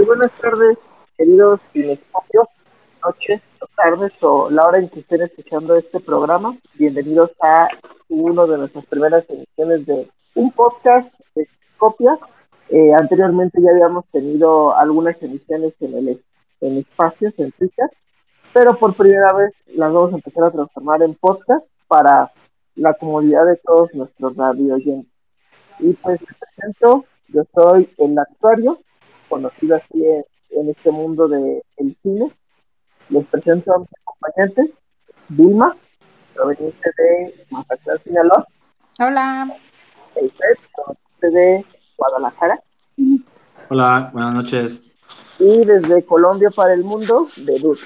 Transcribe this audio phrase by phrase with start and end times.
[0.00, 0.78] Muy buenas tardes,
[1.18, 2.48] queridos cinescopios,
[3.04, 3.42] noches
[3.76, 6.56] tardes o la hora en que estén escuchando este programa.
[6.72, 7.68] Bienvenidos a
[8.08, 11.46] uno de nuestras primeras ediciones de un podcast de
[11.76, 12.18] copia.
[12.70, 16.24] Eh, anteriormente ya habíamos tenido algunas emisiones en el
[16.62, 17.90] en espacios, en Twitter,
[18.54, 22.32] pero por primera vez las vamos a empezar a transformar en podcast para
[22.74, 25.12] la comodidad de todos nuestros radio oyentes.
[25.78, 28.80] Y pues me presento, yo soy el actuario,
[29.30, 30.04] conocido así
[30.50, 31.62] en, este mundo del
[32.02, 32.30] cine.
[33.08, 34.70] Les presento a mis acompañantes,
[35.28, 35.74] Vilma,
[36.34, 38.46] proveniente de Mazatlán, Sinaloa.
[38.98, 39.56] Hola.
[40.16, 41.64] Eifet, proveniente de
[41.96, 42.60] Guadalajara.
[43.70, 44.84] Hola, buenas noches.
[45.38, 47.80] Y desde Colombia para el mundo, de Luz.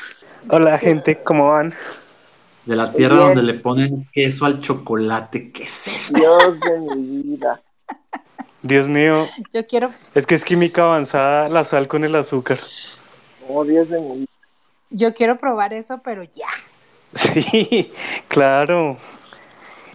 [0.50, 1.74] Hola gente, ¿cómo van?
[2.64, 6.18] De la tierra donde le ponen queso al chocolate, ¿qué es eso?
[6.18, 7.62] Dios de mi vida.
[8.64, 9.28] Dios mío.
[9.52, 9.92] Yo quiero.
[10.14, 12.60] Es que es química avanzada la sal con el azúcar.
[13.46, 14.32] Oh, Dios de mi vida.
[14.88, 16.48] Yo quiero probar eso, pero ya.
[17.14, 17.92] Sí,
[18.26, 18.96] claro.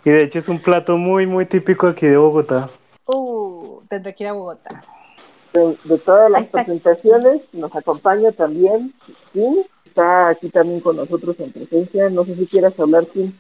[0.06, 2.70] Y de hecho es un plato muy, muy típico aquí de Bogotá.
[3.06, 4.84] Uh, tendré que ir a Bogotá.
[5.52, 8.94] De, todas las presentaciones nos acompaña también
[9.34, 9.64] Kim.
[9.84, 12.10] Está aquí también con nosotros en presencia.
[12.10, 13.34] No sé si quieras hablar, Kim.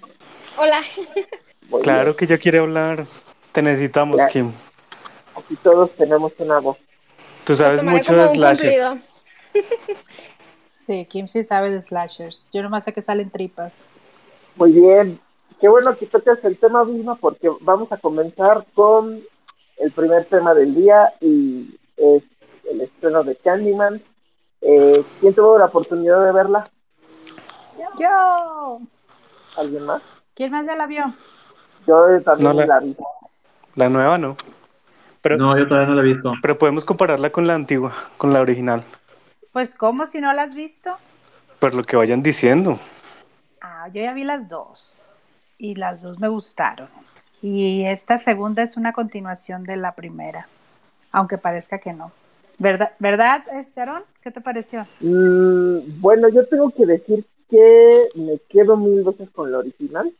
[0.57, 0.81] Hola.
[1.83, 3.07] claro que yo quiero hablar.
[3.53, 4.51] Te necesitamos, Kim.
[5.35, 6.77] Aquí todos tenemos una voz.
[7.45, 8.97] Tú sabes mucho de slashers.
[10.69, 12.49] sí, Kim sí sabe de slashers.
[12.51, 13.85] Yo nomás sé que salen tripas.
[14.55, 15.19] Muy bien.
[15.59, 19.21] Qué bueno que toques el tema mismo porque vamos a comenzar con
[19.77, 22.23] el primer tema del día y es
[22.69, 24.01] el estreno de Candyman.
[24.61, 26.69] Eh, ¿Quién tuvo la oportunidad de verla?
[27.97, 28.79] Yo.
[29.57, 30.01] ¿Alguien más?
[30.33, 31.13] ¿Quién más ya la vio?
[31.87, 32.95] Yo también la, la vi.
[33.75, 34.37] La nueva no
[35.23, 36.33] no, yo todavía no la he visto.
[36.41, 38.85] Pero podemos compararla con la antigua, con la original.
[39.51, 40.95] Pues, ¿cómo si no la has visto?
[41.59, 42.79] Por lo que vayan diciendo.
[43.61, 45.15] Ah, yo ya vi las dos.
[45.57, 46.87] Y las dos me gustaron.
[47.41, 50.47] Y esta segunda es una continuación de la primera.
[51.11, 52.11] Aunque parezca que no.
[52.57, 54.03] ¿Verdad, ¿verdad Esteron?
[54.21, 54.85] ¿Qué te pareció?
[54.99, 60.11] Mm, bueno, yo tengo que decir que me quedo mil veces con la original.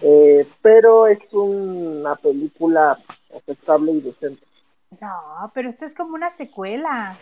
[0.00, 2.98] Eh, pero es una película
[3.36, 4.44] aceptable y decente.
[5.00, 7.16] No, pero esta es como una secuela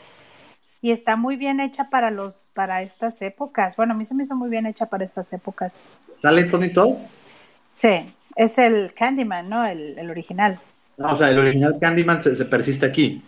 [0.82, 3.76] y está muy bien hecha para los para estas épocas.
[3.76, 5.82] Bueno, a mí se me hizo muy bien hecha para estas épocas.
[6.20, 6.96] ¿Sale Tony Todd?
[7.68, 9.64] Sí, es el Candyman, ¿no?
[9.64, 10.58] El, original.
[10.98, 13.22] o sea, el original Candyman se, persiste aquí.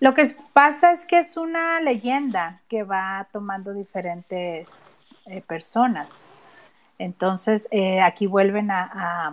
[0.00, 0.22] Lo que
[0.52, 6.24] pasa es que es una leyenda que va tomando diferentes eh, personas.
[6.98, 9.32] Entonces, eh, aquí vuelven a,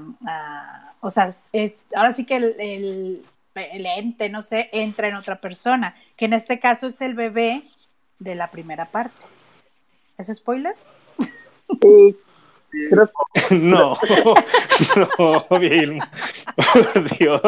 [1.01, 6.25] o sea, es, ahora sí que el, ente, no sé, entra en otra persona, que
[6.25, 7.63] en este caso es el bebé
[8.19, 9.25] de la primera parte.
[10.17, 10.75] ¿Es spoiler?
[13.51, 13.97] No,
[15.17, 15.99] no, bien.
[17.17, 17.41] Dios.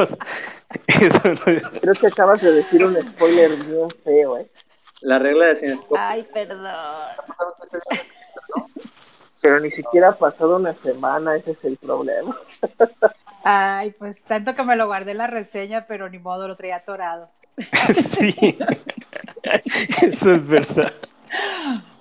[1.82, 4.50] Creo que acabas de decir un spoiler bien feo, ¿eh?
[5.02, 6.00] La regla de Cinescope.
[6.00, 6.72] Ay, perdón
[9.48, 12.38] pero ni siquiera ha pasado una semana, ese es el problema.
[13.46, 16.76] Ay, pues tanto que me lo guardé en la reseña, pero ni modo, lo traía
[16.76, 17.30] atorado.
[18.20, 18.58] Sí,
[20.02, 20.92] eso es verdad.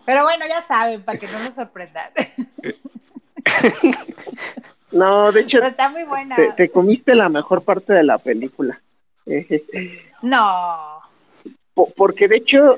[0.05, 2.11] Pero bueno, ya saben, para que no nos sorprendan.
[4.91, 6.35] No, de hecho, pero está muy buena.
[6.57, 8.81] Te, comiste la mejor parte de la película.
[10.23, 11.01] No.
[11.95, 12.77] porque de hecho,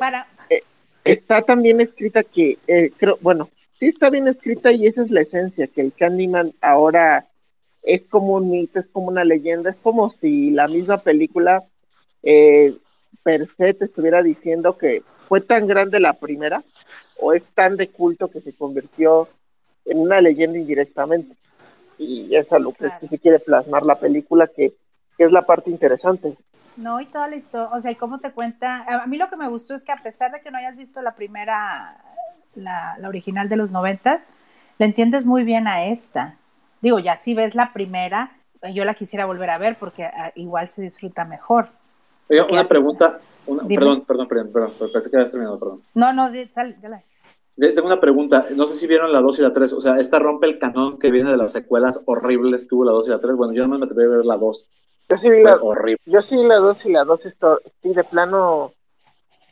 [0.50, 0.62] eh,
[1.04, 3.48] está también escrita que, eh, creo, bueno,
[3.78, 7.26] sí está bien escrita y esa es la esencia, que el Candyman ahora
[7.82, 11.64] es como un mito, es como una leyenda, es como si la misma película
[12.22, 12.76] eh,
[13.22, 16.62] per se te estuviera diciendo que fue tan grande la primera
[17.20, 19.28] o es tan de culto que se convirtió
[19.84, 21.36] en una leyenda indirectamente.
[21.98, 24.74] Y eso es lo que, se quiere plasmar la película, que,
[25.16, 26.36] que es la parte interesante.
[26.76, 29.36] No, y toda la historia, o sea, y cómo te cuenta, a mí lo que
[29.36, 32.07] me gustó es que a pesar de que no hayas visto la primera
[32.58, 34.28] la, original de los noventas,
[34.78, 36.36] le entiendes muy bien a esta.
[36.80, 38.36] Digo, ya si ves la primera,
[38.72, 41.68] yo la quisiera volver a ver porque ah, igual se disfruta mejor.
[42.28, 45.82] Oiga, una pregunta, perdón, perdón, perdón, perdón, pensé que habías terminado, perdón.
[45.94, 47.04] No, no, sal, dale.
[47.58, 50.20] Tengo una pregunta, no sé si vieron la 2 y la 3, o sea, esta
[50.20, 53.20] rompe el canon que viene de las secuelas horribles que hubo la 2 y la
[53.20, 54.68] 3, bueno, yo no me atreví a ver la 2.
[55.08, 56.00] Yo sí vi la, horrible.
[56.06, 57.20] Yo sí la 2 y la 2
[57.82, 58.74] sí de plano,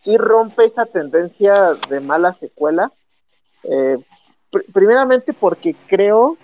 [0.07, 2.93] sí rompe esa tendencia de mala secuela,
[3.65, 3.99] eh,
[4.73, 6.39] primeramente porque creo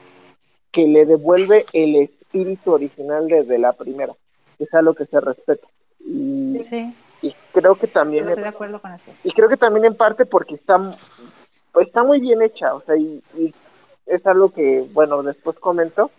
[0.73, 4.15] que le devuelve el espíritu original desde la primera,
[4.59, 5.69] que es a lo que se respeta.
[6.01, 6.61] Y,
[7.53, 9.13] creo que también Estoy de acuerdo con eso.
[9.23, 10.97] y creo que también en parte porque está
[11.73, 13.55] pues está muy bien hecha, o sea, y, y
[14.07, 16.11] es algo que bueno después comento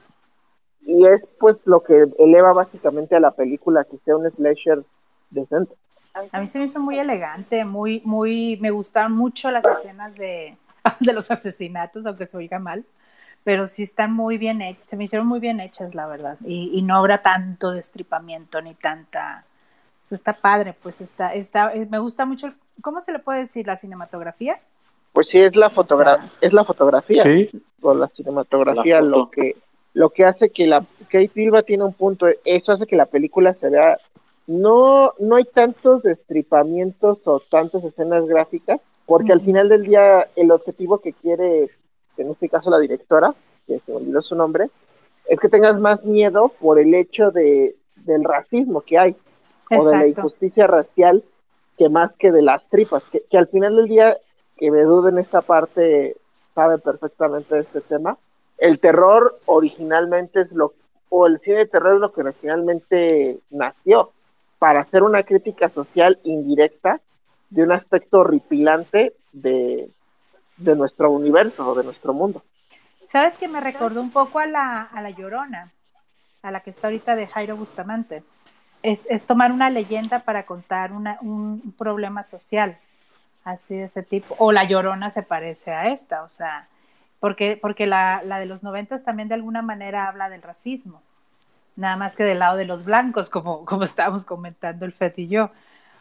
[0.82, 4.84] y es pues lo que eleva básicamente a la película que sea un slasher
[5.30, 5.76] decente.
[6.32, 10.58] A mí se me hizo muy elegante, muy, muy, me gustaron mucho las escenas de,
[11.00, 12.86] de los asesinatos, aunque se oiga mal,
[13.44, 16.70] pero sí están muy bien hechas, se me hicieron muy bien hechas, la verdad, y,
[16.78, 19.44] y no habrá tanto destripamiento ni tanta,
[20.04, 23.20] o sea, está padre, pues está, está, eh, me gusta mucho, el- ¿cómo se le
[23.20, 23.66] puede decir?
[23.66, 24.60] ¿La cinematografía?
[25.14, 27.50] Pues sí es la fotogra O sea- es la fotografía Sí,
[27.82, 29.56] o la cinematografía La lo que
[29.96, 33.54] lo que hace que la Kate Silva tiene un punto, eso hace que la película
[33.54, 34.00] se vea
[34.48, 40.52] no no hay tantos destripamientos o tantas escenas gráficas, porque al final del día el
[40.52, 41.70] objetivo que quiere
[42.18, 43.34] en este caso la directora,
[43.66, 44.70] que se olvidó su nombre,
[45.28, 49.16] es que tengas más miedo por el hecho de del racismo que hay
[49.72, 51.24] o de la injusticia racial
[51.78, 54.18] que más que de las tripas, que, que al final del día,
[54.58, 56.16] que me en esta parte,
[56.54, 58.18] sabe perfectamente de este tema,
[58.58, 60.74] el terror originalmente es lo,
[61.10, 64.12] o el cine de terror es lo que originalmente nació,
[64.64, 67.02] para hacer una crítica social indirecta
[67.50, 69.90] de un aspecto horripilante de,
[70.56, 72.42] nuestro universo o de nuestro mundo.
[73.02, 75.74] ¿Sabes que me recordó un poco a la, a la Llorona,
[76.42, 78.24] a la que está ahorita de Jairo Bustamante?
[78.84, 82.78] Es, es tomar una leyenda para contar una, un, un problema social,
[83.44, 84.34] así de ese tipo.
[84.40, 86.70] O la Llorona se parece a esta, o sea,
[87.20, 91.02] porque, porque la, la de los noventas también de alguna manera habla del racismo,
[91.76, 95.28] nada más que del lado de los blancos, como, como estábamos comentando el Fet y
[95.28, 95.52] yo.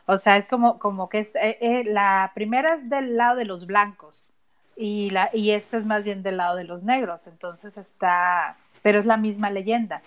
[0.07, 3.45] O sea, es como, como que es, eh, eh, la primera es del lado de
[3.45, 4.31] los blancos
[4.77, 8.99] y, la, y esta es más bien del lado de los negros, entonces está, pero
[8.99, 10.03] es la misma leyenda.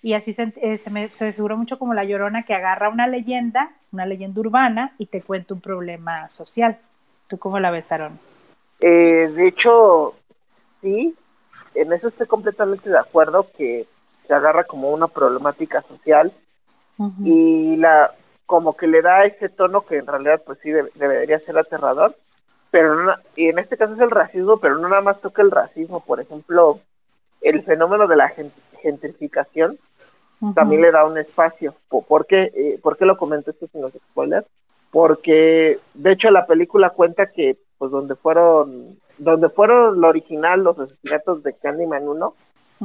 [0.00, 2.88] Y así se, eh, se, me, se me figuró mucho como la llorona que agarra
[2.88, 6.78] una leyenda, una leyenda urbana, y te cuenta un problema social.
[7.28, 7.76] ¿Tú cómo la?
[8.80, 10.14] Eh, de hecho,
[10.80, 11.14] sí,
[11.74, 13.86] en eso estoy completamente de acuerdo que
[14.28, 16.32] se agarra como una problemática social
[17.24, 18.12] y la
[18.46, 22.16] como que le da ese tono que en realidad pues sí debe- debería ser aterrador
[22.70, 25.50] pero no, y en este caso es el racismo pero no nada más toca el
[25.50, 26.80] racismo por ejemplo
[27.40, 28.52] el fenómeno de la gen-
[28.82, 29.78] gentrificación
[30.54, 31.74] también le da un espacio.
[31.88, 34.46] Po- ¿por qué, eh, ¿por qué lo comento esto sin los spoilers?
[34.90, 40.78] porque de hecho la película cuenta que pues donde fueron donde fueron lo original los
[40.78, 42.34] asesinatos de Candyman 1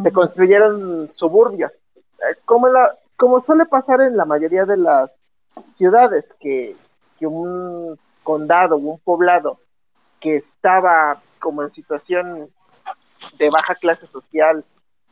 [0.01, 1.71] se construyeron suburbios.
[1.95, 5.11] Eh, Como, la, como suele pasar en la mayoría de las
[5.77, 6.75] ciudades, que,
[7.19, 9.59] que un condado o un poblado
[10.19, 12.49] que estaba como en situación
[13.37, 14.63] de baja clase social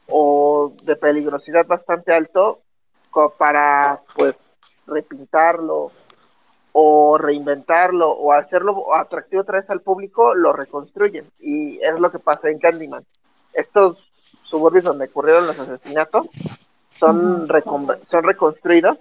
[0.08, 2.62] o de peligrosidad bastante alto,
[3.38, 4.36] para pues
[4.88, 5.92] repintarlo
[6.74, 11.30] o reinventarlo o hacerlo atractivo otra vez al público, lo reconstruyen.
[11.40, 13.06] Y es lo que pasa en Candyman.
[13.54, 14.11] Estos
[14.52, 16.28] suburbios donde ocurrieron los asesinatos
[17.00, 18.98] son, recon- son reconstruidos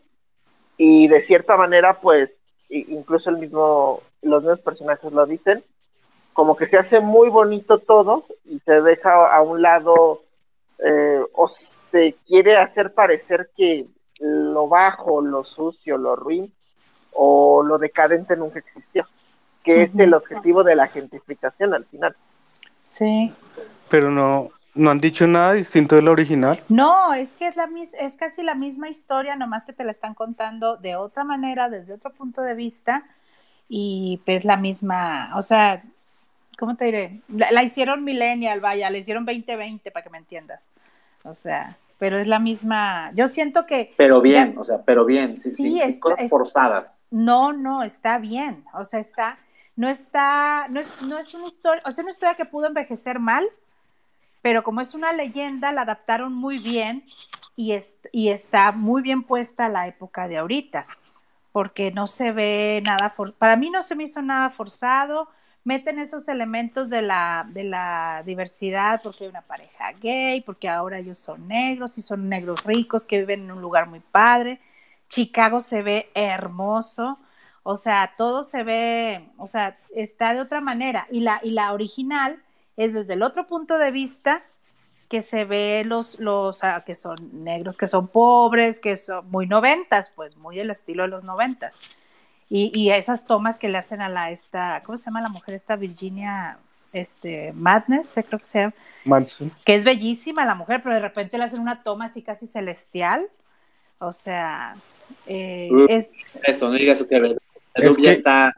[0.78, 2.30] y de cierta manera pues
[2.70, 5.62] incluso el mismo los mismos personajes lo dicen
[6.32, 10.22] como que se hace muy bonito todo y se deja a un lado
[10.78, 11.50] eh, o
[11.90, 13.86] se quiere hacer parecer que
[14.20, 16.52] lo bajo, lo sucio, lo ruin
[17.12, 19.06] o lo decadente nunca existió,
[19.64, 22.14] que es el objetivo de la gentrificación al final.
[22.82, 23.34] Sí.
[23.88, 26.62] pero no, no han dicho nada distinto de la original.
[26.68, 29.90] No, es que es, la mis es casi la misma historia, nomás que te la
[29.90, 33.04] están contando de otra manera, desde otro punto de vista,
[33.68, 35.82] y pues la misma, o sea,
[36.58, 37.20] ¿cómo te diré?
[37.28, 40.70] La, la hicieron millennial, vaya, la hicieron 2020 para que me entiendas.
[41.24, 43.92] O sea, pero es la misma, yo siento que...
[43.96, 47.02] Pero bien, ya- o sea, pero bien, Sí, sin es- cosas es- forzadas.
[47.10, 48.64] No, no, está bien.
[48.72, 49.38] O sea, está,
[49.76, 53.18] no está, no es, no es una historia, o sea, una historia que pudo envejecer
[53.18, 53.46] mal,
[54.42, 57.04] pero como es una leyenda, la adaptaron muy bien
[57.56, 60.86] y, es, y está muy bien puesta a la época de ahorita,
[61.52, 65.28] porque no se ve nada, for, para mí no se me hizo nada forzado,
[65.64, 71.48] meten esos elementos de la, diversidad, porque hay una pareja gay, porque ahora ellos son
[71.48, 74.60] negros y son negros ricos que viven en un lugar muy padre.
[75.08, 77.18] Chicago se ve hermoso,
[77.62, 81.06] o sea, todo se ve, o sea, está de otra manera.
[81.10, 82.42] Y la original
[82.76, 84.42] es desde el otro punto de vista
[85.08, 89.46] que se ve los, los ah, que son negros, que son pobres, que son muy
[89.46, 91.80] noventas, pues muy el estilo de los noventas.
[92.48, 95.54] Y, y esas tomas que le hacen a la esta, ¿cómo se llama la mujer
[95.54, 96.58] esta Virginia?
[96.92, 98.74] Este, Madness, creo que sea,
[99.04, 99.52] Manson.
[99.64, 103.28] que es bellísima la mujer, pero de repente le hacen una toma así casi celestial.
[104.00, 104.74] O sea,
[105.26, 105.86] eh, Uh.
[105.88, 106.10] es,
[106.42, 107.36] Eso, no digas que
[108.00, 108.52] ya está.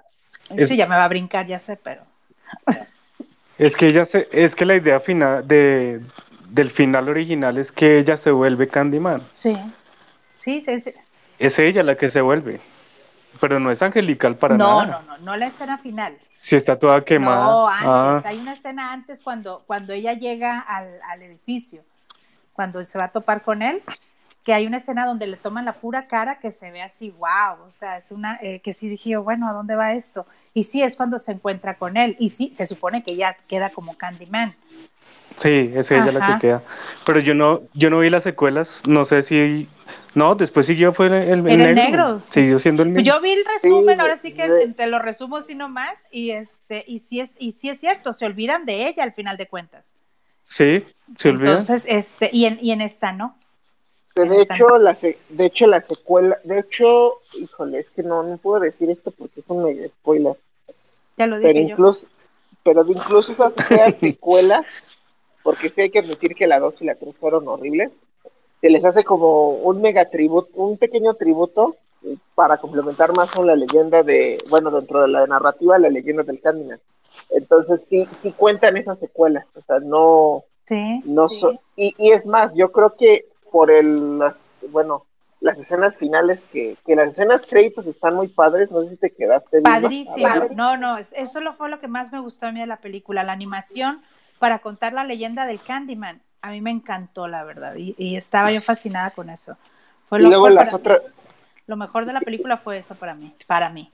[0.57, 2.03] Es- Sí, ya me va a brincar, ya sé, pero.
[3.63, 6.01] Es que ella se, es que la idea final de,
[6.49, 9.23] del final original es que ella se vuelve Candyman.
[9.31, 9.57] Sí.
[10.37, 10.93] Sí, sí, sí.
[11.39, 12.61] Es ella la que se vuelve.
[13.41, 15.05] Pero no es angelical para no, nada.
[15.07, 16.17] no, no, no la escena final.
[16.41, 17.45] Si está toda quemada.
[17.45, 18.25] No, antes.
[18.27, 21.85] Ah, Hay una escena antes cuando, cuando ella llega al, al edificio,
[22.53, 23.81] cuando se va a topar con él,
[24.45, 27.65] que hay una escena donde le toman la pura cara que se ve así, wow,
[27.67, 30.27] o sea, es una, eh, que sí dije, bueno, ¿a dónde va esto?
[30.55, 33.71] Y sí, es cuando se encuentra con él, y sí, se supone que ya queda
[33.71, 34.57] como Candyman.
[35.39, 36.63] sí, es ella la que queda.
[37.05, 38.83] Pero yo no, yo no vi las secuelas.
[38.87, 39.69] No sé si.
[40.15, 41.15] No, después siguió fue el,
[41.49, 41.75] el, el negro.
[41.75, 42.43] negro, sí.
[42.43, 43.15] Siguió siendo el Pues mismo.
[43.15, 46.99] yo vi el resumen, ahora sí que te lo resumo así nomás, y este, y
[46.99, 49.95] sí es, y sí es cierto, se olvidan de ella al final de cuentas.
[50.45, 50.85] Sí,
[51.17, 51.59] se olvida.
[51.59, 53.37] Entonces, este, y en, y en esta no.
[54.15, 58.61] De hecho, la de hecho, la secuela, de hecho, híjole, es que no, no puedo
[58.61, 60.37] decir esto porque es un medio spoiler.
[61.17, 61.73] Ya lo Pero dije yo.
[61.73, 62.07] incluso,
[62.63, 63.53] pero de incluso esas
[64.01, 64.67] secuelas,
[65.43, 67.91] porque sí hay que admitir que la 2 y la 3 fueron horribles,
[68.61, 71.77] se les hace como un mega tributo, un pequeño tributo
[72.35, 76.41] para complementar más con la leyenda de, bueno, dentro de la narrativa, la leyenda del
[76.41, 76.81] Candyman.
[77.31, 81.01] Entonces sí, sí cuentan esas secuelas, o sea, no, Sí.
[81.05, 84.35] no so- y, y es más, yo creo que por el, las-
[84.71, 85.05] bueno,
[85.41, 89.11] las escenas finales que, que las escenas créditos están muy padres, no sé si te
[89.11, 89.61] quedaste.
[89.61, 90.29] Padrísimo.
[90.55, 92.79] No, no, es- eso lo fue lo que más me gustó a mí de la
[92.79, 94.03] película, la animación
[94.39, 96.23] para contar la leyenda del Candyman.
[96.41, 99.57] A mí me encantó, la verdad, y, y estaba yo fascinada con eso.
[100.09, 101.01] Fue Y lo, luego fue las otras,
[101.67, 103.91] lo mejor de la película fue eso para mí, para mí.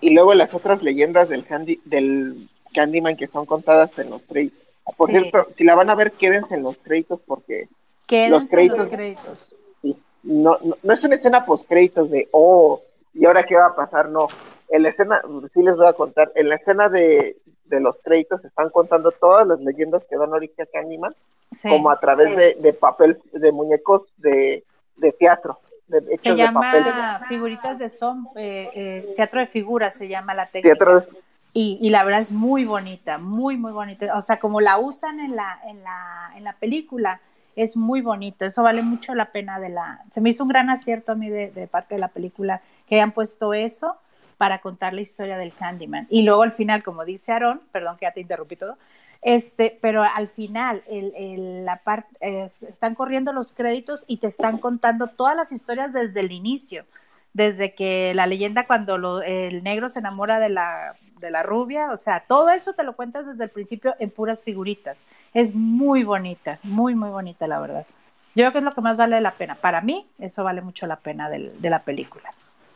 [0.00, 4.58] y luego las otras leyendas del Candy, del Candyman que son contadas en los créditos.
[4.98, 5.12] Por Sí.
[5.12, 7.68] cierto, si la van a ver, quédense en los créditos porque
[8.16, 9.56] Quédense en los créditos- créditos.
[9.82, 12.80] sí, no, no, no es una escena post créditos de oh,
[13.14, 14.28] y ahora qué va a pasar, no.
[14.68, 15.20] En la escena,
[15.52, 19.46] sí les voy a contar, en la escena de, de los créditos están contando todas
[19.46, 21.14] las leyendas que dan origen a Candyman,
[21.54, 21.68] Sí.
[21.68, 24.64] como a través de, de papel, de muñecos de,
[24.96, 26.84] de teatro, de, hechos Se de papel.
[26.84, 30.74] llama figuritas de son, eh, eh, teatro de figuras se llama la técnica.
[30.76, 31.04] Teatro,
[31.52, 34.16] Y, y la verdad es muy bonita, muy, muy bonita.
[34.16, 37.20] O sea, como la usan en la, en la, en la película,
[37.56, 38.44] es muy bonito.
[38.44, 40.04] Eso vale mucho la pena de la...
[40.10, 43.12] Se me hizo un gran acierto a mí de, parte de la película que hayan
[43.12, 43.96] puesto eso
[44.38, 46.06] para contar la historia del Candyman.
[46.10, 48.76] Y luego al final, como dice Aaron, perdón que ya te interrumpí todo,
[49.22, 54.58] este, pero al final el, la parte es- están corriendo los créditos y te están
[54.58, 56.84] contando todas las historias desde el inicio,
[57.32, 61.96] desde que la leyenda cuando el negro se enamora de la, de la rubia, o
[61.96, 65.04] sea, todo eso te lo cuentas desde el principio en puras figuritas.
[65.32, 67.86] Es muy bonita, muy, muy bonita, la verdad.
[68.34, 69.54] Yo creo que es lo que más vale la pena.
[69.54, 72.30] Para mí, eso vale mucho la pena del- de la película.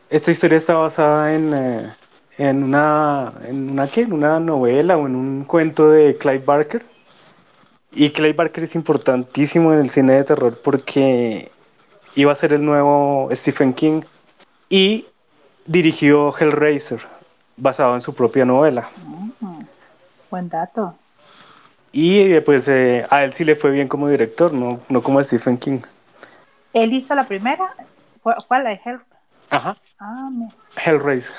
[0.09, 1.93] Esta historia está basada en, eh,
[2.37, 4.01] en una, en una ¿qué?
[4.01, 6.85] En una novela o en un cuento de Clive Barker.
[7.91, 11.51] Y Clive Barker es importantísimo en el cine de terror porque
[12.15, 14.01] iba a ser el nuevo Stephen King
[14.69, 15.07] y
[15.65, 16.99] dirigió Hellraiser,
[17.57, 18.89] basado en su propia novela.
[19.41, 19.61] Mm,
[20.29, 20.95] buen dato.
[21.91, 25.19] Y eh, pues eh, a él sí le fue bien como director, no, no como
[25.19, 25.79] a Stephen King.
[26.73, 27.73] Él hizo la primera.
[28.21, 28.63] ¿Cu- ¿Cuál?
[28.65, 28.99] La de Hell?
[29.49, 31.31] Ajá, Ah, me- Hellraiser.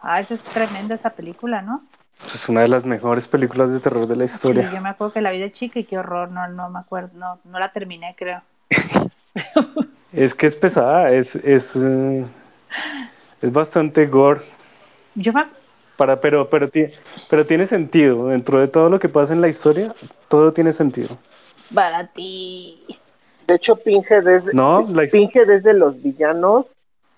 [0.00, 1.82] ah, esa es tremenda esa película, ¿no?
[2.20, 4.68] Pues es una de las mejores películas de terror de la historia.
[4.68, 6.78] Sí, yo me acuerdo que la vi de chica y qué horror, no, no me
[6.78, 8.40] acuerdo, no, no la terminé, creo.
[10.12, 12.24] Es que es pesada, es, es, eh,
[13.40, 14.42] es bastante gore,
[15.14, 15.44] Yo me,
[15.96, 16.86] para, pero, pero, ti-
[17.28, 18.28] pero tiene sentido.
[18.28, 19.94] Dentro de todo lo que pasa en la historia,
[20.28, 21.18] todo tiene sentido.
[21.74, 22.82] para ti.
[23.46, 26.66] de hecho, Pinhead es, No, la his- Pinhead es de los villanos,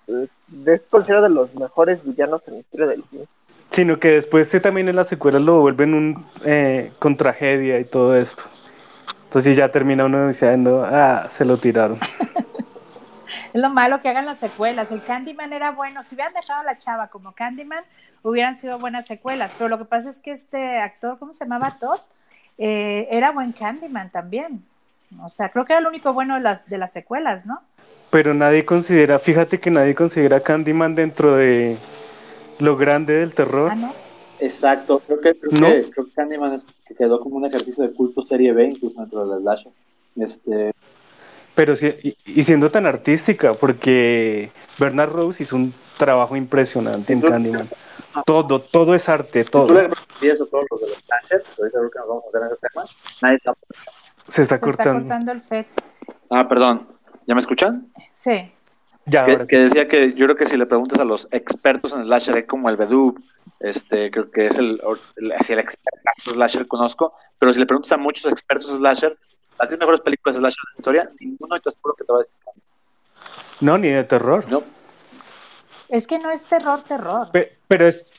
[0.09, 0.27] eh,
[0.67, 3.25] es considerado de los mejores villanos en la historia del cine.
[3.71, 7.85] Sino que después sí, también en las secuelas lo vuelven un eh, con tragedia y
[7.85, 8.43] todo esto.
[9.25, 11.99] Entonces ya termina uno diciendo, ah, se lo tiraron.
[13.53, 14.93] Es lo malo que hagan las secuelas.
[14.93, 16.03] El Candyman era bueno.
[16.03, 17.85] Si hubieran dejado a la chava como Candyman,
[18.23, 19.53] hubieran sido buenas secuelas.
[19.57, 21.79] Pero lo que pasa es que este actor, ¿cómo se llamaba?
[21.79, 22.01] Todd,
[22.59, 24.65] eh, era buen Candyman también.
[25.23, 27.61] O sea, creo que era el único bueno de las, de las secuelas, ¿no?
[28.11, 31.77] Pero nadie considera, fíjate que nadie considera Candyman dentro de
[32.59, 33.71] lo grande del terror.
[33.73, 33.95] Ah, ¿no?
[34.41, 35.67] Exacto, creo que, creo ¿No?
[35.69, 39.01] que, creo que Candyman es- que quedó como un ejercicio de culto serie B, incluso
[39.01, 39.73] dentro de la slasher.
[40.17, 40.73] Este,
[41.55, 47.21] Pero sí, y, y siendo tan artística, porque Bernard Rose hizo un trabajo impresionante en
[47.21, 47.69] Candyman.
[48.27, 49.75] Todo, todo es arte, si tú todo.
[49.75, 49.89] le
[50.21, 52.57] pides a todos los de los ahorita creo que nos vamos a meter en ese
[52.73, 52.85] tema,
[53.23, 53.55] nadie está...
[54.31, 55.01] Se está Se está cortando.
[55.01, 55.67] cortando el FED.
[56.31, 56.89] Ah, perdón,
[57.27, 57.89] ¿ya me escuchan?
[58.11, 58.53] Sí.
[59.07, 62.37] Ya, que, decía que yo creo que si le preguntas a los expertos en slasher,
[62.37, 63.15] hay como el Bedú,
[63.61, 64.81] este, creo que es el,
[65.17, 68.79] el, así el experto en slasher conozco, pero si le preguntas a muchos expertos en
[68.79, 69.19] slasher,
[69.59, 72.19] las 10 mejores películas de slasher de la historia, ninguno te aseguro que te va
[72.19, 72.35] a decir,
[73.61, 74.49] No, ni de terror.
[74.51, 74.63] no,
[75.89, 77.31] Es que no es terror, terror.
[77.33, 78.13] Pe- Pero es,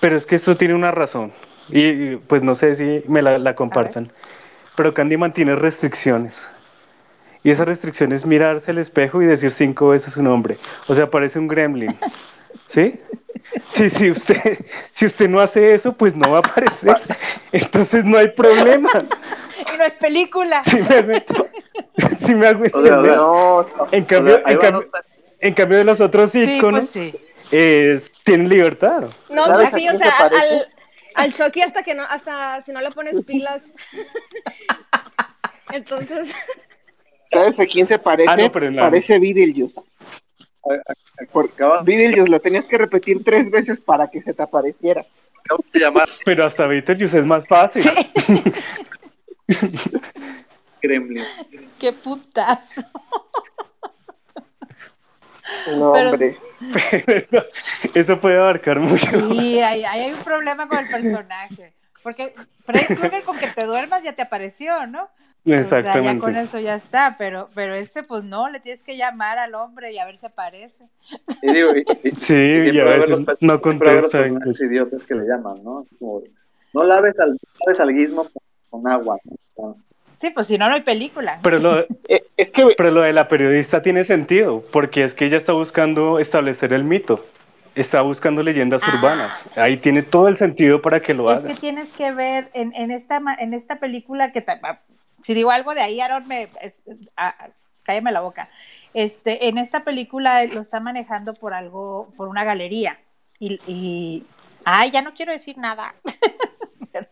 [0.00, 1.32] pero es que esto tiene una razón.
[1.68, 1.80] Y
[2.12, 4.12] y, pues no sé si me la, la compartan.
[4.76, 6.34] Pero Candyman tiene restricciones.
[7.42, 10.58] Y esa restricción es mirarse al espejo y decir cinco veces su nombre.
[10.88, 11.94] O sea, parece un gremlin.
[12.66, 12.94] ¿Sí?
[13.72, 14.58] Sí, sí, usted,
[14.94, 16.96] si usted no hace eso, pues no va a aparecer.
[17.52, 18.88] Entonces no hay problema.
[19.72, 20.62] Y no es película.
[20.64, 21.24] Si me
[22.26, 23.04] si me hago O sea, o entender.
[23.04, 25.04] sea, No, en, o cambio, sea, en, cambio, los-
[25.40, 27.14] en cambio de los otros Sí, pues sí.
[27.50, 29.04] eh, tienen libertad.
[29.30, 30.66] No, ¿Sabes pues sí, o sea, se al,
[31.14, 33.62] al Chucky hasta que no, hasta si no le pones pilas.
[35.72, 36.34] Entonces,
[37.32, 38.30] ¿sabes a quién se parece?
[38.30, 39.74] Ah, no, pero en la- Parece Beetlejuice.
[41.84, 45.04] Beetlejuice lo tenías que repetir tres veces para que se te apareciera.
[46.24, 47.82] Pero hasta Beetlejuice es más fácil.
[47.82, 48.42] Sí.
[50.82, 51.24] Gremlin.
[51.78, 52.82] Qué putazo.
[55.76, 56.36] No, Pero- hombre.
[57.06, 57.44] Pero
[57.94, 59.06] eso puede abarcar mucho.
[59.06, 61.72] Sí, ahí, ahí hay un problema con el personaje.
[62.02, 62.34] Porque
[62.64, 65.08] Freddy Krueger con que te duermas ya te apareció, ¿no?
[65.52, 66.20] O sea, ya Exactamente.
[66.20, 69.92] con eso ya está, pero, pero este pues no, le tienes que llamar al hombre
[69.92, 70.84] y a ver si aparece.
[71.42, 74.24] Y digo, y- y- Sí, y y a veces los no los contesta.
[74.64, 75.86] idiotas que le llaman, ¿no?
[75.98, 76.22] Como,
[76.74, 79.18] no laves al, laves al guismo con, con agua.
[79.56, 79.76] ¿no?
[80.14, 81.38] Sí, pues si no, no hay película.
[81.42, 85.24] Pero lo, Eh, Es que pero lo de la periodista tiene sentido, porque es que
[85.26, 87.24] ella está buscando establecer el mito.
[87.74, 88.90] Está buscando leyendas Ah.
[88.98, 89.48] urbanas.
[89.54, 91.54] Ahí tiene todo el sentido para que lo Es haga.
[91.54, 94.40] que tienes que ver en, en esta ma- en esta película que
[95.22, 96.82] si digo algo de ahí, Aaron me es-
[97.82, 98.48] cállame la boca.
[98.94, 103.00] Este, en esta película lo está manejando por algo, por una galería.
[103.38, 104.26] Y, y
[104.64, 105.94] ay, ya no quiero decir nada.
[106.92, 107.08] pero,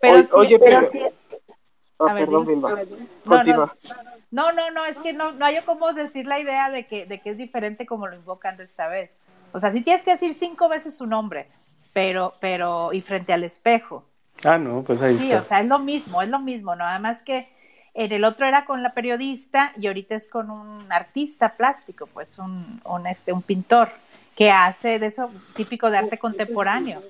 [0.00, 0.90] pero oye, sí, oye, pero.
[2.00, 2.68] Ah, A ver, perdón, dime.
[2.74, 2.86] Vilma.
[3.24, 3.72] no, no,
[4.30, 7.20] no, no, no, es que no, no hay cómo decir la idea de que, de
[7.20, 9.16] que es diferente como lo invocan de esta vez.
[9.52, 11.48] O sea, sí tienes que decir cinco veces su nombre,
[11.92, 14.04] pero, pero, y frente al espejo.
[14.44, 15.38] Ah, no, pues ahí Sí, está.
[15.38, 17.48] o sea, es lo mismo, es lo mismo, nada más que
[17.94, 22.38] en el otro era con la periodista y ahorita es con un artista plástico, pues
[22.38, 23.90] un, un, este, un pintor
[24.36, 27.02] que hace de eso típico de arte contemporáneo.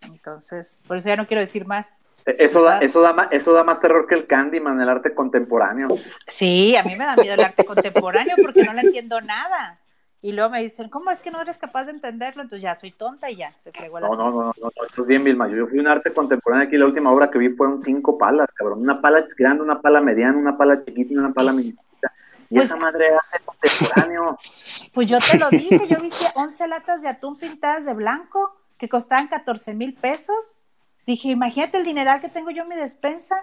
[0.00, 2.00] Entonces, por eso ya no quiero decir más.
[2.26, 5.88] Eso da, eso, da, ma- eso da más terror que el Candyman, el arte contemporáneo.
[6.26, 9.78] Sí, a mí me da miedo el arte contemporáneo porque no le entiendo nada.
[10.24, 12.40] Y luego me dicen, ¿cómo es que no eres capaz de entenderlo?
[12.40, 15.06] Entonces ya soy tonta y ya, se fregó el No, no, no, no, no, estás
[15.06, 15.46] bien, Vilma.
[15.48, 16.78] Yo, yo fui un arte contemporáneo aquí.
[16.78, 18.80] La última obra que vi fueron cinco palas, cabrón.
[18.80, 21.74] Una pala grande, una pala mediana, una pala chiquita y una pala Pues-.
[22.48, 24.38] Y pues- esa madre era arte contemporáneo.
[24.94, 28.88] Pues yo te lo dije, yo vi 11 latas de atún pintadas de blanco que
[28.88, 30.62] costaban 14 mil pesos.
[31.06, 33.36] Dije, imagínate el dineral que tengo yo en mi despensa.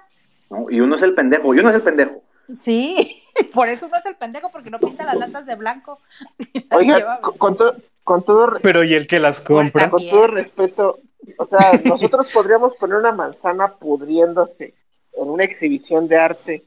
[0.49, 0.65] ¿no?
[0.71, 2.23] Y uno es el pendejo, y uno es el pendejo.
[2.53, 3.23] Sí,
[3.53, 5.99] por eso uno es el pendejo, porque no pinta las latas de blanco.
[6.71, 9.89] Oiga, con, con to- con todo, re- Pero y el que las compra.
[9.89, 10.99] con todo respeto,
[11.37, 14.73] o sea, nosotros podríamos poner una manzana pudriéndose
[15.13, 16.65] en una exhibición de arte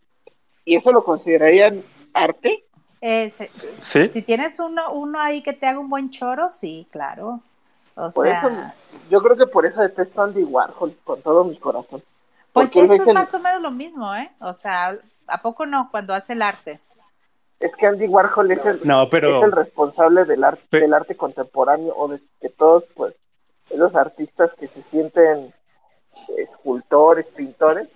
[0.64, 1.82] y eso lo considerarían
[2.12, 2.64] arte.
[3.00, 4.08] Eh, se- ¿Sí?
[4.08, 7.40] Si tienes uno, uno ahí que te haga un buen choro, sí, claro.
[7.96, 8.50] O Por sea, eso,
[9.10, 12.02] yo creo que por eso detesto a Andy Warhol con todo mi corazón.
[12.52, 14.30] pues eso es más o menos lo mismo, ¿eh?
[14.40, 14.98] O sea,
[15.34, 15.88] ¿a poco no?
[15.90, 16.80] Cuando hace el arte.
[17.60, 21.16] Es que Andy Warhol es el, No, pero- es el responsable del arte, del arte
[21.16, 23.14] contemporáneo o de que todos, pues,
[23.70, 25.52] esos artistas que se sienten
[26.36, 27.88] escultores, pintores,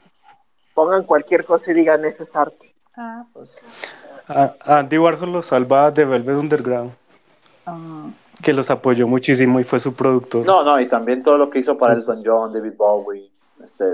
[0.74, 2.74] pongan cualquier cosa y digan eso es arte.
[2.96, 3.66] Ah, pues.
[4.28, 6.92] A- Andy Warhol lo salva de Velvet Underground,
[7.66, 10.44] um, que los apoyó muchísimo y fue su productor.
[10.46, 13.30] No, no, y también todo lo que hizo para Elton John, David Bowie.
[13.62, 13.84] Este,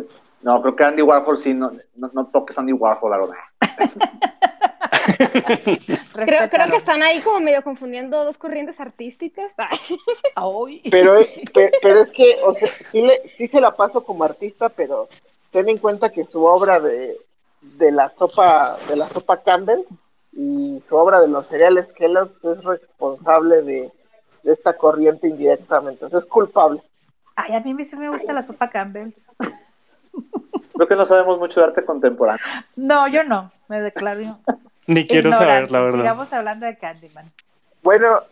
[0.45, 3.35] no, creo que Andy Warhol sí, no, no, no toques Andy Warhol, la verdad.
[6.13, 9.53] creo, creo que están ahí como medio confundiendo dos corrientes artísticas.
[10.91, 11.15] Pero,
[11.53, 15.09] pe- pero es que, o sea, sí, le, sí se la paso como artista, pero
[15.51, 17.17] ten en cuenta que su obra de,
[17.61, 19.85] de la sopa, de la sopa Campbell
[20.33, 23.93] y su obra de los cereales Kellogg's es responsable de,
[24.43, 26.83] de esta corriente indirectamente, o sea, es culpable.
[27.37, 29.31] Ay, a mí sí me gusta la sopa Campbell's.
[30.75, 32.45] Creo que no sabemos mucho de arte contemporáneo.
[32.77, 34.21] No, yo no, me declaro
[34.87, 35.55] Ni quiero ignorante.
[35.55, 35.99] saber, la verdad.
[35.99, 37.33] Sigamos hablando de Candyman.
[37.83, 38.23] Bueno,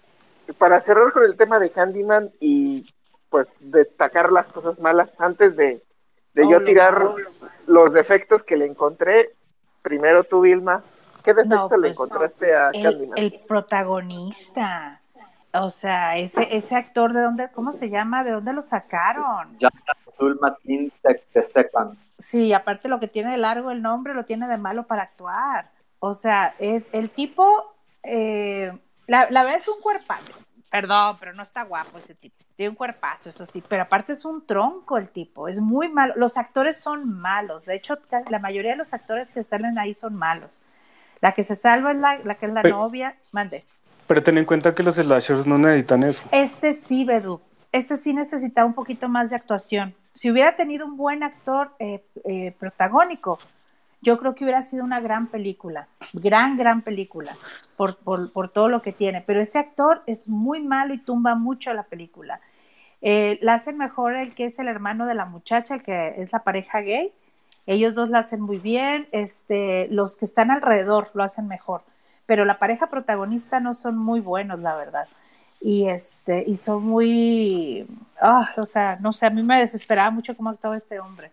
[0.58, 2.92] para cerrar con el tema de Candyman y
[3.30, 5.82] pues destacar las cosas malas, antes de,
[6.34, 7.02] de Oh, yo tirar
[7.66, 9.34] los defectos que le encontré,
[9.80, 10.82] primero tú, Vilma,
[11.24, 13.18] ¿Qué defecto No, le pues, encontraste a el, Candyman?
[13.18, 15.00] el protagonista.
[15.54, 18.24] O sea, ese, ese actor, ¿de dónde, cómo se llama?
[18.24, 19.56] ¿De dónde lo sacaron?
[20.18, 20.92] Abdul
[21.32, 21.98] Tesekan.
[22.18, 25.70] Sí, aparte lo que tiene de largo el nombre, lo tiene de malo para actuar.
[25.98, 27.44] O sea, el, el tipo,
[28.02, 28.72] eh,
[29.06, 30.32] la, la verdad es un cuerpazo.
[30.70, 32.36] Perdón, pero no está guapo ese tipo.
[32.56, 36.14] Tiene un cuerpazo, eso sí, pero aparte es un tronco el tipo, es muy malo.
[36.16, 37.98] Los actores son malos, de hecho,
[38.30, 40.60] la mayoría de los actores que salen ahí son malos.
[41.20, 43.64] La que se salva es la, la que es la Pero- novia, mande.
[44.06, 46.22] Pero ten en cuenta que los slashers no necesitan eso.
[46.32, 47.40] Este sí, Bedu.
[47.70, 49.94] Este sí necesitaba un poquito más de actuación.
[50.14, 53.38] Si hubiera tenido un buen actor eh, eh, protagónico,
[54.02, 55.88] yo creo que hubiera sido una gran película.
[56.12, 57.36] Gran, gran película.
[57.76, 59.22] Por, por, por todo lo que tiene.
[59.22, 62.40] Pero ese actor es muy malo y tumba mucho la película.
[63.00, 66.32] Eh, la hace mejor el que es el hermano de la muchacha, el que es
[66.32, 67.12] la pareja gay.
[67.66, 69.08] Ellos dos la hacen muy bien.
[69.12, 71.84] Este, los que están alrededor lo hacen mejor.
[72.26, 75.08] Pero la pareja protagonista no son muy buenos, la verdad
[75.62, 77.86] y este y son muy
[78.20, 81.30] ah, o sea no sé a mí me desesperaba mucho cómo actuaba este hombre.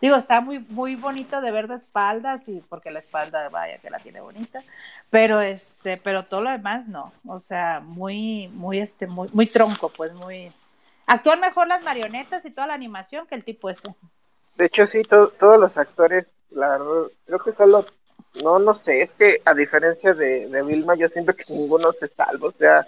[0.00, 3.90] Digo está muy muy bonito de ver de espaldas y porque la espalda vaya que
[3.90, 4.62] la tiene bonita
[5.10, 7.12] pero este pero todo lo demás no.
[7.26, 10.52] O sea muy muy este muy muy tronco pues muy
[11.06, 13.94] actúan mejor las marionetas y toda la animación que el tipo ese.
[14.56, 17.86] De hecho, sí, to- todos los actores, la verdad, creo que solo,
[18.42, 22.08] no, no sé, es que a diferencia de, de Vilma, yo siento que ninguno se
[22.08, 22.86] salva, o sea,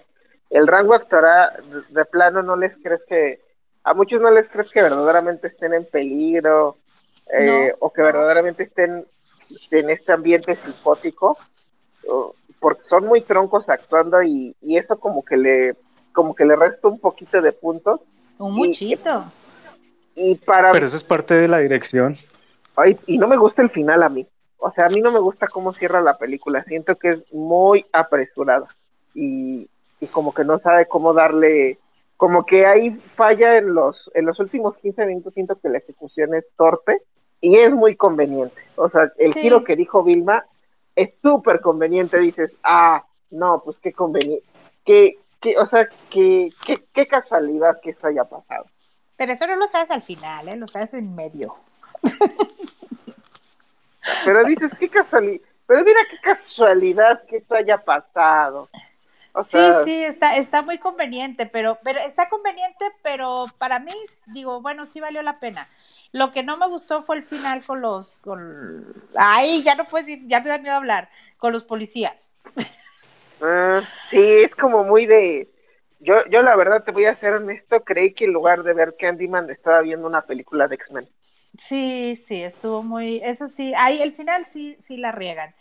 [0.51, 3.41] el rango actoral de, plano no les crees que,
[3.85, 6.77] a muchos no les crees que verdaderamente estén en peligro,
[7.33, 9.07] eh, o que verdaderamente estén
[9.71, 11.39] en este ambiente psicótico,
[12.59, 15.77] porque son muy troncos actuando y, y eso como que le,
[16.13, 18.01] como que le resta un poquito de puntos,
[18.39, 19.25] un Y- muchito
[20.15, 22.19] y para Pero eso es parte de la dirección.
[22.77, 24.27] Ay, y no me gusta el final a mí.
[24.59, 26.63] O sea, a mí no me gusta cómo cierra la película.
[26.65, 28.69] Siento que es muy apresurada.
[29.15, 29.69] Y,
[30.01, 31.79] y como que no sabe cómo darle.
[32.17, 35.33] Como que ahí falla en los, en los últimos 15 minutos.
[35.35, 37.03] Siento que la ejecución es torpe
[37.41, 38.61] y es muy conveniente.
[38.77, 39.41] O sea, el Sí.
[39.41, 40.45] giro que dijo Vilma
[40.95, 42.19] es súper conveniente.
[42.19, 44.45] Dices, ah, no, pues qué conveniente.
[44.85, 48.67] Qué, qué, o sea, qué, qué, qué casualidad que eso haya pasado.
[49.17, 50.57] pero eso no lo sabes al final ¿eh?
[50.57, 51.55] lo sabes en medio
[54.25, 55.41] Pero dices, qué casualidad.
[55.67, 58.69] Pero mira qué casualidad que esto haya pasado.
[59.35, 63.93] O Sí, sí, está, está muy conveniente, pero, pero está conveniente, pero para mí,
[64.27, 65.69] digo, bueno, sí valió la pena.
[66.13, 70.09] Lo que no me gustó fue el final con los, con, ay, ya no puedes
[70.09, 72.37] ir, ya me da miedo hablar, con los policías.
[73.41, 75.49] ah, sí, es como muy de.
[76.01, 78.97] Yo, yo la verdad te voy a ser honesto, creí que en lugar de ver
[78.99, 81.09] Candyman estaba viendo una película de X-Men.
[81.59, 85.55] Sí, sí, estuvo muy, eso sí, ahí el final sí, sí la riegan.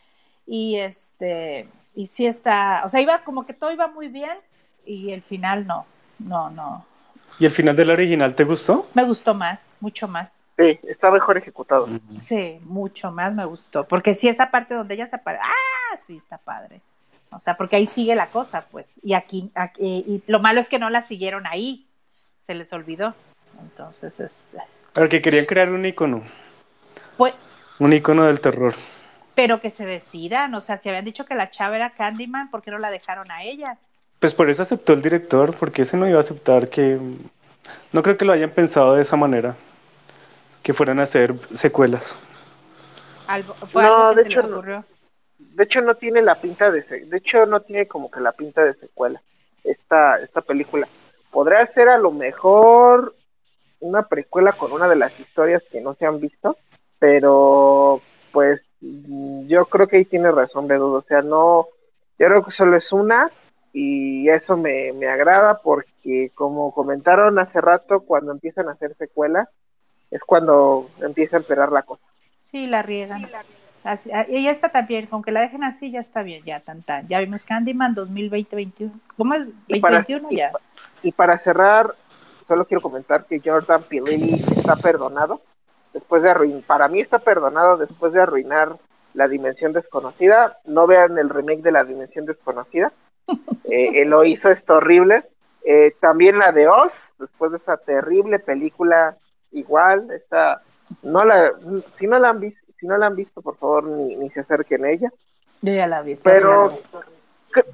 [0.46, 1.68] Y este,
[2.00, 4.38] y sí está, o sea, iba como que todo iba muy bien
[4.86, 5.86] y el final no,
[6.20, 6.86] no, no.
[7.40, 8.88] ¿Y el final del original te gustó?
[8.94, 10.46] Me gustó más, mucho más.
[10.58, 11.90] Sí, está mejor ejecutado.
[12.18, 16.16] Sí, mucho más me gustó, porque sí esa parte donde ella se aparece, ah, sí,
[16.16, 16.80] está padre.
[17.32, 18.98] O sea, porque ahí sigue la cosa, pues.
[19.04, 21.86] Y aquí, aquí- y lo malo es que no la siguieron ahí,
[22.44, 23.14] se les olvidó.
[23.62, 24.58] Entonces, este,
[24.94, 26.24] Porque querían crear un icono,
[27.18, 27.36] pues,
[27.80, 28.74] un icono del terror.
[29.40, 32.62] Pero que se decidan, o sea, si habían dicho que la chava era Candyman, ¿por
[32.62, 33.78] qué no la dejaron a ella?
[34.20, 37.00] Pues por eso aceptó el director, porque ese no iba a aceptar que...
[37.94, 39.56] No creo que lo hayan pensado de esa manera,
[40.62, 42.14] que fueran a hacer secuelas.
[43.28, 44.62] Algo, fue No, algo que de se hecho, les no.
[45.38, 46.84] De hecho, no tiene la pinta de.
[46.84, 49.22] se- De hecho, no tiene como que la pinta de secuela.
[49.64, 50.88] Esta, esta película.
[51.32, 53.16] Podría ser a lo mejor
[53.80, 56.58] una precuela con una de las historias que no se han visto.
[57.00, 61.00] Pero, pues, yo creo que ahí tiene razón, Bedudo.
[61.00, 61.68] O sea, no.
[62.18, 63.32] Yo creo que solo es una.
[63.72, 69.48] Y eso me, me agrada porque, como comentaron hace rato, cuando empiezan a hacer secuelas,
[70.10, 72.02] es cuando empieza a empeorar la cosa.
[72.40, 73.30] Sí, la riegan.
[73.84, 76.82] Así, ah, y esta también, con que la dejen así, ya está bien, ya tan
[76.82, 77.08] tan.
[77.08, 78.92] Ya vimos Candyman 2020-21.
[79.16, 79.50] ¿Cómo es?
[79.68, 80.52] Y para- 2021 y ya.
[81.04, 81.94] Y para cerrar,
[82.48, 85.42] solo quiero comentar que Jordan Peele está perdonado.
[85.94, 88.78] Después de arruinar, para mí está perdonado después de arruinar
[89.14, 90.60] la dimensión desconocida.
[90.66, 92.92] No vean el remake de la dimensión desconocida.
[93.72, 95.24] Eh, él lo hizo, está horrible.
[95.64, 99.16] Eh, también la de Oz, después de esa terrible película,
[99.52, 100.64] igual, está,
[101.04, 101.52] no la,
[102.00, 104.40] si no la han visto, si no la han visto, por favor, ni, ni se
[104.40, 105.12] acerquen a ella.
[105.62, 106.14] Yo ya la vi.
[106.14, 106.80] es Pero.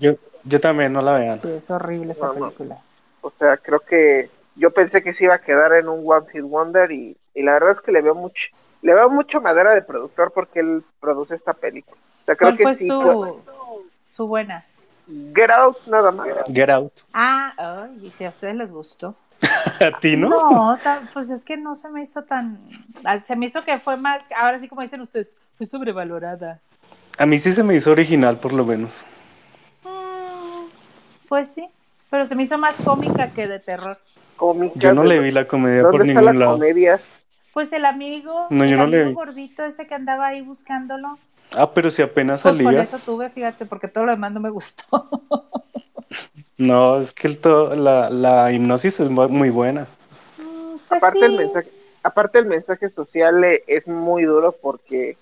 [0.02, 1.38] Yo, yo también no la vean.
[1.38, 2.40] Sí, es horrible esa No, no.
[2.48, 2.80] película.
[3.22, 6.44] O sea, creo que yo pensé que se iba a quedar en un One Hit
[6.44, 8.48] Wonder y, y la verdad es que le veo mucho,
[8.82, 12.00] le veo mucho madera de productor porque él produce esta película.
[12.26, 13.34] sea, creo ¿Cuál que fue sí su, fue-
[14.06, 14.66] su buena?
[15.36, 16.28] Get Out nada más.
[16.52, 16.94] Get Out.
[17.14, 19.16] Ah, ay, y si a ustedes les gustó.
[19.80, 20.30] ¿A ti no?
[20.30, 20.80] No,
[21.14, 22.58] pues es que no se me hizo tan.
[23.04, 24.30] ah, Se me hizo que fue más.
[24.36, 26.60] Ahora sí, como dicen ustedes, fue sobrevalorada.
[27.18, 28.92] A mí sí se me hizo original, por lo menos.
[29.84, 30.68] Mm,
[31.28, 31.68] Pues sí,
[32.10, 33.98] pero se me hizo más cómica que de terror.
[34.38, 36.54] Cómica, Yo no le vi la comedia ¿Dónde por está ningún la lado.
[36.56, 37.00] comedia?
[37.56, 41.18] Pues el amigo, No, yo el no amigo gordito ese que andaba ahí buscándolo.
[41.52, 42.82] Ah, pero si apenas Pues por salía.
[42.82, 45.10] eso tuve, fíjate, porque todo lo demás no me gustó.
[46.58, 49.88] No, es que el to- la, la hipnosis es mu- muy buena.
[50.38, 51.26] Mm, pues Aparte sí.
[51.26, 51.72] el mensaje,
[52.04, 55.18] aparte el mensaje social eh, es muy duro porque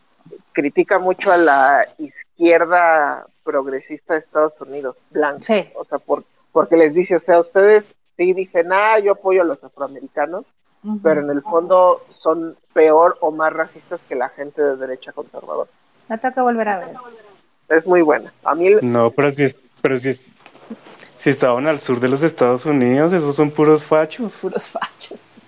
[0.54, 5.42] critica mucho a la izquierda progresista de Estados Unidos, blanca.
[5.42, 5.70] Sí.
[5.76, 7.84] O sea, por, porque les dice, o sea, ustedes
[8.18, 10.46] sí dicen, ah, yo apoyo a los afroamericanos,
[11.02, 15.70] Pero en el fondo son peor o más racistas que la gente de derecha conservadora.
[16.10, 16.90] La tengo que volver a ver.
[17.70, 18.34] Es muy buena.
[18.44, 20.14] A mí, No, pero si, pero si,
[20.50, 20.76] Sí,
[21.18, 24.34] si estaban al sur de los Estados Unidos, esos son puros fachos.
[24.42, 25.48] puros fachos.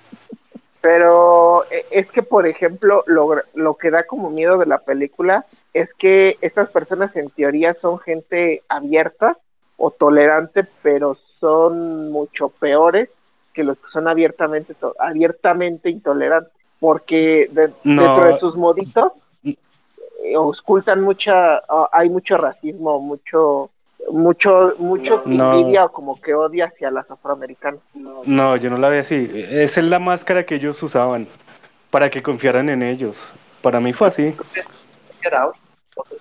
[0.82, 5.46] pero eh, es que, por ejemplo, lo, lo que da como miedo de la película
[5.74, 9.38] es que estas personas en teoría son gente abierta
[9.78, 13.10] o tolerante, pero son mucho peores
[13.56, 18.02] que los que son abiertamente, to- abiertamente intolerantes, porque de- No.
[18.04, 19.14] dentro de sus moditos
[19.44, 23.70] eh, ocultan mucha, hay mucho racismo, mucho,
[24.12, 25.54] mucho, mucho No.
[25.54, 27.80] envidia o como que odia hacia las afroamericanas.
[27.94, 29.30] No, yo no la vi así.
[29.34, 31.28] Esa es la máscara que ellos usaban
[31.92, 33.18] para que confiaran en ellos.
[33.62, 34.36] Para mí fue así.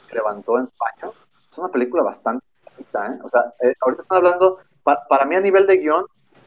[0.08, 1.12] Se levantó en España,
[1.50, 3.18] es una película bastante bonita, ¿eh?
[3.24, 6.04] O sea, eh, ahorita están hablando, pa- para mí a nivel de guion,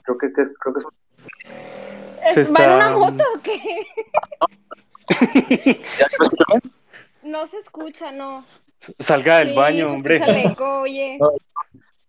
[0.07, 0.91] creo que, que- creo que es un...
[2.33, 3.87] Se ¿Es- ¿Va en una moto o qué?
[5.99, 6.07] ¿Ya
[6.53, 7.29] me?
[7.29, 8.45] No se escucha, no.
[8.99, 10.21] Salga del Sí, baño, se hombre.
[10.45, 11.17] eco, oye.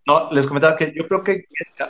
[0.06, 1.44] No, les comentaba que yo creo que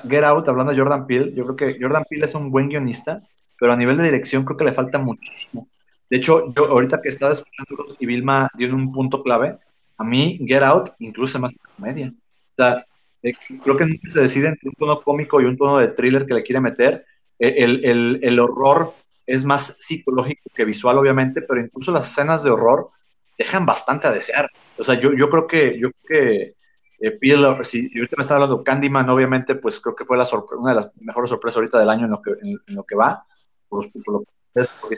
[0.09, 3.23] Get- Out, hablando de Jordan Peele, yo creo que Jordan Peele es un buen guionista,
[3.59, 5.69] pero a nivel de dirección creo que le falta muchísimo.
[6.11, 9.59] De hecho, yo ahorita que estaba escuchando y Vilma dio un punto clave,
[9.99, 12.09] a mí Get Out incluso una comedia.
[12.09, 12.85] O sea,
[13.23, 16.27] eh, creo que nunca se decide entre un tono cómico y un tono de thriller
[16.27, 17.05] que le quiere meter.
[17.39, 22.43] Eh, el, el- el horror es más psicológico que visual, obviamente, pero incluso las escenas
[22.45, 22.91] de horror
[23.37, 24.49] dejan bastante a desear.
[24.77, 26.55] O sea, yo, yo creo que, yo creo que
[27.01, 27.19] eh,
[27.65, 30.27] si y ahorita me está hablando Candyman, obviamente, pues creo que fue la
[30.59, 32.97] una de las mejores sorpresas ahorita del año en lo que, en, en lo que
[32.97, 33.25] va,
[33.69, 34.27] por, por lo que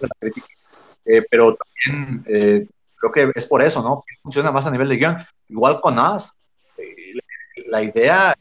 [0.02, 0.46] la crítica.
[1.04, 4.04] Eh, pero también eh, creo que es por eso, ¿no?
[4.22, 5.16] Funciona más a nivel de guion.
[5.48, 6.34] Igual con eh,
[7.70, 8.34] la, idea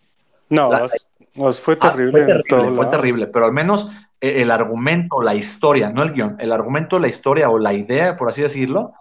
[0.49, 2.11] No, La- Oz- Oz fue Ah, terrible.
[2.11, 3.89] fue en terrible, todo fue terrible, pero al menos
[4.19, 8.15] eh, el argumento, la historia, no el guion, el argumento, la historia o la idea,
[8.15, 8.93] por así decirlo,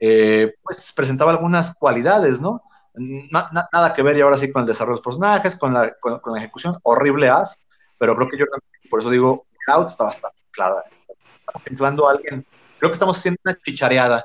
[0.00, 2.62] eh, pues presentaba algunas cualidades, ¿no?
[2.94, 5.72] Na- na- nada que ver y ahora sí con el desarrollo de los personajes, con
[5.74, 7.58] la, con, con la ejecución, horrible as,
[7.98, 10.84] pero creo que yo también, por eso digo, Out está bastante clara.
[11.08, 12.44] Estamos inflando a alguien,
[12.78, 14.24] creo que estamos haciendo una chichareada,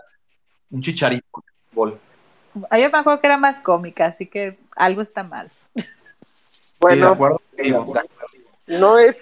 [0.72, 1.26] un chicharito.
[1.46, 2.00] de fútbol.
[2.70, 5.52] Ah, Yo me acuerdo que era más cómica, así que algo está mal.
[5.74, 5.84] De
[6.80, 7.42] Bueno, acuerdo,
[8.68, 9.16] no es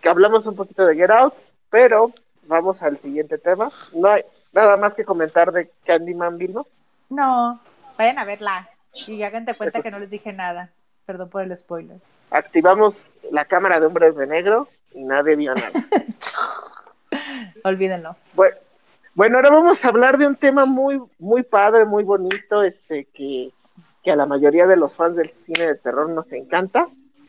[0.00, 1.34] que hablamos un poquito de Get Out,
[1.70, 2.12] pero
[2.44, 3.70] vamos al siguiente tema.
[3.92, 6.62] No hay nada más que comentar de Candyman Vilma.
[7.10, 7.60] No,
[7.98, 8.68] vayan a verla
[9.06, 10.70] y hagan de cuenta que no les dije nada.
[11.06, 11.98] Perdón por el spoiler.
[12.30, 12.94] Activamos
[13.30, 15.70] la cámara de hombres de negro y nadie vio nada.
[17.64, 18.16] Olvídenlo.
[18.34, 18.56] Bueno,
[19.14, 23.52] bueno, ahora vamos a hablar de un tema muy, muy padre, muy bonito, este, que,
[24.02, 26.88] que a la mayoría de los fans del cine de terror nos encanta.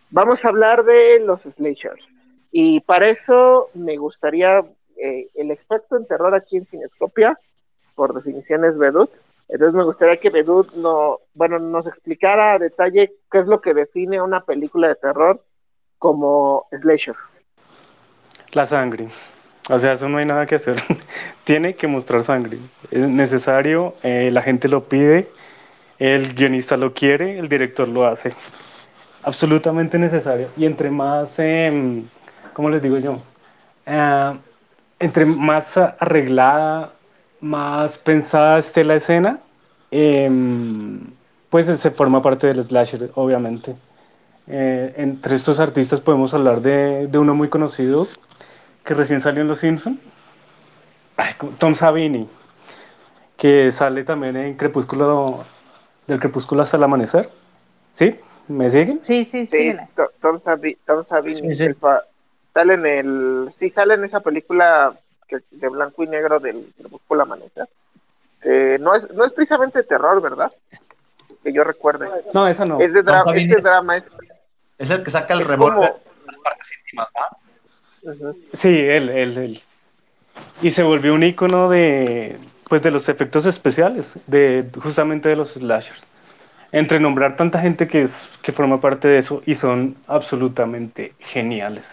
[0.09, 2.07] Vamos a hablar de los slashers.
[2.51, 4.63] Y para eso me gustaría,
[4.97, 7.37] eh, el experto en terror aquí en Cinescopia,
[7.95, 9.09] por definición es Bedut.
[9.49, 13.73] Entonces me gustaría que Bedut no, bueno, nos explicara a detalle qué es lo que
[13.73, 15.43] define una película de terror
[15.97, 17.15] como slasher.
[18.51, 19.09] La sangre.
[19.69, 20.75] O sea, eso no hay nada que hacer.
[21.43, 22.57] Tiene que mostrar sangre.
[22.91, 25.29] Es necesario, eh, la gente lo pide,
[25.99, 28.33] el guionista lo quiere, el director lo hace.
[29.23, 30.49] Absolutamente necesario.
[30.57, 32.05] Y entre más, em,
[32.53, 33.19] ¿cómo les digo yo?
[33.85, 34.35] Ah,
[34.99, 36.93] entre más arreglada,
[37.41, 39.39] más pensada esté la escena,
[39.91, 40.99] em,
[41.49, 43.75] pues se forma parte del slasher, obviamente.
[44.47, 48.07] Eh, entre estos artistas podemos hablar de, uno muy conocido
[48.83, 49.99] que recién salió en Los Simpson,
[51.15, 51.53] Ay, ¿cómo?
[51.53, 52.27] Tom Savini,
[53.37, 55.45] que sale también en Crepúsculo,
[56.07, 57.29] del Crepúsculo hasta el amanecer.
[57.93, 58.19] ¿Sí?
[58.47, 58.99] ¿Me siguen?
[59.03, 59.75] Sí, sí, Sí,
[60.21, 61.49] Tom, Savi- Tom Savini.
[61.49, 61.63] Sí, sí.
[61.63, 62.03] el fa-
[62.53, 63.53] Sale en el.
[63.59, 64.93] Sí, sale en esa película
[65.27, 67.67] que, de blanco y negro del Crepúsculo Amanecer.
[68.41, 70.51] este, no es, no es precisamente terror, ¿verdad?
[71.43, 72.07] Que yo recuerde.
[72.33, 72.79] No, esa no.
[72.79, 73.49] Es de drama, está es bien.
[73.49, 74.03] de drama, es,
[74.77, 77.11] Es el que saca el revólver como- en las partes íntimas.
[78.59, 79.63] Sí, él, él, él.
[80.61, 82.37] Y se volvió un icono de,
[82.73, 86.03] pues, de los efectos especiales, de justamente de los slashers.
[86.71, 91.85] Entre nombrar tanta gente que, es, que forma parte de eso y son absolutamente geniales.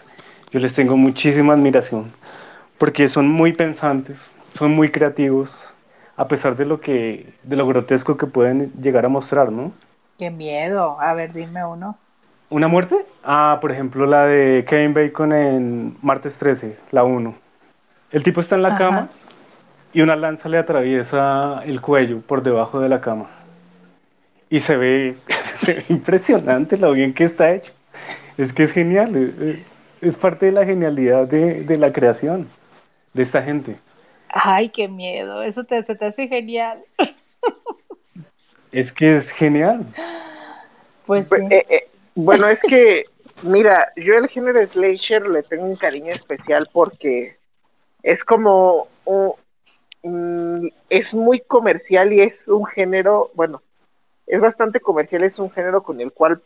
[0.49, 2.11] Yo les tengo muchísima admiración
[2.79, 4.17] porque son muy pensantes,
[4.55, 5.71] son muy creativos,
[6.17, 9.73] a pesar de lo que, de lo grotesco que pueden llegar a mostrar, ¿no?
[10.17, 10.99] Qué miedo.
[10.99, 11.95] A ver, dime uno.
[12.49, 13.05] ¿Una muerte?
[13.23, 17.35] Ah, por ejemplo, la de Kevin Bacon en Martes 13, la 1.
[18.09, 18.77] El tipo está en la Ajá.
[18.79, 19.09] cama
[19.93, 23.29] y una lanza le atraviesa el cuello por debajo de la cama.
[24.49, 25.15] Y se ve,
[25.63, 27.71] se ve impresionante lo bien que está hecho.
[28.37, 29.63] Es que es genial.
[30.01, 32.47] Es parte de la genialidad de, de la creación
[33.13, 33.77] de esta gente.
[34.29, 35.43] Ay, qué miedo.
[35.43, 36.83] Eso te, se te hace genial.
[38.71, 39.85] Es que es genial.
[41.05, 41.41] Pues sí.
[41.49, 43.05] eh, eh, bueno, es que,
[43.43, 47.37] mira, yo el género slasher le tengo un cariño especial porque
[48.03, 49.33] es como, un-
[50.03, 53.61] mm, es muy comercial y es un género, bueno,
[54.27, 56.41] es bastante comercial, es un género con el cual,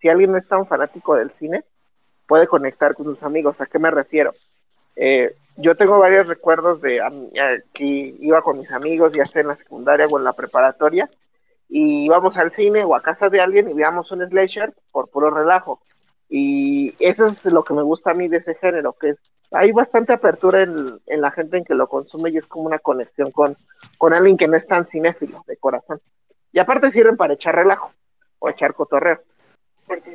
[0.00, 1.64] si alguien no es tan fanático del cine,
[2.26, 3.56] puede conectar con sus amigos.
[3.60, 4.34] ¿A qué me refiero?
[4.96, 7.00] Eh, yo tengo varios recuerdos de
[7.72, 11.08] que iba con mis amigos, ya sea en la secundaria o en la preparatoria,
[11.68, 15.30] y íbamos al cine o a casa de alguien y veíamos un slasher por puro
[15.30, 15.80] relajo.
[16.28, 19.16] Y eso es lo que me gusta a mí de ese género, que es,
[19.52, 22.78] hay bastante apertura en, en la gente en que lo consume y es como una
[22.78, 23.56] conexión con,
[23.98, 26.00] con alguien que no es tan cinéfilo de corazón.
[26.52, 27.92] Y aparte sirven para echar relajo
[28.38, 29.20] o echar cotorreo.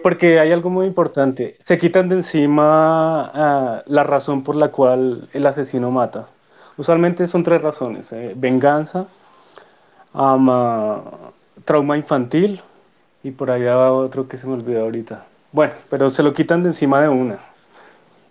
[0.01, 1.55] Porque hay algo muy importante.
[1.59, 6.27] Se quitan de encima ah, la razón por la cual el asesino mata.
[6.77, 8.11] Usualmente son tres razones.
[8.13, 9.07] eh, Venganza,
[10.13, 11.31] ah,
[11.65, 12.61] trauma infantil
[13.21, 15.25] y por allá va otro que se me olvidó ahorita.
[15.51, 17.39] Bueno, pero se lo quitan de encima de una.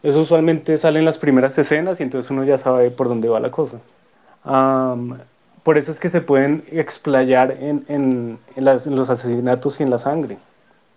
[0.02, 3.40] Eso usualmente sale en las primeras escenas y entonces uno ya sabe por dónde va
[3.40, 3.78] la cosa.
[5.62, 9.83] Por eso es que se pueden explayar en, en- en las- en los asesinatos y
[9.83, 10.38] en la sangre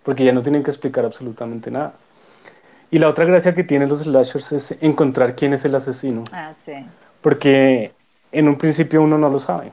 [0.04, 1.94] porque ya no tienen que explicar absolutamente nada.
[2.90, 6.54] Y la otra gracia que tienen los slashers es encontrar quién es el asesino, Ah,
[6.54, 6.74] sí.
[7.22, 7.92] porque
[8.32, 9.72] en un principio uno no lo sabe.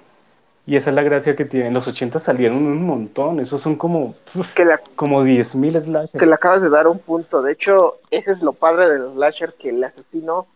[0.69, 1.69] Y esa es la gracia que tienen.
[1.69, 6.21] En los 80 salieron un montón, esos son como, uf, Que la, como 10.000 slashers.
[6.21, 7.41] que le acabas de dar un punto.
[7.41, 10.47] De hecho, ese es lo padre de los slasher, que el asesino,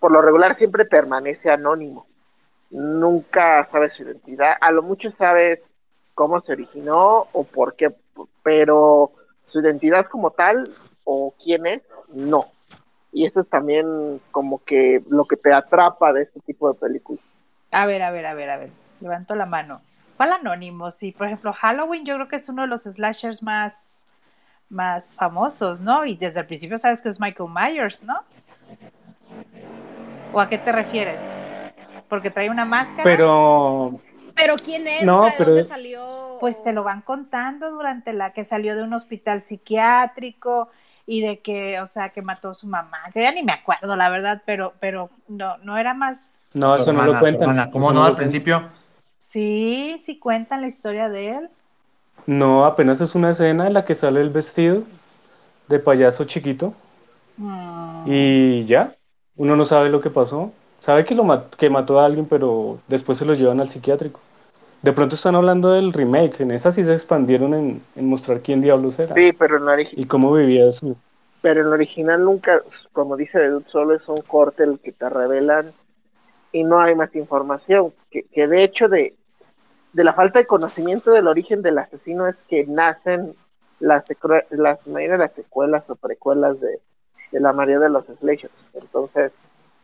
[0.00, 2.06] por lo regular, siempre permanece anónimo.
[2.70, 4.54] Nunca sabes su identidad.
[4.58, 5.60] A lo mucho sabes
[6.14, 7.94] cómo se originó o por qué,
[8.42, 9.12] pero
[9.48, 11.82] su identidad como tal o quién es,
[12.14, 12.46] no.
[13.12, 17.22] Y eso es también como que lo que te atrapa de este tipo de películas.
[17.70, 18.87] A ver, a ver, a ver, a ver.
[19.00, 19.80] Levanto la mano.
[20.16, 20.90] ¿Cuál anónimo?
[20.90, 24.06] Sí, por ejemplo, Halloween yo creo que es uno de los slashers más,
[24.68, 26.04] más famosos, ¿no?
[26.04, 28.20] Y desde el principio sabes que es Michael Myers, ¿no?
[30.32, 31.22] ¿O a qué te refieres?
[32.08, 33.04] Porque trae una máscara.
[33.04, 34.00] Pero
[34.34, 35.04] Pero ¿quién es?
[35.04, 36.36] No, O sea, ¿De pero- dónde salió?
[36.40, 40.68] Pues te lo van contando durante la que salió de un hospital psiquiátrico
[41.06, 43.96] y de que, o sea, que mató a su mamá, que ya ni me acuerdo,
[43.96, 46.42] la verdad, pero, pero no, no era más.
[46.54, 47.42] no, eso no lo cuentan.
[47.50, 47.70] hermana.
[47.70, 48.04] ¿Cómo no?
[48.04, 48.68] Al principio.
[49.30, 51.50] Sí, sí cuentan la historia de él.
[52.28, 54.84] No, apenas es una escena en la que sale el vestido
[55.68, 56.74] de payaso chiquito
[57.38, 58.96] Mm, y ya.
[59.36, 60.52] Uno no sabe lo que pasó.
[60.80, 64.20] Sabe que, lo mat- que mató a alguien, pero después se lo llevan al psiquiátrico.
[64.82, 66.40] De pronto están hablando del remake.
[66.42, 69.74] En esa sí se expandieron en, en mostrar quién diablos era Sí, pero en la
[69.76, 70.96] origi- y cómo vivía su.
[71.40, 72.62] pero en el original nunca,
[72.92, 75.72] como dice Dedut, solo es un corte el que te revelan
[76.52, 77.94] y no hay más información.
[78.10, 79.17] Que, que de hecho de,
[79.92, 83.34] de la falta de conocimiento del origen del asesino es que nacen
[83.80, 84.04] las,
[84.50, 86.80] las las secuelas o precuelas de,
[87.32, 88.52] de la mayoría de los slashers.
[88.74, 89.32] Entonces,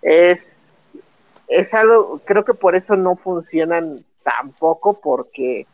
[0.02, 0.40] es,
[1.48, 5.66] es algo, creo que por eso no funcionan tampoco, porque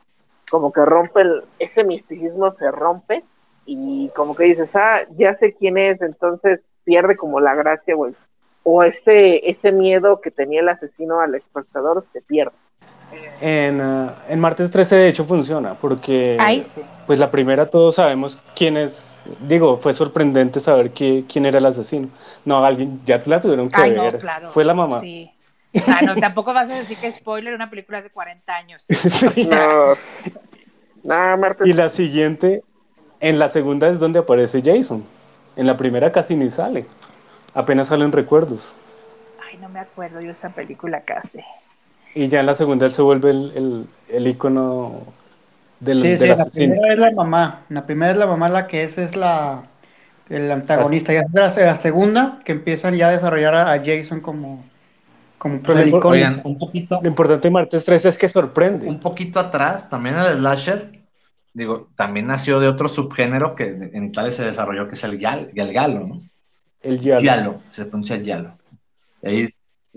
[0.51, 3.25] como que rompe el, ese misticismo se rompe
[3.65, 8.07] y como que dices, ah, ya sé quién es, entonces pierde como la gracia o,
[8.07, 8.17] el-
[8.65, 12.53] o ese, ese miedo que tenía el asesino al espectador se pierde.
[13.41, 16.83] En, ah, en martes 13 de hecho funciona porque Ahí sí.
[17.07, 19.03] pues la primera todos sabemos quién es.
[19.47, 22.09] Digo, fue sorprendente saber qui- quién era el asesino.
[22.45, 24.19] No, alguien ya la tuvieron que Ay, no, ver.
[24.19, 24.51] claro.
[24.53, 25.01] Fue la mamá.
[25.01, 25.31] Sí.
[25.87, 28.87] Ah, no, tampoco vas a decir que spoiler una película hace 40 años.
[29.27, 29.95] O sea,
[31.03, 32.63] No, Y la siguiente,
[33.21, 35.05] en la segunda es donde aparece Jason.
[35.57, 36.87] En la primera casi ni sale.
[37.55, 38.73] Apenas salen recuerdos.
[39.49, 41.41] Ay, no me acuerdo yo esa película casi.
[42.15, 45.15] Y ya en la segunda él se vuelve el, el, el ícono
[45.81, 47.67] del, Sí, del sí, la primera es la mamá.
[47.69, 49.65] La primera es la mamá la que es, es la
[50.29, 51.13] el antagonista.
[51.13, 54.65] Y es la, la segunda que empiezan ya a desarrollar a, a Jason como,
[55.39, 56.15] como pues, sea, el por- icono.
[56.15, 58.87] Oigan, un poquito, Lo importante de Martes 3 es que sorprende.
[58.87, 61.03] un poquito atrás, también el slasher,
[61.53, 65.51] digo, también nació de otro subgénero que en Italia se desarrolló, que es el, gal,
[65.55, 66.23] el galo, ¿no?
[66.83, 67.21] El Yalo.
[67.23, 68.59] Giallo, se pronuncia giallo.
[69.23, 69.49] Y ahí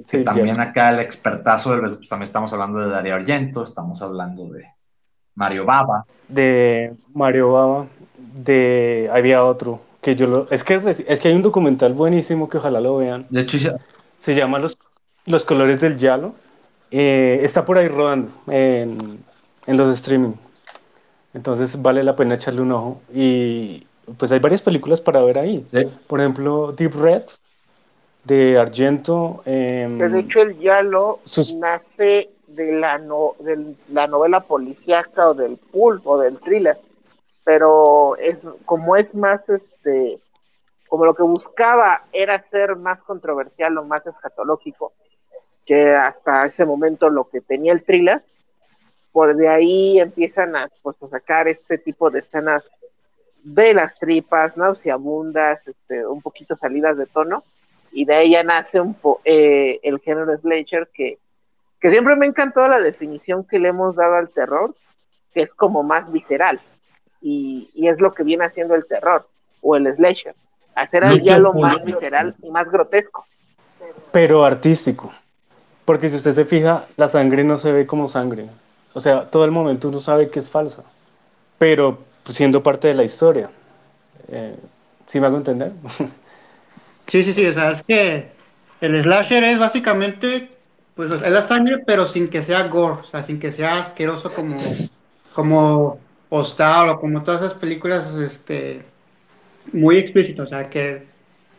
[0.08, 4.02] que Sí, también acá el expertazo, del- pues, también estamos hablando de Darío Argento, estamos
[4.02, 4.66] hablando de
[5.36, 6.06] Mario Baba.
[6.28, 7.88] de Mario Baba,
[8.18, 10.76] de había otro que yo lo es que
[11.08, 13.26] es que hay un documental buenísimo que ojalá lo vean.
[13.30, 13.76] De hecho, hice-
[14.20, 14.78] Se llama Los,
[15.26, 16.34] los colores del Yalo.
[16.92, 19.24] Eh, está por ahí rodando en,
[19.66, 20.34] en los streaming.
[21.34, 23.02] Entonces vale la pena echarle un ojo.
[23.14, 23.86] Y
[24.18, 25.66] pues hay varias películas para ver ahí.
[25.72, 27.24] de- Por ejemplo, Deep Red
[28.24, 29.42] de Argento.
[29.46, 35.30] em, Que de hecho el Yalo Sus- nace de la, no, de la novela policíaca
[35.30, 36.80] o del pulp o del thriller,
[37.44, 40.20] pero es como es más este
[40.88, 44.94] como lo que buscaba era ser más controversial o más escatológico
[45.66, 48.24] que hasta ese momento lo que tenía el thriller,
[49.12, 52.64] por de ahí empiezan a, pues, a sacar este tipo de escenas
[53.44, 57.44] de las tripas, nauseabundas, este, un poquito salidas de tono,
[57.94, 61.20] y de ahí ya nace un po eh, el género slasher que,
[61.80, 64.76] que siempre me encantó la definición que le hemos dado al terror,
[65.34, 66.60] que es como más visceral,
[67.22, 69.28] y, y es lo que viene haciendo el terror,
[69.62, 70.36] o el slasher,
[70.76, 71.76] hacer al Lucio diálogo Fulci.
[71.76, 73.26] más visceral y más grotesco.
[74.12, 75.12] pero artístico.
[75.86, 78.50] Porque si usted se fija, la sangre no se ve como sangre.
[78.94, 80.84] O sea, todo el momento uno sabe que es falsa,
[81.58, 81.98] pero
[82.30, 83.50] siendo parte de la historia.
[84.30, 84.58] Eh,
[85.08, 85.74] ¿Sí me hago entender?
[87.08, 88.32] Sí, sí, sí, o sea, es que
[88.80, 90.50] el slasher es básicamente,
[90.96, 94.34] pues es la sangre, pero sin que sea gore, o sea, sin que sea asqueroso
[94.34, 94.86] como,
[95.32, 96.00] como
[96.30, 98.86] Hostal o como todas esas películas, este,
[99.74, 101.08] muy explícitas, o sea, que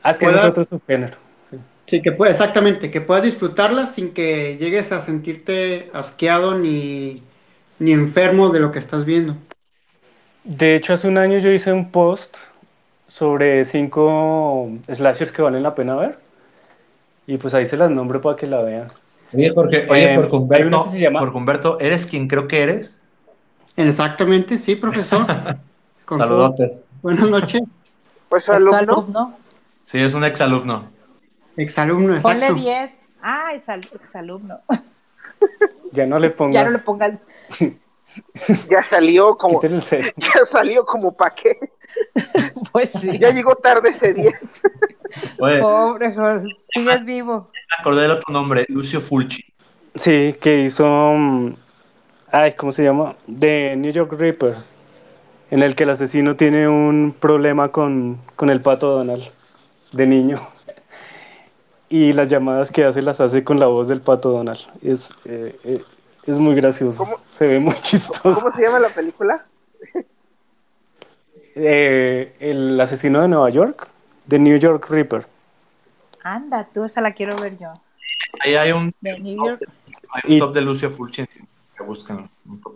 [0.03, 1.17] Ah, es que Pueda- es otro subgénero.
[1.51, 1.59] sí.
[1.87, 7.23] sí, que puede, exactamente, que puedas disfrutarlas sin que llegues a sentirte asqueado ni,
[7.79, 9.37] ni enfermo de lo que estás viendo.
[10.45, 12.35] De hecho, hace un año yo hice un post
[13.17, 16.19] sobre cinco slashers que valen la pena ver.
[17.27, 18.87] Y pues ahí se las nombro para que la vean.
[19.33, 23.03] Oye, Jorge, oye, Eh, hay Humberto, Jorge Humberto, ¿eres quien creo que eres?
[23.77, 25.27] Exactamente, sí, profesor.
[26.09, 26.87] Saludotes.
[27.03, 27.63] Buenas noches,
[28.29, 29.37] Pues alumno, alumno.
[29.85, 30.91] Sí, es un exalumno.
[31.57, 32.55] exalumno, Ponle exacto.
[32.63, 33.09] 10.
[33.23, 34.61] Ah, exalumno.
[35.93, 36.55] Ya no le pongas.
[36.55, 37.21] Ya no le pongas.
[38.71, 39.61] ya salió como,
[40.17, 41.59] ya salió como pa' qué,
[42.73, 43.19] Pues sí.
[43.19, 44.41] ya llegó tarde ese día.
[45.41, 46.49] Oye, Pobre Jorge.
[46.71, 47.51] Sigues vivo.
[47.79, 49.43] acordé del otro nombre, Lucio Fulci.
[49.95, 50.85] Sí, que hizo.
[50.87, 51.55] mm,
[52.33, 53.17] Ay, ¿cómo se llama?
[53.27, 54.57] De New York Reaper.
[55.51, 59.25] En el que el asesino tiene un problema con, con el pato Donald
[59.93, 60.41] de niño.
[61.89, 64.59] Y las llamadas que hace las hace con la voz del pato Donald.
[64.83, 65.85] Es, eh, eh,
[66.27, 66.99] es muy gracioso.
[66.99, 67.17] ¿Cómo?
[67.37, 68.35] Se ve muy chistoso.
[68.35, 69.45] ¿Cómo se llama la película?
[71.57, 73.89] Eh, el asesino de Nueva York,
[74.27, 75.27] de New York Reaper.
[76.23, 77.73] Anda, tú esa la quiero ver yo.
[78.41, 79.63] Ahí hay un, De New York.
[80.11, 81.25] hay un Y- top de Lucio Fulci.
[81.77, 82.75] Que buscan un top.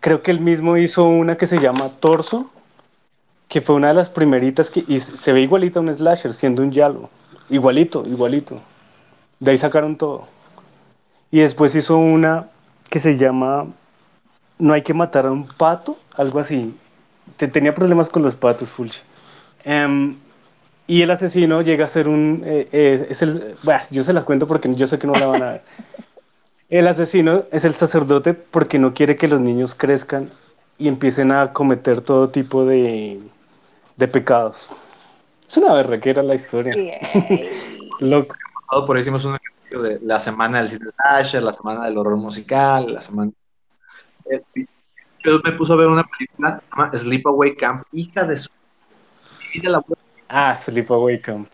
[0.00, 2.50] Creo que él mismo hizo una que se llama Torso,
[3.48, 6.62] que fue una de las primeritas que y se ve igualito a un slasher, siendo
[6.62, 7.10] un yalo.
[7.50, 8.60] Igualito, igualito.
[9.40, 10.26] De ahí sacaron todo.
[11.30, 12.48] Y después hizo una
[12.90, 13.66] que se llama
[14.58, 16.74] No hay que matar a un pato, algo así.
[17.36, 19.00] Te- tenía problemas con los patos, Fulci.
[19.64, 20.16] Em,
[20.86, 22.42] y el asesino llega a ser un...
[22.46, 25.26] eh, eh, es el, bah, yo se las cuento porque yo sé que no la
[25.26, 25.62] van a ver.
[26.70, 30.30] El asesino es el sacerdote porque no quiere que los niños crezcan
[30.78, 33.20] y empiecen a cometer todo tipo de,
[33.96, 34.68] de pecados.
[35.48, 36.74] Es una berrequera la historia.
[38.00, 38.36] Loco.
[38.86, 42.16] Por ahí hicimos un ejercicio de la semana del cine slasher, la semana del horror
[42.16, 43.32] musical, la semana...
[45.24, 48.48] Yo me puso a ver una película que se llama Sleepaway Camp, hija de su...
[49.54, 49.82] de la
[50.28, 51.48] Ah, Sleepaway Camp.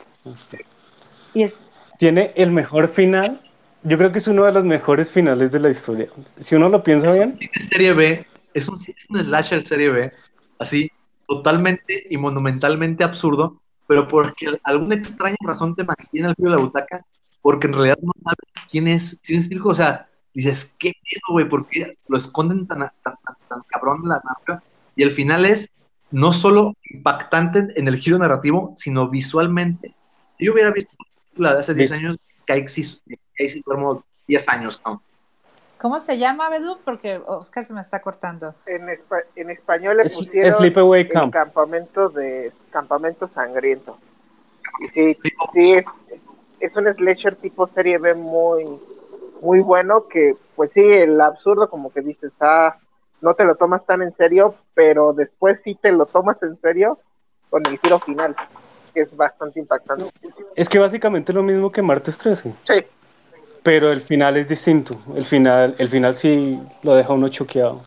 [1.32, 3.40] Y es, Tiene el mejor final.
[3.82, 6.08] Yo creo que es uno de los mejores finales de la historia.
[6.40, 10.12] Si uno lo piensa bien, Es serie B, es un, es un slasher serie B,
[10.58, 10.90] así,
[11.28, 16.62] totalmente y monumentalmente absurdo, pero porque alguna extraña razón te mantiene al filo de la
[16.62, 17.04] butaca,
[17.44, 18.38] porque en realidad no sabes
[18.70, 19.68] quién es, ¿sí me explico?
[19.68, 21.46] O sea, dices, ¿qué pedo, güey?
[21.46, 24.62] ¿Por qué lo esconden tan, tan, tan, tan cabrón la narra?
[24.96, 25.68] Y el final es
[26.10, 29.94] no solo impactante en el giro narrativo, sino visualmente.
[30.38, 30.90] Si yo hubiera visto
[31.36, 31.96] la de hace 10 Sí.
[31.96, 32.16] años,
[32.68, 33.00] sí,
[33.38, 35.02] ahí sí duermo 10 años, ¿no?
[35.78, 36.78] ¿Cómo se llama, Bedú?
[36.82, 38.54] Porque Oscar se me está cortando.
[38.64, 38.88] En,
[39.36, 41.30] en español le Es- pusieron Sleepaway el Camp.
[41.32, 43.98] campamento de campamento sangriento.
[44.82, 45.18] Y sí,
[45.52, 45.84] sí es,
[46.60, 48.80] es un slasher tipo serie B muy
[49.40, 52.76] muy bueno que pues sí el absurdo como que dices ah
[53.20, 56.98] no te lo tomas tan en serio pero después sí te lo tomas en serio
[57.50, 58.34] con el giro final
[58.94, 60.10] que es bastante impactante.
[60.54, 62.84] Es que básicamente lo mismo que martes 13, Sí,
[63.62, 64.96] pero el final es distinto.
[65.14, 67.82] El final, el final sí lo deja uno choqueado.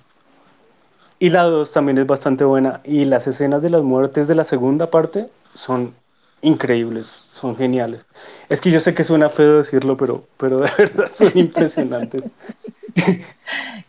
[1.20, 2.82] Y la 2 también es bastante buena.
[2.84, 5.96] Y las escenas de las muertes de la segunda parte son
[6.42, 8.06] increíbles, son geniales.
[8.50, 12.24] Es que yo sé que suena feo decirlo, pero, pero de verdad son impresionantes.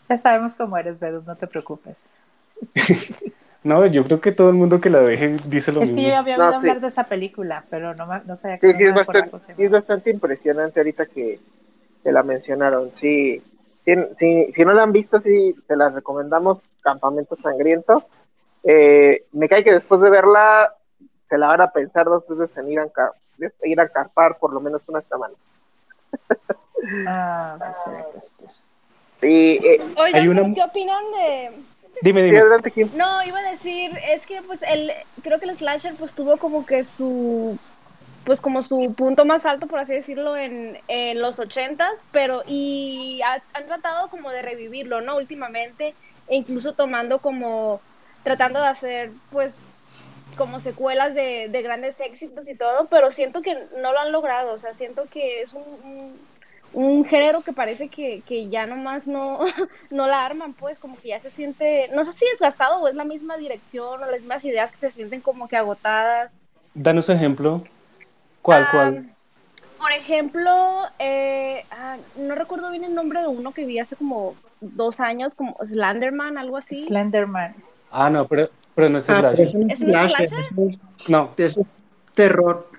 [0.09, 2.19] Ya sabemos cómo eres, Bedú, no te preocupes.
[3.63, 6.05] No, yo creo que todo el mundo que la deje dice lo Es que mismo.
[6.05, 6.69] yo ya había No, oído sí.
[6.69, 9.71] hablar de esa película, pero no, no sabía sí, que sí, es, no bastante, es
[9.71, 11.41] bastante impresionante ahorita que,
[12.03, 12.93] que la mencionaron.
[13.01, 13.43] Sí,
[13.85, 16.61] si, si, si no la han visto, sí, se las recomendamos.
[16.83, 18.09] Campamento Sangriento.
[18.65, 20.75] Eh, me cae que después de verla,
[21.29, 22.89] se la van a pensar dos veces en ir a,
[23.65, 25.35] ir a acampar por lo menos una semana.
[27.07, 28.47] Ah, pues sí, este.
[29.21, 31.53] Sí, eh, Oigan, Hay una- ¿pero ¿qué opinan de...?
[32.03, 32.39] Dime, dime.
[32.39, 32.89] adelante, Kim.
[32.95, 34.93] No, iba a decir, es que pues el,
[35.25, 37.59] creo que el slasher pues tuvo como que su,
[38.25, 43.21] pues como su punto más alto, por así decirlo, en, en los ochentas, pero y
[43.23, 45.17] ha- han tratado como de revivirlo, ¿no?
[45.17, 45.95] Últimamente,
[46.29, 47.81] e incluso tomando como,
[48.23, 49.53] tratando de hacer pues
[50.39, 54.55] como secuelas de, de grandes éxitos y todo, pero siento que no lo han logrado,
[54.55, 56.19] o sea, siento que es un, un,
[56.73, 59.41] un género que parece que, que ya nomás no,
[59.91, 62.95] no la arman, pues como que ya se siente, no sé si desgastado o es
[62.95, 66.35] la misma dirección o las mismas ideas que se sienten como que agotadas.
[66.75, 67.65] Danos ejemplo.
[68.41, 69.15] ¿Cuál, Ah, cuál?
[69.79, 74.35] Por ejemplo, eh, ah, no recuerdo bien el nombre de uno que vi hace como
[74.61, 76.75] dos años, como Slenderman, algo así.
[76.75, 77.55] Slenderman.
[77.91, 78.49] Ah, no, pero,
[78.79, 79.47] pero no es Ah, slasher.
[79.49, 80.41] eso no es ¿Es un slasher, slasher?
[80.41, 81.67] eso es- No, eso es
[82.15, 82.71] terror.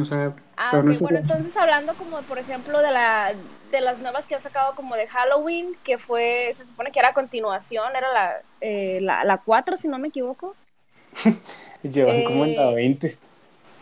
[0.00, 3.34] O sea, Ah, pero no ok, es bueno, entonces hablando como por ejemplo de la
[3.72, 7.08] de las nuevas que ha sacado como de Halloween, que fue, se supone que era
[7.08, 10.54] a continuación, era la, eh, la, la 4 si no me equivoco.
[11.82, 13.18] llevan como en la Eh, 20.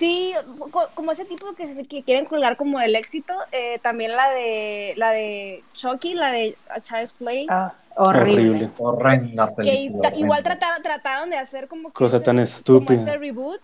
[0.05, 0.35] Sí,
[0.71, 4.31] co- como ese tipo que, se- que quieren colgar como el éxito, eh, también la
[4.31, 8.69] de la de Chucky, la de A Child's Play, Ah, horrible.
[8.79, 10.13] Horrenda que película.
[10.17, 12.95] igual trataron, trataron de hacer como que Cosa este- tan como estúpida.
[13.01, 13.61] este reboot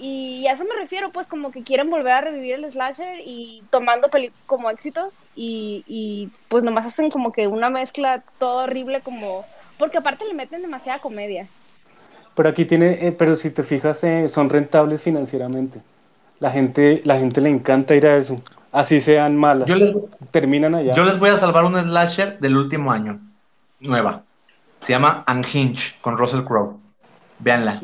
[0.00, 3.62] y a eso me refiero pues como que quieren volver a revivir el slasher y
[3.70, 9.02] tomando peli como éxitos y, y pues nomás hacen como que una mezcla todo horrible
[9.02, 9.44] como
[9.78, 11.46] porque aparte le meten demasiada comedia
[12.34, 15.80] Pero aquí tiene, eh, pero si te fijas, eh, son rentables financieramente.
[16.38, 18.40] La gente, la gente le encanta ir a eso.
[18.72, 19.68] Así sean malas.
[19.68, 19.92] Yo les,
[20.30, 20.94] Terminan allá.
[20.94, 23.18] yo les voy a salvar un slasher del último año.
[23.80, 24.22] Nueva.
[24.80, 26.76] Se llama Unhinged con Russell Crowe.
[27.40, 27.74] Véanla.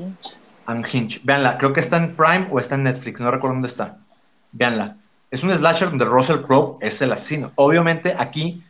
[0.68, 1.20] Unhinged.
[1.24, 1.58] Véanla.
[1.58, 3.20] Creo que está en Prime o está en Netflix.
[3.20, 3.98] No recuerdo dónde está.
[4.52, 4.96] Véanla.
[5.30, 7.48] Es un slasher donde Russell Crowe es el asesino.
[7.56, 8.62] Obviamente aquí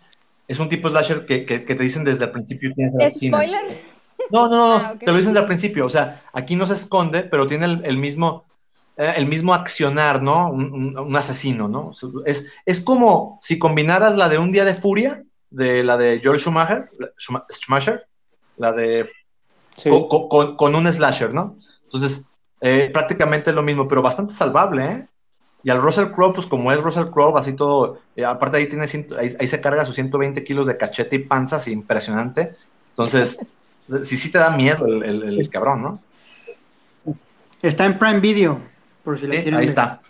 [0.49, 2.95] es un tipo de slasher que, que- que te dicen desde el principio quién es
[2.95, 3.37] el asesino.
[3.37, 3.96] spoiler
[4.31, 4.99] No, no, no, Ah, ok.
[5.01, 5.87] te lo dicen desde el principio.
[5.87, 8.45] O sea, aquí no se esconde, pero tiene el, el mismo,
[8.97, 10.51] eh, el mismo accionar, ¿no?
[10.51, 11.93] Un, un- un asesino, ¿no?
[12.25, 16.41] Es, es como si combinaras la de Un Día de Furia, de la de Joel
[16.41, 16.91] Schumacher,
[17.51, 18.07] Schumacher,
[18.57, 19.09] la de
[19.77, 19.91] Sí.
[19.91, 21.57] co- co- con, con un slasher, ¿no?
[21.85, 22.25] Entonces,
[22.61, 25.09] eh, prácticamente es lo mismo, pero bastante salvable, ¿eh?
[25.63, 28.85] Y al Russell Crowe, pues como es Russell Crowe, así todo, eh, aparte ahí tiene,
[29.19, 32.57] ahí, ahí se carga sus 120 kilos de cachete y panza, así impresionante.
[32.91, 33.39] Entonces,
[34.03, 36.01] sí, sí te da miedo el, el- el cabrón, ¿no?
[37.63, 38.61] Está en Prime Video,
[39.03, 39.69] por si la Sí, quieren ahí ver.
[39.69, 40.01] está.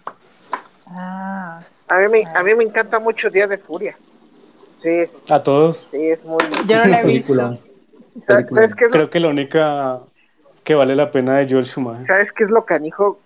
[0.89, 3.97] Ah, A mí, me, a mí me encanta mucho Día de Furia.
[4.83, 5.87] Sí, A todos.
[5.91, 6.39] sí, es muy...
[6.67, 7.51] yo no la he Película.
[7.51, 7.67] visto.
[8.27, 10.01] ¿Sabes sabes qué es lo, Creo que la única
[10.65, 12.07] que vale la pena de Joel Schumacher.
[12.07, 13.21] ¿Sabes qué es lo canijo?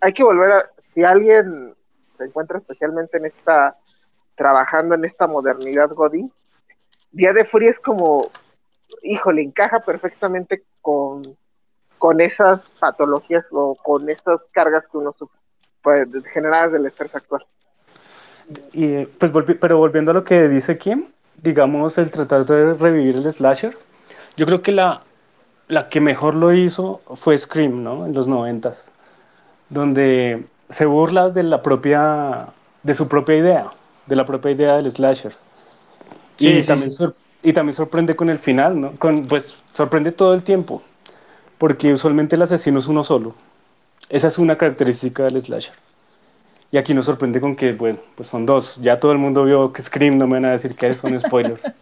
[0.00, 0.70] Hay que volver a...
[0.94, 1.74] Si alguien
[2.18, 3.76] se encuentra especialmente en esta...
[4.34, 6.30] Trabajando en esta modernidad Godín,
[7.12, 8.30] Día de Furia es como...
[9.02, 11.22] Híjole, encaja perfectamente con,
[11.98, 15.38] con esas patologías o con esas cargas que uno sufre,
[15.82, 17.46] pues, generadas del estrés actual.
[18.72, 21.06] Y, pues volvi- pero volviendo a lo que dice Kim,
[21.42, 23.76] digamos el tratar de revivir el slasher,
[24.36, 25.02] yo creo que la,
[25.68, 28.06] la que mejor lo hizo fue Scream, ¿no?
[28.06, 28.90] En los noventas,
[29.70, 32.48] donde se burla de la propia,
[32.82, 33.70] de su propia idea,
[34.06, 35.34] de la propia idea del slasher.
[36.36, 36.96] Sí, y, sí, también sí.
[36.96, 37.16] sor-
[37.48, 38.92] y también sorprende con el final, ¿no?
[38.96, 40.82] Con, pues sorprende todo el tiempo,
[41.58, 43.36] porque usualmente el asesino es uno solo.
[44.08, 45.72] Esa es una característica del slasher.
[46.72, 48.76] Y aquí nos sorprende con que, bueno, pues son dos.
[48.82, 51.62] Ya todo el mundo vio que Scream, no me van a decir que son spoilers.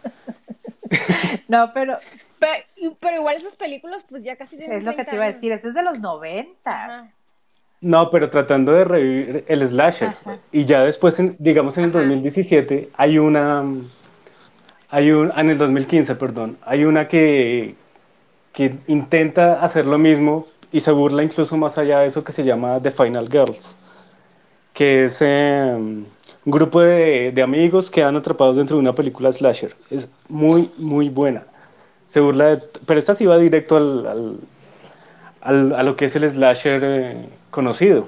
[1.47, 1.97] No, pero
[2.39, 2.65] Pe-
[2.99, 5.51] Pero, igual esas películas, pues ya casi es lo que 30 te iba a decir,
[5.51, 7.17] ese es de los noventas.
[7.81, 10.09] No, pero tratando de revivir el slasher.
[10.09, 10.37] Ajá.
[10.51, 11.99] Y ya después, en- digamos en el Ajá.
[11.99, 13.63] 2017, hay una,
[14.89, 17.75] hay un, ah, en el 2015, perdón, hay una que,
[18.53, 22.43] que intenta hacer lo mismo y se burla incluso más allá de eso que se
[22.43, 23.75] llama The Final Girls,
[24.73, 26.07] que es eh, un
[26.45, 29.75] grupo de, de amigos que quedan atrapados dentro de una película slasher.
[29.89, 31.43] Es muy, muy buena.
[32.09, 34.37] Se burla de, pero esta sí va directo al, al-
[35.41, 38.07] al- a lo que es el slasher eh, conocido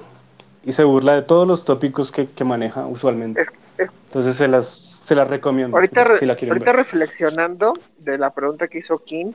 [0.64, 3.42] y se burla de todos los tópicos que, que maneja usualmente.
[3.42, 3.48] Es-
[3.78, 8.68] es- Entonces se las, se las recomiendo Ahorita, si, la ahorita reflexionando de la pregunta
[8.68, 9.32] que hizo King,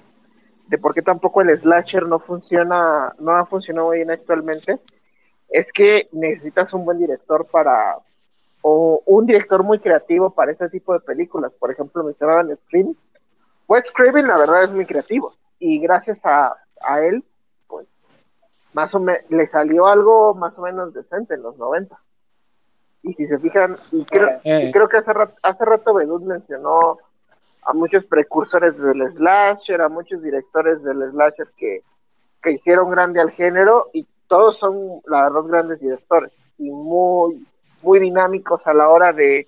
[0.68, 4.80] de por qué tampoco el slasher no funciona, no ha funcionado bien actualmente,
[5.50, 7.98] es que necesitas un buen director para,
[8.62, 11.52] o un director muy creativo para este tipo de películas.
[11.60, 12.96] Por ejemplo, mencionaban Scream.
[13.68, 17.24] Wes Craven la verdad es muy creativo y gracias a, a él,
[17.68, 17.88] pues,
[18.76, 22.00] más o menos, le salió algo más o menos decente en los 90.
[23.04, 24.66] Y si se fijan, y creo, Eh.
[24.68, 26.98] y creo que hace rato, hace rato mencionó
[27.64, 31.82] a muchos precursores del slasher, a muchos directores del slasher que,
[32.42, 37.46] que hicieron grande al género y todos son, la verdad, grandes directores y muy,
[37.82, 39.48] muy dinámicos a la hora de,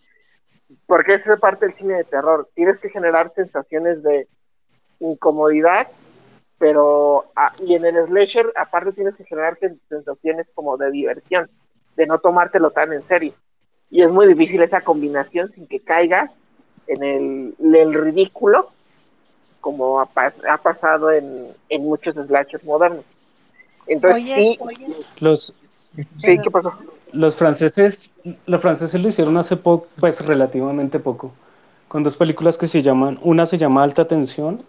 [0.86, 4.28] porque esa es parte del cine de terror, tienes que generar sensaciones de
[5.00, 5.88] incomodidad,
[6.58, 11.50] pero, ah, y en el slasher aparte tienes que generar sen- sensaciones como de diversión,
[11.96, 13.34] de no tomártelo tan en serio.
[13.90, 16.32] Y es muy difícil esa combinación sin que caigas
[16.88, 18.72] en el, el ridículo,
[19.62, 23.06] como ha, pas- ha pasado en, en muchos slashers modernos.
[23.88, 24.60] Entonces, Oye, sí,
[25.20, 25.54] Los,
[26.18, 26.74] sí, ¿qué pasó?
[27.14, 28.10] los franceses,
[28.46, 31.32] los franceses lo hicieron hace poco, pues relativamente poco,
[31.88, 34.64] con dos películas que se llaman, una se llama Alta Tensión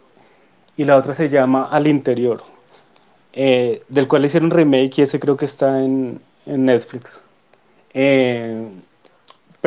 [0.77, 2.43] y la otra se llama Al Interior,
[3.33, 7.21] eh, del cual hicieron remake y ese creo que está en, en Netflix.
[7.95, 8.69] Eh,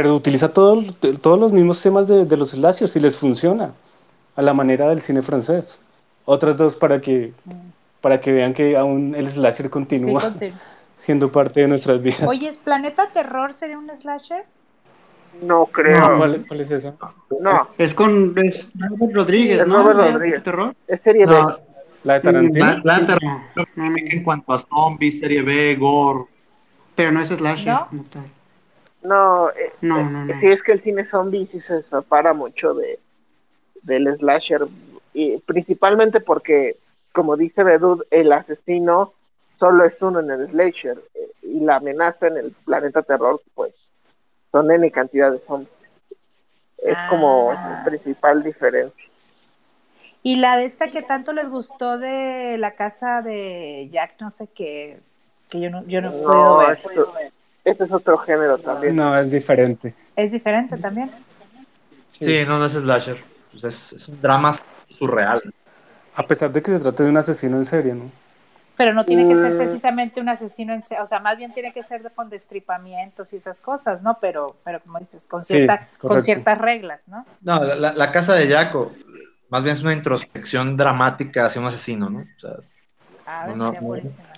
[0.01, 0.81] pero utiliza todo-
[1.21, 3.73] todos los mismos temas de, de los slashers y les funciona
[4.37, 5.77] a la manera del cine francés.
[6.23, 7.33] Otras dos para que,
[7.99, 10.33] para que vean que aún el slasher Sí, continúa
[10.99, 12.21] siendo parte de nuestras vidas.
[12.25, 14.45] Oye, ¿es Planeta Terror sería un slasher?
[15.41, 16.15] No creo.
[16.17, 16.93] ¿Cuál, cuál es esa?
[17.41, 19.79] No, Es con es Robert Rodríguez, ¿no?
[19.83, 20.35] Robert ¿De- Rodríguez.
[20.39, 20.75] de terror?
[20.87, 21.33] es serie B.
[21.33, 21.57] No,
[22.05, 22.65] ¿La de Tarantino?
[22.65, 26.23] la, la terror No, no, no, en cuanto a zombies, serie B, gore.
[26.95, 28.05] pero no es slasher ¿No?
[29.03, 30.39] No, eh, No, eh, no, no.
[30.39, 32.97] sí es que el cine zombie sí se separa mucho de
[33.81, 34.67] del slasher,
[35.13, 36.77] y principalmente porque,
[37.13, 39.13] como dice Bedud, el asesino
[39.57, 43.73] solo es uno en el slasher eh, y la amenaza en el planeta terror, pues,
[44.51, 45.71] son N cantidad de zombies.
[46.79, 47.77] Es como Ah.
[47.77, 49.05] la principal diferencia.
[50.23, 54.47] Y la de esta que tanto les gustó de la casa de Jack, no sé
[54.53, 54.99] qué,
[55.49, 56.77] que yo no, yo no No, ver.
[56.85, 57.13] esto-
[57.69, 58.95] este es otro género también.
[58.95, 59.95] No, es diferente.
[60.15, 61.11] Es diferente también.
[62.19, 63.17] Sí, no, no es slasher.
[63.51, 64.51] Pues es, es un drama
[64.89, 65.41] surreal.
[66.15, 68.11] A pesar de que se trate de un asesino en serie, ¿no?
[68.75, 69.57] Pero no tiene que ser Mm.
[69.57, 73.33] precisamente un asesino en se- o sea, más bien tiene que ser de- con destripamientos
[73.33, 74.19] y esas cosas, ¿no?
[74.21, 77.25] Pero, pero como dices, con Sí, cierta, con ciertas reglas, ¿no?
[77.41, 78.93] No, la, la- la casa de Jaco,
[79.49, 82.19] más bien es una introspección dramática hacia un asesino, ¿no?
[82.19, 82.51] O sea,
[83.25, 83.73] Ah, No.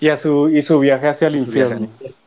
[0.02, 2.21] Y, a su, y su viaje hacia el Su viaje al infierno.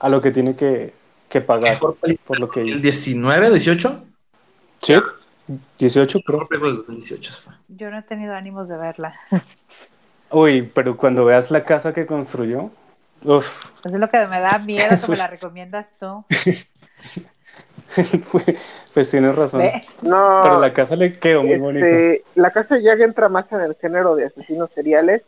[0.00, 0.92] A, lo que tiene que,
[1.28, 2.78] que pagar mejor película por lo que ¿El hizo.
[2.80, 4.04] 19 o 18?
[4.82, 4.94] Sí,
[5.78, 6.38] 18 creo.
[6.38, 7.52] Mejor película del 2018 fue.
[7.68, 9.14] Yo no he tenido ánimos de verla.
[10.30, 12.70] Uy, pero cuando veas la casa que construyó,
[13.22, 13.46] uf,
[13.84, 16.24] Eso es lo que me da miedo que me la recomiendas tú.
[18.94, 19.60] pues tienes razón.
[19.60, 19.96] ¿Ves?
[20.02, 21.86] No, Pero la casa le quedó muy bonita.
[21.86, 25.22] Este, la casa Jack entra más en el género de asesinos seriales,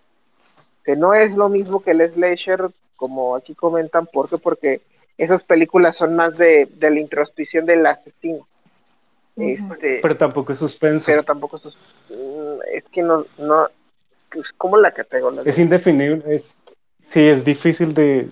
[0.85, 4.37] que no es lo mismo que el slasher, como aquí comentan, ¿por qué?
[4.37, 4.81] Porque
[5.17, 8.47] esas películas son más de, de la introspección del asesino.
[9.37, 11.07] Este, Pero tampoco es suspenso.
[11.07, 11.79] pero tampoco sus-
[12.11, 13.69] mm, es que no, no,
[14.33, 15.43] pues, ¿cómo la categoría?
[15.45, 16.23] Es indefinible.
[16.35, 16.57] Es,
[17.11, 18.29] sí, es difícil de,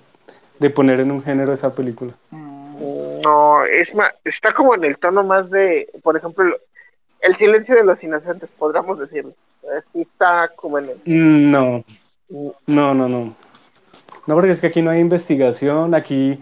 [0.58, 2.12] de poner en un género esa película.
[2.30, 3.20] Mm.
[3.22, 6.44] No, es más, está como en el tono más de, por ejemplo,
[7.20, 9.32] el, silencio de los inocentes, podríamos decirlo.
[9.78, 10.96] Así está como en el...
[11.04, 11.84] Mm, No,
[12.66, 13.36] no, no, no.
[14.26, 16.40] No, porque es que aquí no hay investigación, aquí,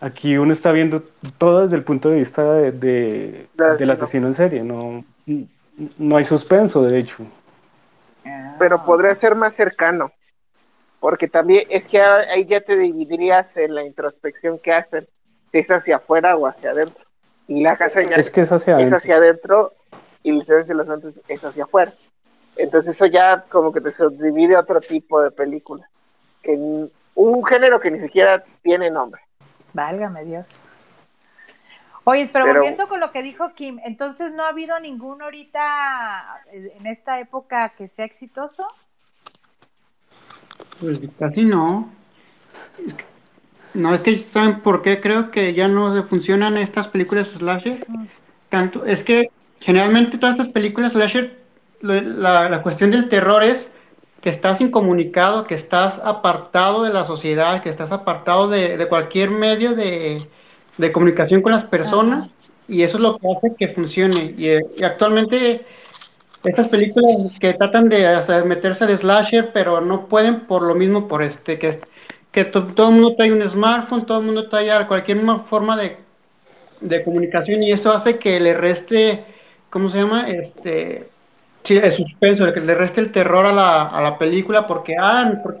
[0.00, 1.02] aquí uno está viendo
[1.38, 5.04] todo desde el punto de vista de, de- Del del asesino en serie, no,
[5.98, 7.24] no hay suspenso, de hecho.
[8.58, 10.12] pero podría ser más cercano,
[11.00, 15.06] porque también es que ahí ya te dividirías en la introspección que hacen,
[15.52, 17.04] si es hacia afuera o hacia adentro.
[17.48, 18.98] Y la casa ya Es que es hacia es adentro.
[18.98, 19.74] hacia adentro,
[20.22, 21.94] y de los Inocentes es hacia afuera.
[22.56, 25.89] Entonces eso ya como que te subdivide a otro tipo de película.
[26.42, 26.56] Que
[27.14, 29.20] un género que ni siquiera tiene nombre.
[29.72, 30.62] Válgame Dios.
[32.04, 36.42] Oye, pero, Pero- volviendo con lo que dijo Kim, entonces no ha habido ninguno ahorita
[36.52, 38.66] eh, en esta época que sea exitoso.
[40.80, 41.90] Pues casi no.
[42.84, 43.04] Es que-
[43.74, 45.00] no, es que ¿saben por qué?
[45.00, 47.86] Creo que ya no se funcionan estas películas slasher.
[48.48, 49.30] Tanto, es que
[49.60, 51.38] generalmente todas estas películas slasher,
[51.82, 53.70] la cuestión del terror es
[54.20, 59.30] que estás incomunicado, que estás apartado de la sociedad, que estás apartado de, de cualquier
[59.30, 60.28] medio de,
[60.76, 62.30] de comunicación con las personas,
[62.68, 64.34] y eso es lo que hace que funcione.
[64.36, 65.64] Y, eh, y actualmente
[66.44, 71.08] estas películas que tratan de hacer- meterse al slasher, pero no pueden por lo mismo,
[71.08, 71.78] por este, que,
[72.32, 75.76] que to- todo el mundo trae un smartphone, todo el mundo trae cualquier ma- forma
[75.76, 75.96] de,
[76.80, 79.24] de comunicación y eso hace que le reste,
[79.70, 80.28] ¿cómo se llama?
[80.30, 81.09] Este,
[81.64, 85.32] sí, el suspenso, que le reste el terror a la, a la película porque, ah,
[85.42, 85.60] por-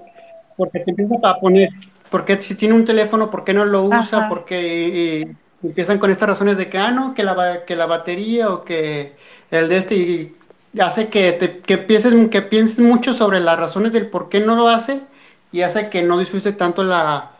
[0.56, 1.70] porque te empiezan a poner,
[2.10, 4.18] porque si tiene un teléfono, ¿por qué no lo usa?
[4.20, 4.28] Ajá.
[4.28, 4.60] Porque
[5.22, 5.22] y-
[5.62, 8.64] y empiezan con estas razones de que, ah, no, que la, que la batería o
[8.64, 9.16] que
[9.50, 10.36] el de este y
[10.80, 14.54] hace que, te, que, pienses, que pienses mucho sobre las razones del por qué no
[14.54, 15.00] lo hace
[15.52, 17.32] y hace que no disfrute tanto la,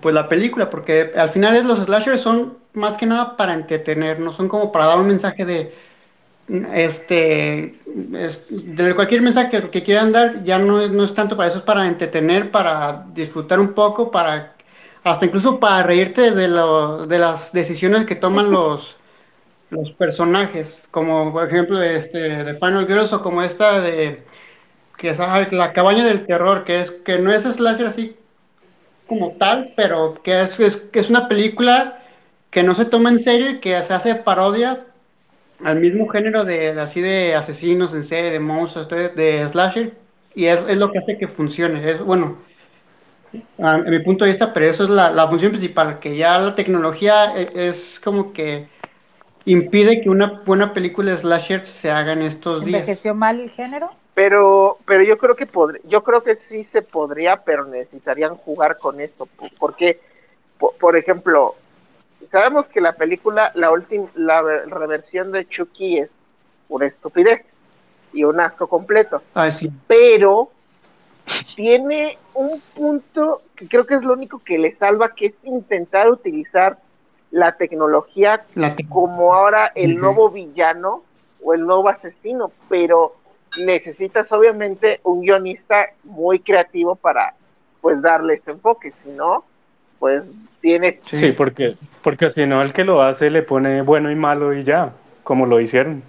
[0.00, 4.20] pues la película, porque al final es, los slashers son más que nada para entretener,
[4.20, 5.72] no son como para dar un mensaje de
[6.48, 7.80] este
[8.14, 11.48] es- de cualquier mensaje que, que quieran dar ya no es, no es tanto para
[11.48, 14.54] eso, es para entretener, para disfrutar un poco, para
[15.04, 18.96] hasta incluso para reírte de, lo- de las decisiones que toman los,
[19.70, 24.24] los personajes, como por ejemplo este de Final Girls o como esta de
[24.98, 25.18] que es
[25.52, 28.16] la cabaña del terror, que es que no es slasher así
[29.06, 32.02] como tal, pero que es, es, que es una película
[32.50, 34.86] que no se toma en serio y que se hace parodia
[35.62, 39.98] al mismo género de, de así de asesinos en serie, de monstruos, de, de slasher,
[40.34, 41.88] y es, es lo que hace que funcione.
[41.90, 42.44] Es bueno,
[43.58, 46.38] a, a mi punto de vista, pero eso es la, la función principal, que ya
[46.38, 48.68] la tecnología e- es, como que
[49.44, 52.84] impide que una buena película de slasher se haga en estos días.
[52.86, 53.90] ¿Envejeció mal el género?
[54.14, 58.78] Pero, pero yo creo que podr- yo creo que sí se podría, pero necesitarían jugar
[58.78, 60.00] con esto, po- porque,
[60.58, 61.56] po- por ejemplo,
[62.30, 66.10] sabemos que la película, la última, la re- reversión de Chucky es
[66.68, 67.44] una estupidez
[68.12, 69.70] y un asco completo, Ah, sí.
[69.86, 70.50] pero
[71.56, 76.10] tiene un punto que creo que es lo único que le salva, que es intentar
[76.10, 76.78] utilizar
[77.30, 81.02] la tecnología La te- como ahora el nuevo villano
[81.42, 83.14] o el nuevo asesino, pero
[83.58, 87.34] necesitas obviamente un guionista muy creativo para
[87.80, 89.44] pues darle este enfoque, si no,
[90.04, 90.22] pues
[90.60, 94.52] tiene Sí, porque, porque si no, el que lo hace le pone bueno y malo
[94.52, 94.92] y ya,
[95.22, 96.02] como lo hicieron.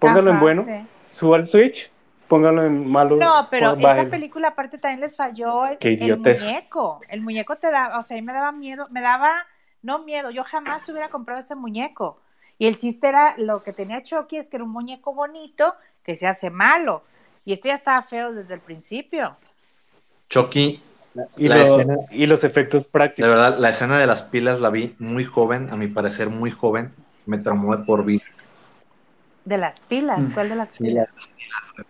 [0.00, 0.84] Póngalo en bueno, sí.
[1.12, 1.92] suba el switch,
[2.26, 3.14] póngalo en malo.
[3.14, 6.40] No, pero esa película aparte también les falló el, Qué el idiotez.
[6.40, 7.02] muñeco.
[7.08, 9.46] El muñeco te daba, o sea, a mí me daba miedo, me daba,
[9.80, 12.20] no miedo, yo jamás hubiera comprado ese muñeco.
[12.58, 16.16] Y el chiste era, lo que tenía Chucky es que era un muñeco bonito que
[16.16, 17.04] se hace malo.
[17.44, 19.36] Y este ya estaba feo desde el principio.
[20.28, 20.82] Chucky,
[21.36, 23.30] Y, la lo- escena- y los efectos de prácticos.
[23.30, 26.92] verdad, la escena de las pilas la vi muy joven, a mi parecer muy joven,
[27.26, 28.24] me traumó de por vida.
[29.44, 31.30] De las pilas, ¿cuál de las Sí, pilas?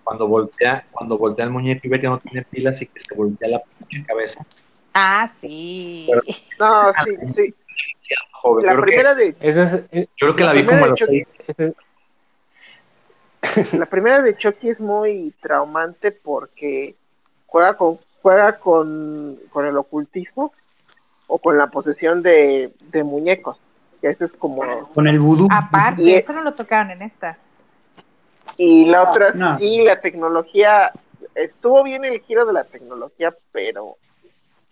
[0.02, 3.14] Cuando voltea, cuando voltea el muñeco y ve que no tiene pilas y que se
[3.14, 4.44] voltea la pinche cabeza.
[4.92, 6.08] Ah, sí.
[6.10, 6.22] Pero-
[6.58, 7.54] no, sí, sí.
[8.32, 8.66] Joven.
[8.66, 10.84] La Yo creo, que, primera de yo es- es- creo que la la vi como
[10.84, 11.08] a primera los
[11.56, 11.74] de seis.
[13.72, 16.94] la primera de Chucky es muy traumante porque
[17.46, 20.50] juega con juega con, con el ocultismo
[21.26, 23.58] o con la posesión de, de muñecos,
[24.00, 24.62] que eso es como
[24.94, 25.46] Con el vudú.
[25.50, 27.36] Aparte, Y- eso no lo tocaron en esta.
[28.56, 29.58] Y la otra, No.
[29.58, 30.90] sí, la tecnología,
[31.34, 33.96] estuvo bien el giro de la tecnología, pero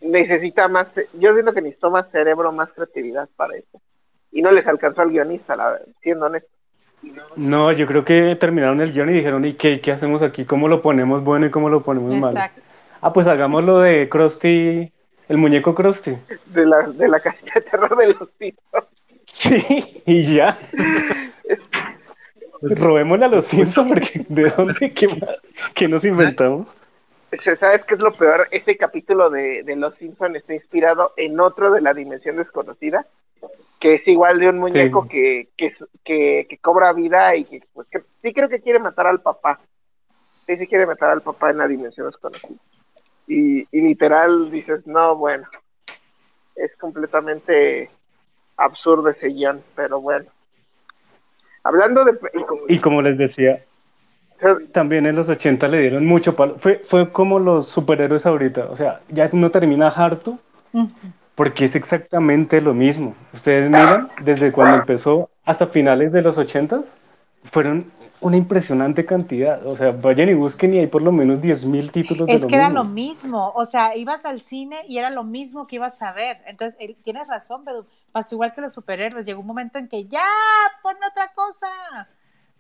[0.01, 3.83] necesita más, yo siento que necesitó más cerebro, más creatividad para eso.
[4.31, 6.49] Y no les alcanzó al guionista, la, siendo honesto.
[7.37, 10.47] No, yo creo que terminaron el guion y dijeron, ¿y qué, qué hacemos aquí?
[10.47, 12.29] ¿Cómo lo ponemos bueno y cómo lo ponemos malo?
[12.29, 12.63] Exacto.
[13.03, 14.93] Ah, pues hagamos lo de Krusty,
[15.29, 16.17] el muñeco Krusty.
[16.47, 18.87] De la, de la casita de terror de los Simpsons.
[19.27, 20.59] Sí, y ya.
[22.61, 24.93] Robémosle a los Simpsons porque ¿de dónde?
[24.95, 25.37] ¿Qué, más?
[25.75, 26.69] ¿Qué nos inventamos?
[27.59, 28.47] ¿Sabes qué es lo peor?
[28.51, 33.07] Este capítulo de, de Los Simpsons está inspirado en otro de la dimensión desconocida,
[33.81, 35.09] que es igual de un muñeco Sí.
[35.09, 35.75] que, que,
[36.05, 39.59] que, que cobra vida y que, pues, que sí creo que quiere matar al papá.
[40.47, 42.61] Sí, sí quiere matar al papá en la dimensión desconocida.
[43.27, 45.47] Y, y literal dices, no, bueno,
[46.57, 47.91] es completamente
[48.57, 50.27] absurdo ese guion, pero bueno.
[51.65, 52.19] Hablando de...
[52.35, 53.63] y como- Y como les decía,
[54.73, 56.57] también en los 80 le dieron mucho palo.
[56.59, 58.67] Fue, fue como los superhéroes ahorita.
[58.71, 60.39] O sea, ya uno termina harto
[61.35, 63.15] porque es exactamente lo mismo.
[63.33, 66.83] Ustedes miran, desde cuando empezó hasta finales de los 80
[67.45, 67.91] fueron
[68.23, 69.65] una impresionante cantidad.
[69.67, 72.49] O sea, vayan y busquen y hay por lo menos 10.000 títulos de Es lo
[72.49, 76.01] que era lo mismo, o sea, ibas al cine y era lo mismo que ibas
[76.03, 76.39] a ver.
[76.47, 79.27] Entonces, él- tienes razón, Bedu, pasó igual que los superhéroes.
[79.27, 80.25] Llegó un momento en que ya,
[80.83, 81.67] ponme otra cosa.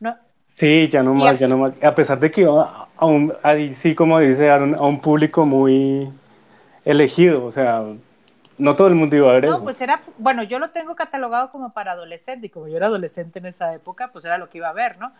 [0.00, 0.16] No,
[0.54, 1.76] Sí, ya no más, a- ya no más.
[1.82, 5.46] A pesar de que iba a un, ahí sí, como dice Aaron, a un público
[5.46, 6.12] muy
[6.84, 7.82] elegido, o sea,
[8.58, 9.64] no todo el mundo iba a ver no, eso.
[9.64, 13.38] pues era, bueno, yo lo tengo catalogado como para adolescente y como yo era adolescente
[13.40, 15.12] en esa época, pues era lo que iba a ver, ¿no?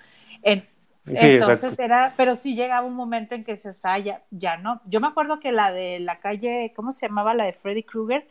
[0.43, 0.66] En-
[1.07, 1.76] Sí, entonces exacto.
[1.78, 4.80] era, pero sí llegaba un momento en que se, o sea, ya, ya no.
[4.87, 7.35] Yo me acuerdo que la de la calle, ¿cómo se llamaba?
[7.35, 8.26] La de Freddy Krueger,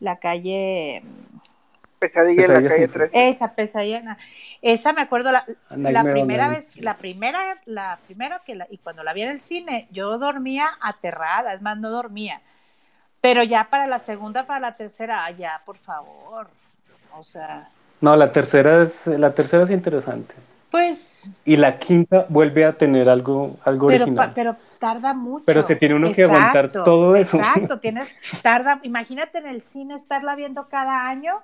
[0.00, 1.04] la calle,
[2.00, 3.12] Pesadilla en la calle sin 3.
[3.12, 4.18] esa pesadilla,
[4.62, 5.46] esa me acuerdo la,
[5.82, 9.40] la primera vez, la primera, la primera que la, y cuando la vi en el
[9.40, 12.40] cine, yo dormía aterrada, es más, no dormía.
[13.20, 16.48] Pero ya para la segunda, para la tercera, ah, ya, por favor.
[17.16, 17.68] O sea,
[18.00, 20.34] No, la tercera es, la tercera es interesante.
[20.70, 24.28] pues, Y la quinta vuelve a tener algo, algo pero, original.
[24.28, 25.44] pa- pero tarda mucho.
[25.44, 27.36] Pero se tiene uno que aguantar todo eso.
[27.36, 28.08] Exacto, tienes,
[28.42, 31.40] tarda, imagínate en el cine estarla viendo cada año.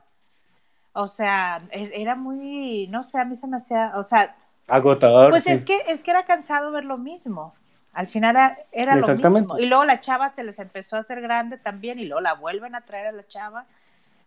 [0.94, 4.34] O sea, e- era muy, no sé, a mí se me hacía, o sea,
[4.68, 5.30] Agotador.
[5.30, 5.52] Pues sí.
[5.52, 7.54] es que es que era cansado ver lo mismo.
[7.96, 9.40] Al final era, era lo Exactamente.
[9.40, 9.58] mismo.
[9.58, 12.74] Y luego la chava se les empezó a hacer grande también y luego la vuelven
[12.74, 13.64] a traer a la chava.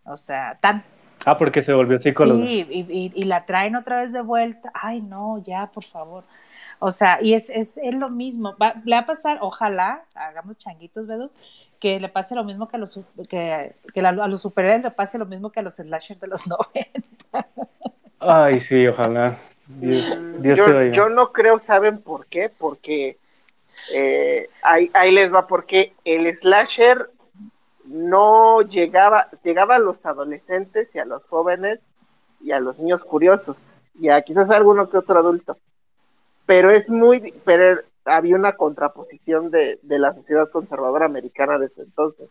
[0.05, 0.83] O sea, tan
[1.23, 2.43] Ah, porque se volvió psicóloga.
[2.45, 4.71] sí, y, y- y la traen otra vez de vuelta.
[4.73, 6.23] Ay, no, ya, por favor.
[6.79, 8.55] O sea, y es, es, es lo mismo.
[8.59, 11.29] Va- le va a pasar, ojalá, hagamos changuitos, Bedu,
[11.79, 12.99] que le pase lo mismo que a los,
[13.29, 16.27] que, que la- a los superhéroes le pase lo mismo que a los slashers de
[16.27, 17.45] los 90.
[18.19, 19.37] Ay, sí, ojalá.
[19.67, 20.05] Dios,
[20.39, 22.49] Dios te yo, yo no creo, ¿saben por qué?
[22.49, 23.17] Porque
[23.91, 27.09] eh, ahí, ahí les va, porque el slasher
[27.85, 31.79] no llegaba, llegaba a los adolescentes y a los jóvenes
[32.39, 33.57] y a los niños curiosos
[33.95, 35.57] y a quizás alguno que otro adulto.
[36.45, 42.29] Pero es muy, pero había una contraposición de, de la sociedad conservadora americana desde entonces.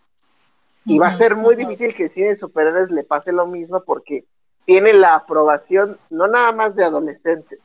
[0.85, 3.83] Y va a ser muy difícil que el cine de superhéroes le pase lo mismo
[3.85, 4.25] porque
[4.65, 7.59] tiene la aprobación no nada más de adolescentes,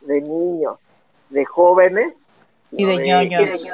[0.00, 0.78] de niños,
[1.28, 2.14] de jóvenes
[2.72, 3.68] Y de ñoños.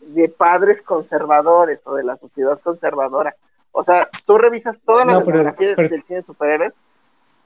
[0.00, 3.34] de padres conservadores o de la sociedad conservadora.
[3.72, 6.72] O sea, tú revisas toda la No, del cine de superhéroes,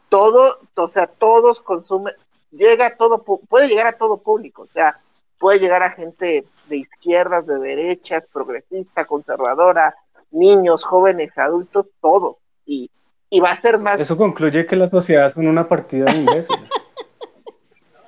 [0.08, 2.14] todo, o sea, todos consumen,
[2.50, 4.98] llega a todo, pu- puede llegar a todo público, o sea,
[5.38, 9.94] puede llegar a gente de izquierdas, de derechas, progresista, conservadora,
[10.30, 12.38] niños, jóvenes, adultos, todo.
[12.64, 12.90] Y,
[13.28, 16.70] y va a ser más Eso concluye que la sociedad son una partida de imbéciles.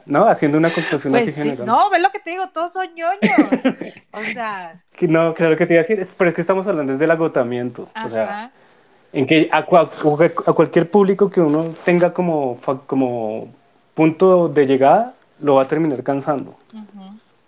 [0.06, 0.28] ¿No?
[0.28, 1.66] Haciendo una conclusión Pues así sí, general.
[1.66, 3.64] no, ves lo que te digo, todos son ñoños.
[4.12, 6.66] O sea, Que No, claro que te iba a decir, es- pero es que estamos
[6.66, 7.88] hablando desde el agotamiento.
[8.04, 8.52] O sea,
[9.12, 9.90] en que a, cua-
[10.46, 13.48] a cualquier público que uno tenga como, como
[13.94, 16.56] punto de llegada, lo va a terminar cansando.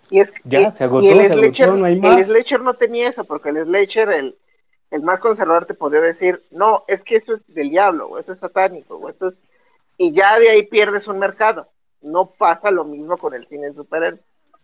[0.09, 2.25] Y es Ya, y- se agotó, y el se agotó, no hay el más.
[2.25, 4.35] slasher no tenía eso, porque el slasher, el,
[4.91, 8.33] el más conservador te podría decir, no, es que eso es del diablo, o eso
[8.33, 9.35] es satánico, o eso es...
[9.97, 11.67] Y ya de ahí pierdes un mercado.
[12.01, 14.21] No pasa lo mismo con el cine de superhéroes.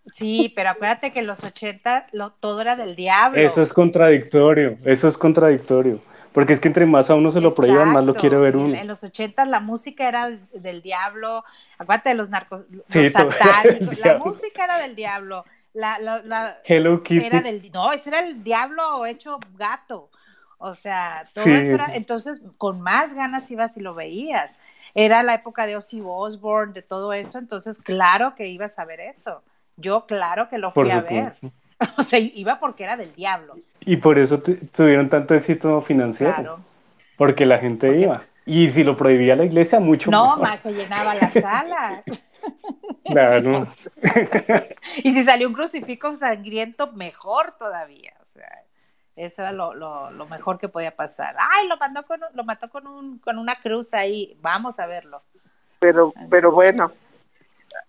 [0.07, 3.39] Sí, pero acuérdate que en los 80 lo, todo era del diablo.
[3.39, 5.99] Eso es contradictorio, eso es contradictorio.
[6.31, 8.19] Porque es que entre más a uno se lo prohíban, más lo Exacto.
[8.19, 8.75] quiere ver uno.
[8.75, 11.45] En los 80 la música era del diablo.
[11.77, 13.97] Acuérdate de los narcos, los Sí, satánicos.
[13.99, 15.45] La música era del diablo.
[15.73, 17.25] La, la, la- Hello Kitty.
[17.25, 20.09] era del no, eso era el diablo hecho gato.
[20.57, 21.51] O sea, todo Sí.
[21.53, 24.57] eso era, entonces con más ganas ibas y lo veías.
[24.95, 29.01] Era la época de Ozzy Osbourne, de todo eso, entonces claro que ibas a ver
[29.01, 29.43] eso.
[29.77, 31.33] Yo claro que lo fui a ver.
[31.97, 33.57] O sea, iba porque era del diablo.
[33.81, 36.33] Y por eso tu- tuvieron tanto éxito financiero.
[36.33, 36.59] Claro.
[37.17, 38.23] Porque la gente Porque- iba.
[38.45, 40.41] Y si lo prohibía la iglesia, mucho No, mejor.
[40.43, 42.03] más se llenaba la sala.
[43.03, 43.67] Claro.
[45.03, 48.13] Y si salió un crucifijo sangriento, mejor todavía.
[48.21, 48.47] O sea,
[49.15, 51.35] eso era lo, lo, lo mejor que podía pasar.
[51.39, 54.37] Ay, lo mandó con, lo mató con un, con una cruz ahí.
[54.41, 55.21] Vamos a verlo.
[55.79, 56.91] Pero, pero bueno,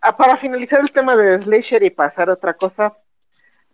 [0.01, 2.97] Ah, para finalizar el tema de slasher y pasar a otra cosa,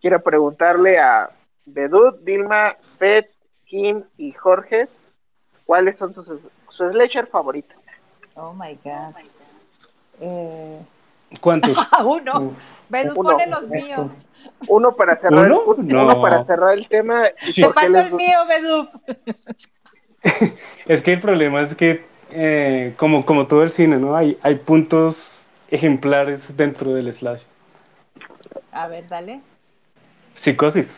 [0.01, 1.29] quiero preguntarle a
[1.65, 3.31] Bedut, Dilma, Pet,
[3.65, 4.89] Kim y Jorge,
[5.65, 6.27] ¿cuáles son sus,
[6.69, 7.77] sus slasher favoritos?
[8.35, 9.15] Oh my God.
[10.19, 10.79] Eh,
[11.41, 11.77] ¿Cuántos?
[11.91, 12.53] ah, uno.
[12.89, 13.31] Bedu, Uno.
[13.31, 14.27] pone los míos.
[14.67, 15.75] Uno para cerrar, ¿Uno?
[15.77, 16.03] El, No.
[16.03, 17.23] uno para cerrar el tema.
[17.37, 17.61] Sí.
[17.61, 18.89] Te paso les el mío, Bedu.
[20.85, 24.15] Es que el problema es que eh, como, como todo el cine, ¿no?
[24.15, 25.17] Hay, hay puntos
[25.69, 27.41] ejemplares dentro del slash.
[28.71, 29.41] A ver, dale.
[30.35, 30.89] Psicosis.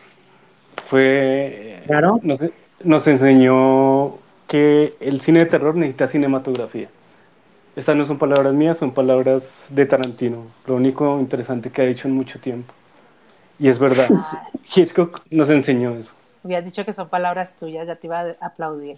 [0.89, 1.81] Fue.
[1.87, 2.19] Claro.
[2.21, 2.39] Nos,
[2.83, 4.17] nos enseñó
[4.47, 6.89] que el cine de terror necesita cinematografía.
[7.75, 10.47] Estas no son palabras mías, son palabras de Tarantino.
[10.65, 12.73] Lo único interesante que ha dicho en mucho tiempo.
[13.59, 14.07] Y es verdad.
[14.75, 16.11] Hitchcock nos enseñó eso.
[16.43, 18.97] Hubieras dicho que son palabras tuyas, ya te iba a aplaudir.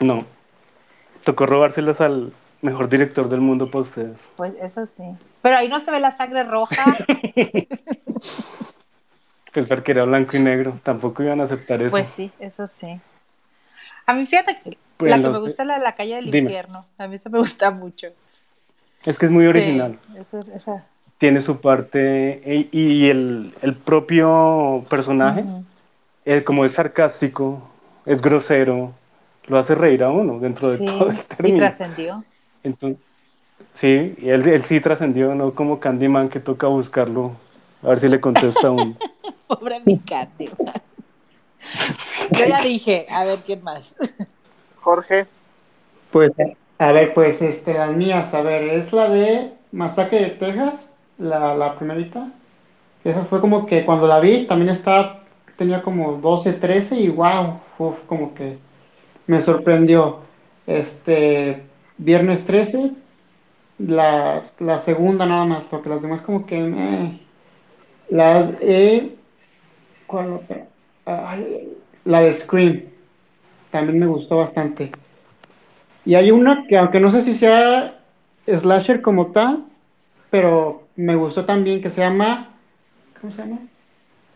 [0.00, 0.24] No.
[1.24, 2.32] Tocó robárselas al
[2.62, 4.18] mejor director del mundo para ustedes.
[4.36, 5.04] Pues eso sí.
[5.42, 6.98] Pero ahí no se ve la sangre roja.
[9.52, 10.78] Pues porque era blanco y negro.
[10.84, 11.90] Tampoco iban a aceptar eso.
[11.90, 13.00] Pues sí, eso sí.
[14.06, 16.16] A mí fíjate que Pues la que los me gusta es la de la calle
[16.16, 16.28] del Dime.
[16.28, 16.86] infierno.
[16.98, 18.08] A mí eso me gusta mucho.
[19.04, 19.98] Es que es muy Sí, original.
[20.16, 20.86] eso- esa.
[21.18, 22.42] Tiene su parte.
[22.72, 25.44] Y, y el, el propio personaje,
[26.24, 27.62] eh, como es sarcástico,
[28.06, 28.92] es grosero,
[29.48, 31.52] lo hace reír a uno dentro de Sí, todo el y término.
[31.52, 32.24] trascendió.
[32.64, 33.00] Entonces,
[33.74, 37.32] sí, y él, él sí trascendió, no como Candyman que toca buscarlo.
[37.82, 38.96] A ver si le contesta a uno.
[39.48, 40.48] Pobre mi Katy.
[42.30, 43.94] Yo ya dije, a ver quién más.
[44.80, 45.26] Jorge,
[46.10, 46.32] Pues,
[46.78, 51.54] a ver, pues, este, las mías, a ver, es la de Masacre de Texas, la,
[51.54, 52.32] la primerita.
[53.04, 55.24] Esa fue como que cuando la vi, también estaba,
[55.56, 57.60] tenía como 12, 13 y wow,
[58.06, 58.58] como que
[59.26, 60.20] me sorprendió.
[60.66, 61.66] Este,
[61.98, 62.92] Viernes 13,
[63.78, 66.58] la, la segunda nada más, porque las demás como que...
[66.60, 67.20] eh.
[68.10, 69.16] Las, eh,
[70.06, 70.68] ¿cuál otra?
[72.04, 72.82] La de Scream,
[73.70, 74.92] también me gustó bastante.
[76.04, 78.02] Y hay una que, aunque no sé si sea
[78.46, 79.66] slasher como tal,
[80.30, 82.54] pero me gustó también que se llama,
[83.20, 83.60] ¿cómo se llama?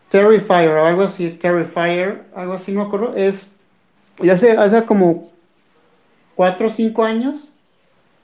[0.09, 3.15] Terrifier o algo así, Terrifier, algo así, no me acuerdo.
[3.15, 3.59] Es,
[4.21, 5.31] ya hace, hace como
[6.35, 7.51] cuatro o cinco años,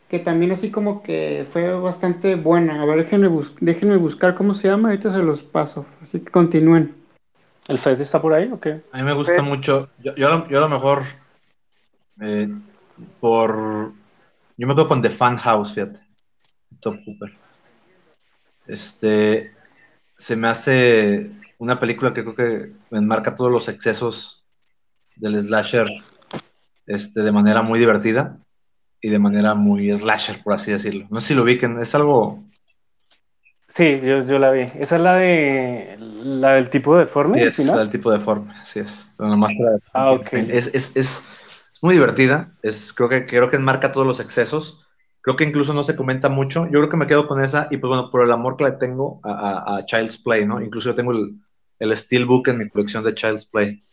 [0.09, 2.81] que también así como que fue bastante buena.
[2.81, 5.87] A ver, déjenme, bus- déjenme buscar cómo se llama, ahorita se los paso.
[6.01, 7.00] Así que continúen.
[7.67, 8.81] ¿El Fez está por ahí o qué?
[8.91, 9.89] A mí me gusta mucho.
[9.99, 11.03] Yo, yo, a lo- yo a lo mejor
[12.21, 12.49] eh,
[13.19, 13.93] por.
[14.57, 15.99] Yo me quedo con The Fan House, fíjate.
[16.79, 17.31] Top Hooper.
[18.67, 19.51] Este.
[20.15, 24.43] Se me hace una película que creo que enmarca todos los excesos
[25.15, 25.87] del slasher
[26.85, 28.37] este, de manera muy divertida
[29.01, 31.07] y de manera muy slasher, por así decirlo.
[31.09, 32.43] No sé si lo ubiquen, es algo.
[33.75, 34.61] Sí, yo, yo la vi.
[34.75, 37.79] Esa es la de la del tipo deforme Sí, es final.
[37.79, 39.07] del tipo de forma, así es.
[39.17, 40.27] La máscara de Ah, ok.
[40.31, 40.51] Frankenstein.
[40.51, 41.23] Es, es, es,
[41.81, 42.53] muy divertida.
[42.61, 44.85] Es, creo, que, creo que enmarca todos los excesos.
[45.21, 46.65] Creo que incluso no se comenta mucho.
[46.65, 47.67] Yo creo que me quedo con esa.
[47.71, 49.31] Y pues bueno, por el amor que le tengo a,
[49.73, 50.61] a- a Child's Play, ¿no?
[50.61, 51.35] Incluso yo tengo el,
[51.79, 53.83] el Steelbook en mi colección de Child's Play.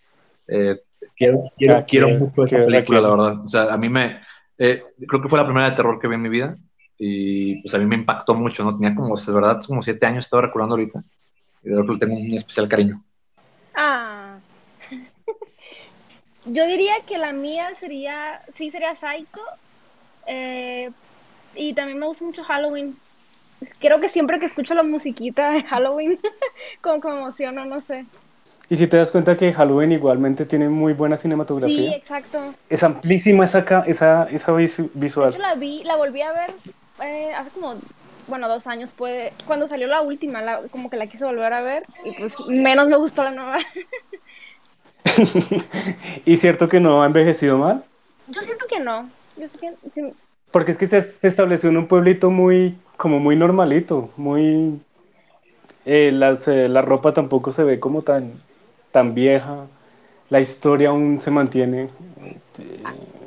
[0.49, 0.79] Eh,
[1.17, 3.41] quiero quiero, Ah, quiero qué- mucho esa película, la verdad.
[3.45, 4.21] O sea, a mí me.
[4.59, 6.57] eh, creo que fue la primera de terror que vi en mi vida.
[6.99, 8.77] Y pues a mí me impactó mucho, ¿no?
[8.77, 11.03] Tenía como, de verdad, como siete años, estaba recordando ahorita.
[11.63, 13.03] Y que le tengo un especial cariño.
[13.75, 14.39] Ah.
[16.47, 19.41] Yo diría que la mía sería, sí sería Psycho.
[20.27, 20.91] eh,
[21.55, 22.97] y también me gusta mucho Halloween.
[23.81, 26.19] Creo que siempre que escucho la musiquita de Halloween,
[26.83, 28.07] como que me emociono, no sé.
[28.71, 31.91] Y si te das cuenta que Halloween igualmente tiene muy buena Sí, cinematografía.
[31.93, 32.55] exacto.
[32.69, 35.31] Es amplísima esa, ca- esa, esa visu- De visual.
[35.31, 36.51] hecho, la vi, la volví a ver
[37.03, 37.75] eh, hace como,
[38.27, 41.63] bueno, dos años, puede, cuando salió la última, la- como que la quise volver a
[41.63, 43.59] ver y pues menos me gustó la nueva.
[46.25, 47.85] y cierto que no ha envejecido mal.
[48.29, 49.11] Yo siento que no.
[49.37, 50.03] Yo sé que sí,
[50.51, 54.81] Porque es que se, se estableció en un pueblito muy, como muy normalito, muy...
[55.85, 58.33] eh, las, eh, la ropa tampoco se ve como tan,
[58.93, 59.67] tan vieja,
[60.31, 61.89] la historia aún se mantiene.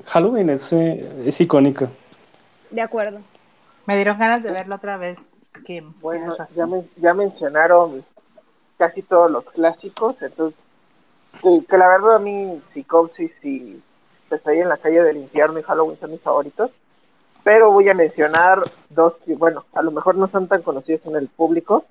[0.05, 1.89] Halloween es, eh, es icónica.
[2.72, 3.22] de acuerdo.
[3.92, 5.94] Me dieron ganas de verlo otra vez, Kim.
[6.00, 6.34] bueno,
[6.96, 8.06] ya, mencionaron
[8.78, 10.58] casi todos los clásicos, entonces,
[11.42, 13.84] que, que la verdad a mí Psicosis y
[14.30, 16.72] Pesadilla en la calle del infierno y Halloween son mis favoritos,
[17.44, 21.18] pero voy a mencionar dos que, bueno, a lo mejor no son tan conocidos en
[21.18, 21.84] el público,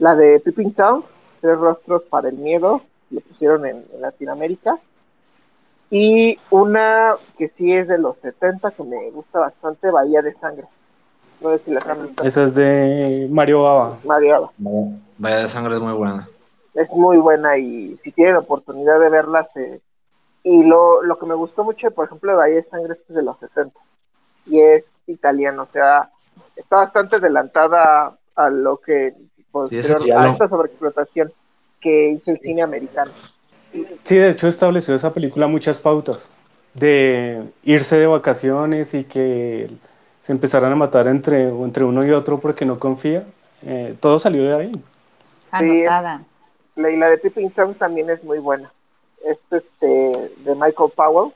[0.00, 1.04] la de Peeping Tom,
[1.40, 4.80] Tres Rostros para el Miedo, lo pusieron en, en Latinoamérica,
[5.88, 10.66] y una que sí es de los 70, que me gusta bastante, Bahía de Sangre.
[11.40, 12.24] No sé si las han visto.
[12.24, 13.98] Esa es de Mario Baba.
[14.04, 14.50] Mario Ava.
[14.58, 16.28] Vaya, Vaya de sangre es muy buena.
[16.74, 19.80] es muy buena y si tienen oportunidad de verla se...
[20.44, 23.22] y lo, lo que me gustó mucho por ejemplo de Bahía de Sangre es de
[23.22, 23.72] los 60
[24.46, 26.10] y es italiano o sea
[26.54, 29.14] está bastante adelantada a lo que
[29.50, 31.32] posterior- ese a esta sobreexplotación
[31.80, 33.10] que hizo el cine americano
[34.04, 36.18] Sí, de hecho estableció esa película muchas pautas.
[36.74, 39.68] de irse de vacaciones y que
[40.20, 43.26] se empezaran a matar entre, entre uno y otro porque no confía.
[43.62, 44.72] Eh, todo salió de ahí.
[45.50, 46.22] Anotada.
[46.76, 48.70] La, y la de Tipping Tom también es muy buena.
[49.24, 51.32] Es este, de Michael Powell,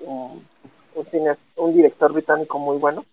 [0.00, 0.46] un,
[0.94, 3.04] un cine- un director británico muy bueno.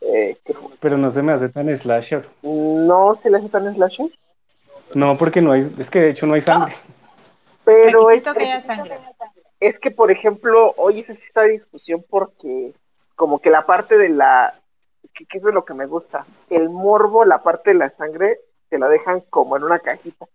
[0.00, 2.28] Eh, que Pero no se me hace tan slasher.
[2.42, 4.10] no se le hace tan slasher,
[4.94, 6.76] No, porque no hay, es que de hecho no hay sangre.
[7.64, 8.98] pero es, que haya sangre.
[9.58, 12.72] es que, por ejemplo, hoy se está discusión porque
[13.16, 14.54] como que la parte de la...
[15.12, 16.24] ¿Qué, qué es de lo que me gusta?
[16.50, 18.38] El morbo, la parte de la sangre,
[18.68, 20.26] te la dejan como en una cajita.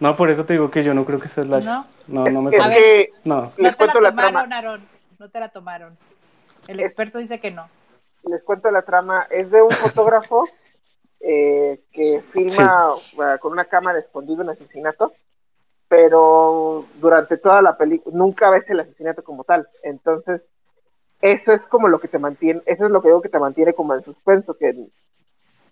[0.00, 1.64] No, por eso te digo que yo no creo que sea slasher.
[1.66, 1.86] No.
[2.06, 2.78] No, no me parece.
[2.78, 3.52] que No.
[3.56, 4.28] les No te cuento la la trama.
[4.44, 4.88] tomaron, Aarón.
[5.18, 5.98] No te la tomaron.
[6.68, 7.68] El Es- experto dice que no.
[8.24, 10.46] les cuento la trama, es de un fotógrafo
[11.20, 15.12] eh, que filma eh, con una cámara escondido un asesinato,
[15.88, 19.68] pero durante toda la película nunca ves el asesinato como tal.
[19.82, 20.42] Entonces,
[21.20, 23.72] eso es como lo que te mantiene, eso es lo que digo que te mantiene
[23.74, 24.74] como en suspenso, que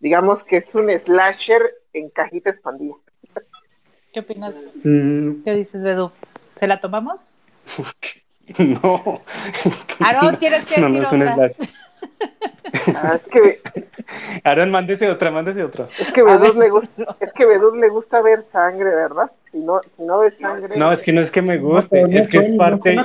[0.01, 2.95] digamos que es un slasher en cajita expandida.
[4.13, 4.75] ¿Qué opinas?
[4.83, 6.11] Mm, ¿Qué dices, Bedu?
[6.55, 7.39] ¿Se la tomamos?
[8.59, 9.23] No.
[9.99, 11.35] Aarón, tienes que No, decir no es un otra.
[11.35, 11.69] slasher.
[12.95, 13.61] Ah, es que
[14.45, 15.89] Aaron, mándese otra, mándese otra.
[15.99, 16.55] es que ver.
[16.55, 19.31] le gusta, es que Bedud le gusta ver sangre, ¿verdad?
[19.51, 22.21] Si no, si no ves sangre, No, es que no es que me guste, no
[22.21, 22.97] es que es parte.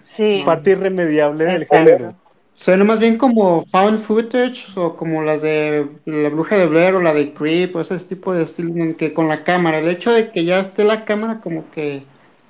[0.00, 0.42] Sí.
[0.44, 2.14] parte irremediable del género.
[2.52, 7.00] Suena más bien como found footage o como las de La Bruja de Blair o
[7.00, 9.80] la de Creep o ese tipo de estilo en que con la cámara.
[9.80, 12.04] El hecho de que ya esté la cámara como que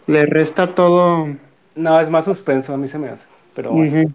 [0.06, 1.28] le resta todo.
[1.74, 3.24] No, es más suspenso, a mí se me hace.
[3.54, 4.14] Pero bueno.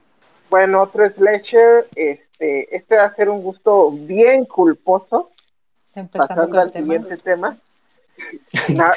[0.50, 5.32] Bueno, otro slasher, este, este va a ser un gusto bien culposo,
[5.96, 6.86] Empezando pasando con al el tema.
[6.86, 7.58] siguiente tema.
[8.70, 8.94] Na-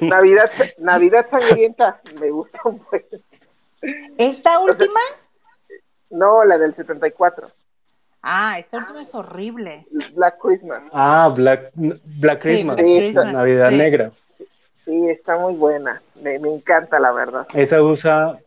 [0.00, 3.04] Navidad, Navidad sangrienta, me gusta un buen.
[4.16, 5.00] ¿Esta última?
[6.10, 7.50] No, la del 74,
[8.24, 9.84] Ah, esta última es horrible.
[10.14, 10.82] Black Christmas.
[10.92, 12.76] Ah, Black, Black Sí, Christmas.
[12.76, 13.76] Black Sí, Christmas, Navidad sí.
[13.76, 14.12] Negra.
[14.84, 17.46] Sí, está muy buena, me, me encanta la verdad.
[17.54, 18.38] Esa usa,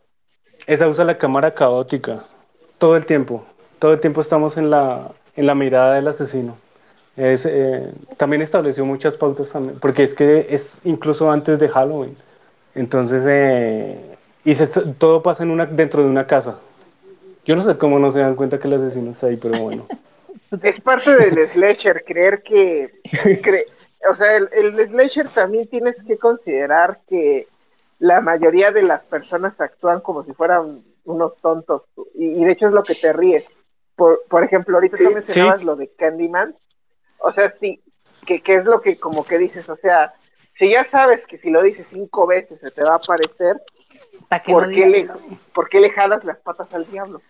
[0.66, 2.24] esa usa la cámara caótica.
[2.78, 3.44] Todo el tiempo.
[3.78, 6.56] Todo el tiempo estamos en la, en la mirada del asesino.
[7.16, 12.16] Es, eh, también estableció muchas pautas también, porque es que es incluso antes de Halloween.
[12.74, 13.98] Entonces, eh,
[14.44, 16.58] y se- todo pasa en una, dentro de una casa.
[17.46, 19.86] Yo no sé cómo no se dan cuenta que el asesino está ahí, pero bueno.
[20.62, 22.92] Es parte del slasher, creer que...
[24.10, 27.48] o sea, el, el slasher también tienes que considerar que
[27.98, 31.82] la mayoría de las personas actúan como si fueran unos tontos.
[32.14, 33.44] Y, y de hecho es lo que te ríes.
[33.94, 36.54] Por, por ejemplo, ahorita tú mencionabas lo de Candyman.
[37.18, 37.82] O sea, sí,
[38.26, 40.14] que, que es lo que como que dices, o sea,
[40.58, 43.56] si ya sabes que si lo dices cinco veces se te va a aparecer,
[44.28, 45.06] ¿Para qué no ¿por qué, le?
[45.54, 47.22] ¿por qué le jalas las patas al diablo?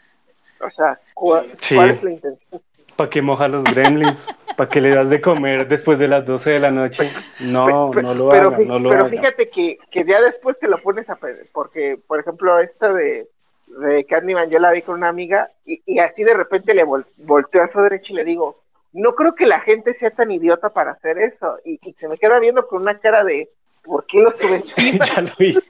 [0.61, 1.77] O sea, ¿cuál, Sí.
[1.77, 2.63] cuál es la intención?
[2.97, 4.27] ¿Para qué moja los gremlins?
[4.57, 7.11] ¿Para qué le das de comer después de las 12 de la noche?
[7.41, 9.11] No, Pe- no lo pero, haga, no lo pero haga.
[9.11, 13.29] fíjate que, que ya después te lo pones a pe- porque por ejemplo esta de,
[13.67, 17.07] de Candyman yo la vi con una amiga y, y así de repente le vol-
[17.17, 18.63] volteo a su derecha y le digo
[18.93, 22.17] no creo que la gente sea tan idiota para hacer eso y, y se me
[22.17, 23.51] queda viendo con una cara de
[23.83, 25.09] ¿por qué lo subestimas?
[25.15, 25.63] ya lo hice.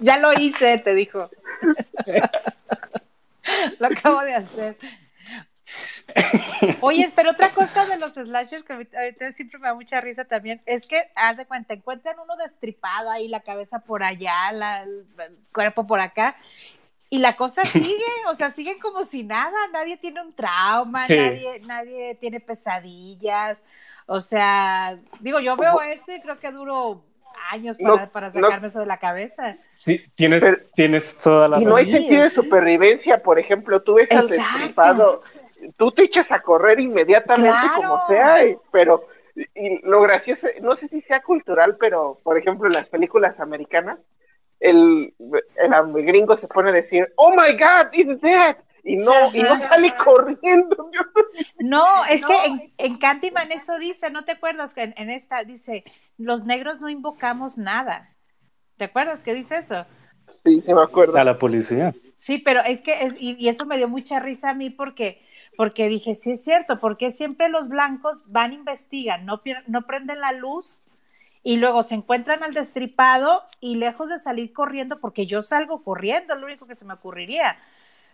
[0.00, 1.30] Ya lo hice, te dijo.
[3.78, 4.76] lo acabo de hacer.
[6.80, 10.24] Oye, pero otra cosa de los slashers que ahorita ahorita siempre me da mucha risa
[10.24, 14.82] también es que, haz de cuenta, encuentran uno destripado ahí, la cabeza por allá, la-
[14.82, 15.06] el
[15.52, 16.36] cuerpo por acá,
[17.10, 17.62] y la cosa
[17.96, 21.16] sigue, o sea, siguen como si nada, nadie tiene un trauma, Sí.
[21.16, 23.64] nadie, nadie tiene pesadillas,
[24.06, 27.04] o sea, digo, yo veo eso y creo que duro
[27.50, 28.32] años No, para, no.
[28.42, 29.56] sacarme eso de la cabeza.
[29.74, 33.94] Sí, tienes, Pero- tienes toda la y no hay sentido de supervivencia por ejemplo tú
[33.94, 34.42] ves al Exacto.
[34.58, 35.22] destripado
[35.76, 37.70] tú te echas a correr inmediatamente Claro.
[37.70, 39.06] como sea y- pero
[39.54, 43.98] y lo gracioso no sé si sea cultural pero por ejemplo en las películas americanas
[44.60, 45.14] el,
[45.56, 49.54] el gringo se pone a decir oh my god it's dead y no y no
[49.54, 49.68] Ajá.
[49.68, 50.90] sale corriendo
[51.58, 54.74] No, es que en, en Candyman eso dice, ¿no te acuerdas?
[54.74, 55.84] que En, en esta dice,
[56.16, 58.16] los negros no invocamos nada.
[58.78, 59.86] ¿Te acuerdas que dice eso?
[60.44, 61.94] sí se me acuerdo a la policía.
[62.16, 65.22] Sí, pero es que, es, y, y eso me dio mucha risa a mí porque,
[65.58, 70.30] porque dije, sí es cierto, porque siempre los blancos van, investigan, no, no prenden la
[70.32, 70.84] luz
[71.42, 76.36] y luego se encuentran al destripado y lejos de salir corriendo, porque yo salgo corriendo,
[76.36, 77.58] lo único que se me ocurriría.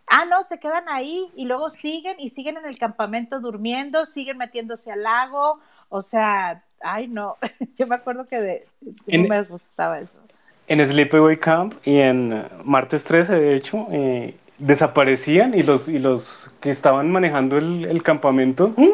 [0.06, 4.38] Ah, no, se quedan ahí y luego siguen y siguen en el campamento durmiendo, siguen
[4.38, 5.60] metiéndose al lago,
[5.90, 7.36] o sea, ay no,
[7.76, 8.68] yo me acuerdo que de,
[9.06, 10.20] no En- me gustaba eso.
[10.66, 15.98] en Sleepaway Camp y en eh, Martes 13, de hecho, eh, desaparecían y los, y
[15.98, 18.86] los que estaban manejando el, el campamento mm,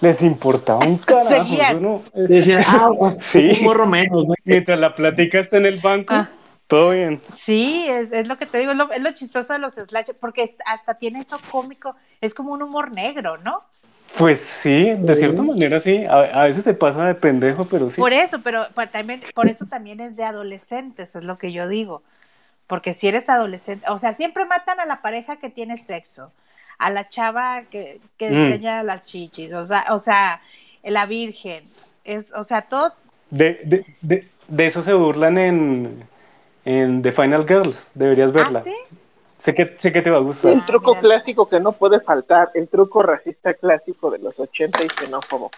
[0.00, 1.80] les importaba un carajo.
[1.80, 3.58] No- eh, Decían, ah, un Sí.
[3.62, 4.34] morro menos, ¿no?
[4.44, 6.28] mientras la plática está en el banco, Ah.
[6.66, 7.20] todo bien.
[7.34, 10.16] Sí, es, es lo que te digo, es lo, es lo chistoso de los slasher,
[10.20, 13.62] porque es- hasta tiene eso cómico, es como un humor negro, ¿no?
[14.16, 16.04] Pues sí, de cierta manera sí.
[16.06, 18.00] A, a veces se pasa de pendejo, pero sí.
[18.00, 21.68] Por eso, pero, pero también, por eso también es de adolescentes, es lo que yo
[21.68, 22.02] digo.
[22.68, 26.30] Porque si eres adolescente, o sea, siempre matan a la pareja que tiene sexo,
[26.78, 28.34] a la chava que, que Mm.
[28.44, 30.40] enseña las chichis, o sea, o sea,
[30.84, 31.64] la virgen,
[32.04, 32.92] es, o sea, todo,
[33.30, 36.08] De, de, de, de eso se burlan en,
[36.64, 37.76] en The Final Girls.
[37.94, 38.60] Deberías verla.
[38.60, 38.74] ¿ah, sí?
[39.42, 40.52] Sé que, sé que te va a gustar.
[40.52, 41.00] El Ah, truco mira.
[41.00, 45.50] clásico que no puede faltar, el truco racista clásico de los 80 y xenófobo.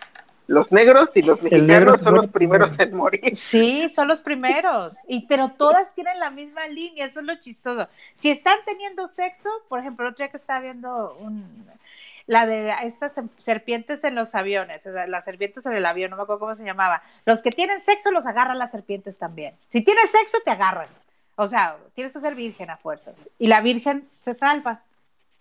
[0.47, 3.37] Los negros y los mexicanos son los primeros en morir.
[3.37, 7.89] Sí, son los primeros, y, pero todas tienen la misma línea, eso es lo chistoso.
[8.17, 11.67] Si están teniendo sexo, por ejemplo, el otro día que estaba viendo un,
[12.27, 16.17] la de estas serpientes en los aviones, o sea, las serpientes en el avión, no
[16.17, 17.01] me acuerdo cómo se llamaba.
[17.27, 19.55] Los que tienen sexo los agarran las serpientes también.
[19.69, 20.89] Si tienes sexo, te agarran.
[21.37, 23.29] O sea, tienes que ser virgen a fuerzas.
[23.39, 24.81] Y la virgen se salva.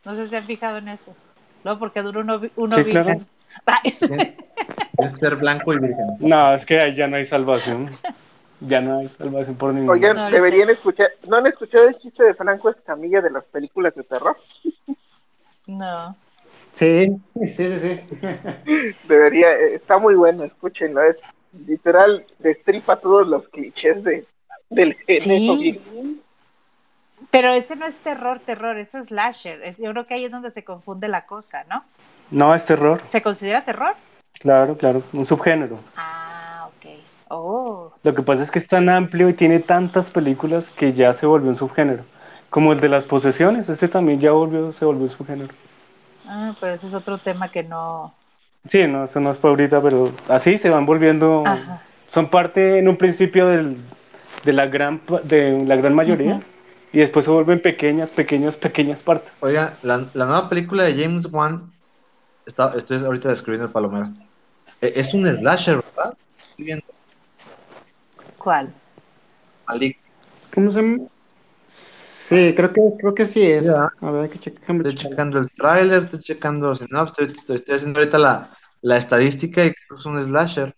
[0.06, 1.16] No sé si han fijado en eso.
[1.64, 3.28] No, porque dura uno, vi- uno Sí, virgen.
[4.98, 6.18] Es ser blanco y virgen.
[6.20, 7.90] No, es que ahí ya no hay salvación.
[8.60, 12.24] Ya no hay salvación por ningún Oigan, No, deberían escuchar, ¿no han escuchado el chiste
[12.26, 14.36] de Franco Escamilla de las películas de terror?
[15.68, 16.16] no.
[16.72, 18.02] Sí, sí, sí, sí.
[19.08, 21.16] Debería, está muy bueno, escúchenlo, es
[21.66, 24.26] literal, destripa todos los clichés de,
[24.70, 25.56] del género.
[25.58, 26.22] Sí.
[27.32, 29.64] Pero ese no es terror, terror, eso es slasher.
[29.64, 31.84] Es- yo creo que ahí es donde se confunde la cosa, ¿no?
[32.32, 33.02] No, es terror.
[33.08, 33.96] ¿Se considera terror?
[34.40, 35.04] Claro, claro.
[35.14, 35.80] Un subgénero.
[35.98, 36.90] Ah, ok.
[37.30, 41.14] Oh, Lo que pasa es que es tan amplio y tiene tantas películas que ya
[41.14, 42.04] se volvió un subgénero.
[42.50, 45.54] Como el de las posesiones, ese también ya volvió, se volvió un subgénero.
[46.28, 48.14] ah, pero ese es otro tema que no.
[48.68, 51.44] Sí, no, eso no es para ahorita, pero así se van volviendo.
[51.46, 51.82] Ajá.
[52.12, 53.78] Son parte en un principio del,
[54.44, 56.42] de la gran pa- de la gran mayoría
[56.92, 59.32] y después se vuelven pequeñas, pequeñas, pequeñas partes.
[59.42, 61.72] Oiga, la, la nueva película de James Wan,
[62.50, 64.10] está, estoy ahorita describiendo el palomero.
[64.82, 66.14] E- Es un slasher, ¿verdad?
[66.50, 66.86] Estoy viendo.
[68.38, 68.74] ¿Cuál?
[69.68, 69.98] Malik.
[70.54, 71.08] ¿Cómo se llama?
[71.68, 73.60] Sí, creo que, creo que sí es.
[73.60, 73.90] Sí, ¿verdad?
[74.02, 74.60] A ver, hay que checar.
[74.62, 78.98] déjame Estoy checando el tráiler, estoy checando sinopsis, estoy, estoy- estoy haciendo ahorita la, la
[78.98, 80.76] estadística y creo que es un slasher.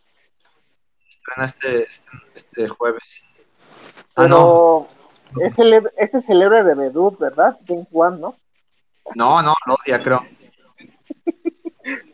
[1.07, 3.23] Estrena este, este, este jueves.
[4.15, 4.87] Ah, no,
[5.33, 7.57] Pero es el, ese es el héroe de Bedut, ¿verdad?
[7.91, 8.35] Wan, ¿no?
[9.15, 10.25] no, no, lo odia, creo.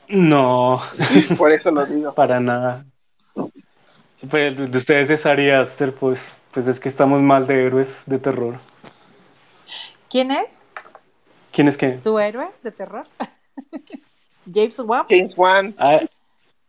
[0.10, 0.82] No,
[1.38, 2.14] Por eso lo digo.
[2.14, 2.86] para nada.
[4.30, 6.20] Pues de de ustedes es Ari Aster, pues,
[6.52, 8.60] pues es que estamos mal de héroes de terror.
[10.10, 10.66] ¿Quién es?
[11.52, 11.92] ¿Quién es que?
[11.94, 13.06] ¿Tu héroe de terror?
[14.54, 15.06] James Wan.
[15.10, 16.00] James Wan, Ah,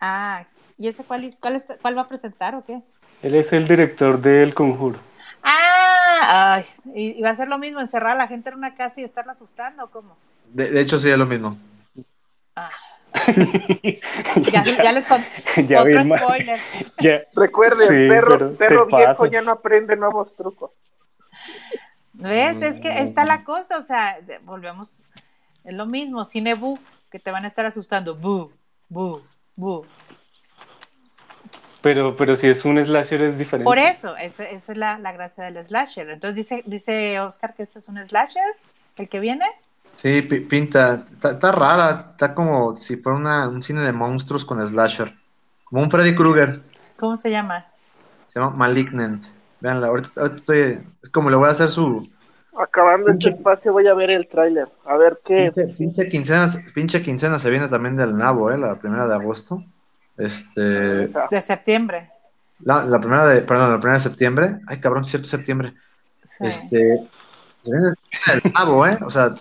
[0.00, 0.44] Ah,
[0.76, 2.82] ¿y ese cuál, es- cuál, es- cuál va a presentar o qué?
[3.22, 4.98] él es el director del Conjuro.
[5.42, 8.74] Ah, ay, ¿y, y va a ser lo mismo, encerrar a la gente en una
[8.74, 10.16] casa y estarla asustando o cómo?
[10.52, 11.56] De, de hecho, sí, es lo mismo.
[12.56, 12.70] Ah,
[14.52, 15.28] ya, ya les conté
[15.66, 16.60] ya otro spoiler.
[17.00, 18.08] ya- recuerden, Sí,
[18.58, 20.70] perro, viejo ya no aprende nuevos trucos.
[22.14, 22.62] ¿Ves?
[22.62, 25.04] Es que está la cosa, o sea, volvemos,
[25.64, 26.78] es lo mismo, cine bu,
[27.10, 28.50] que te van a estar asustando, bu,
[28.88, 29.22] bu,
[29.54, 29.86] bu.
[31.80, 33.64] Pero, pero si es un slasher es diferente.
[33.64, 36.10] Por eso, esa, esa es la, la gracia del slasher.
[36.10, 38.42] Entonces dice, dice Oscar que este es un slasher,
[38.96, 39.46] el que viene.
[39.98, 44.44] Sí, pi- pinta, está, está rara, está como si fuera una- un cine de monstruos
[44.44, 45.12] con slasher.
[45.64, 46.60] Como un Freddy Krueger,
[46.96, 47.66] ¿Cómo se llama?
[48.28, 49.24] se llama Malignant.
[49.60, 52.08] Veanla, ahorita, ahorita estoy, es como le voy a hacer su
[52.56, 55.52] Acabando este espacio voy a ver el tráiler, a ver qué.
[55.52, 59.64] pinche, pinche quincena, pinche quincena se viene también del Nabo, eh, la primera de agosto.
[60.16, 62.10] Este, De septiembre.
[62.60, 64.60] la, la primera de, perdón, la primera de septiembre.
[64.66, 65.74] Ay, cabrón, es cierto, septiembre.
[66.24, 66.46] Sí.
[66.46, 67.08] Este,
[67.62, 69.36] se viene, se viene del Nabo, eh, o sea,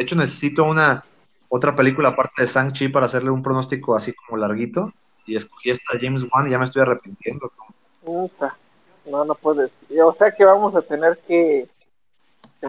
[0.00, 1.04] de hecho necesito una
[1.50, 4.90] otra película aparte de Sang-Chi para hacerle un pronóstico así como larguito.
[5.26, 7.52] Y escogí esta James Wan y ya me estoy arrepintiendo.
[9.04, 9.70] No, no puedes.
[10.02, 11.68] O sea que vamos a tener que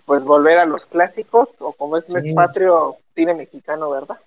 [0.04, 2.34] pues volver a los clásicos o como es mes Sí.
[2.34, 4.20] patrio, cine mexicano, ¿verdad?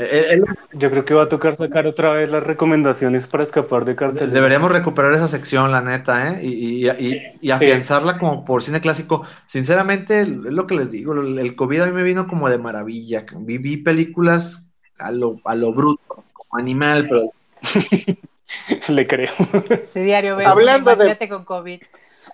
[0.00, 3.84] Eh, eh, Yo creo que va a tocar sacar otra vez las recomendaciones para escapar
[3.84, 4.30] de cartel.
[4.30, 6.44] Deberíamos recuperar esa sección, la neta, ¿eh?
[6.44, 9.26] Y, y, y- y afianzarla como por cine clásico.
[9.46, 13.24] Sinceramente, es lo que les digo, el COVID a mí me vino como de maravilla.
[13.36, 17.32] Vi, vi películas a lo, a lo bruto, como animal, pero
[18.88, 19.32] Le creo.
[19.86, 20.48] Sí, diario veo.
[20.48, 21.80] Hablando de- con COVID.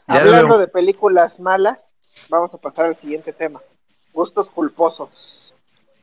[0.06, 1.78] Hablando de películas malas,
[2.28, 3.60] vamos a pasar al siguiente tema.
[4.12, 5.10] Gustos culposos.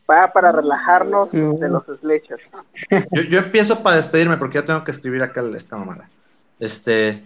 [0.10, 1.56] Va para relajarnos Mm.
[1.56, 2.44] de los slashers.
[3.12, 6.10] Yo, yo empiezo para despedirme porque ya tengo que escribir acá esta mamada.
[6.60, 7.24] Este,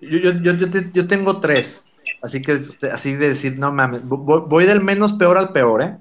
[0.00, 1.84] yo, yo, yo, yo, te- yo tengo tres,
[2.22, 5.82] así que este, así de decir, no mames, voy, voy del menos peor al peor,
[5.82, 5.96] ¿eh?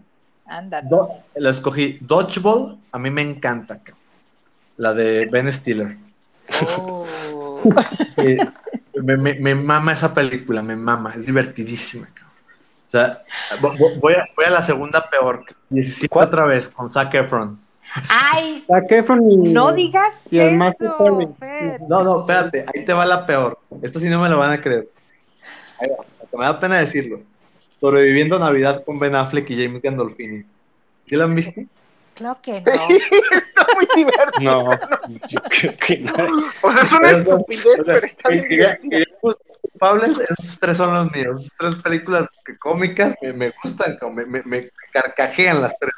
[0.46, 0.88] Ándale.
[0.90, 1.98] Do- lo escogí.
[2.02, 3.78] Dodgeball, a mí me encanta.
[3.78, 3.98] cabrón.
[4.78, 5.98] La de Ben Stiller.
[6.78, 7.06] Oh.
[8.18, 8.38] Sí,
[9.02, 12.08] me, me- me mama esa película, me mama, es divertidísima.
[12.94, 13.24] O sea,
[13.60, 15.44] vo- vo- voy a, voy a la segunda peor.
[15.70, 16.28] 17 ¿Cuál?
[16.28, 17.60] otra vez con Zac Efron.
[18.11, 20.91] Ay, Zac Efron y- no digas y el Matthew
[21.41, 21.86] eso.
[21.90, 23.57] No, no, espérate, ahí te va la peor.
[23.82, 24.88] Esta sí no me lo van a creer.
[25.80, 27.22] Ahí va, porque me da pena decirlo.
[27.82, 30.44] Sobreviviendo Navidad con Ben Affleck y James Gandolfini.
[31.07, 31.61] ¿Sí la han visto?
[32.14, 32.72] Claro que no.
[32.72, 34.64] Está muy divertido.
[34.64, 34.72] No,
[35.30, 36.14] yo creo que no.
[36.61, 38.30] O sea, es una Pero, estupidez, pero está
[39.92, 41.50] culpables, esos tres son los míos.
[41.58, 45.94] Tres películas que cómicas me, me gustan, me, me, me carcajean las tres.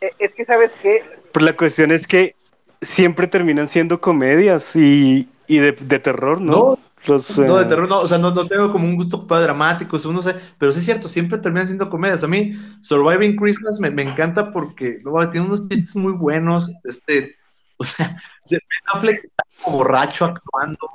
[0.00, 1.02] Eh, Es que, ¿sabes qué?
[1.32, 2.34] Pero la cuestión es que
[2.80, 6.52] siempre terminan siendo comedias y, y de, de terror, ¿no?
[6.52, 9.18] No, Los, No, de eh, terror no, o sea, no, no tengo como un gusto
[9.18, 12.24] culpable dramático, o sea, no sé, pero sí es cierto, siempre terminan siendo comedias.
[12.24, 17.36] A mí, Surviving Christmas me, me encanta porque no, tiene unos chistes muy buenos, este,
[17.76, 20.88] o sea, se- Ben Affleck está como borracho actuando,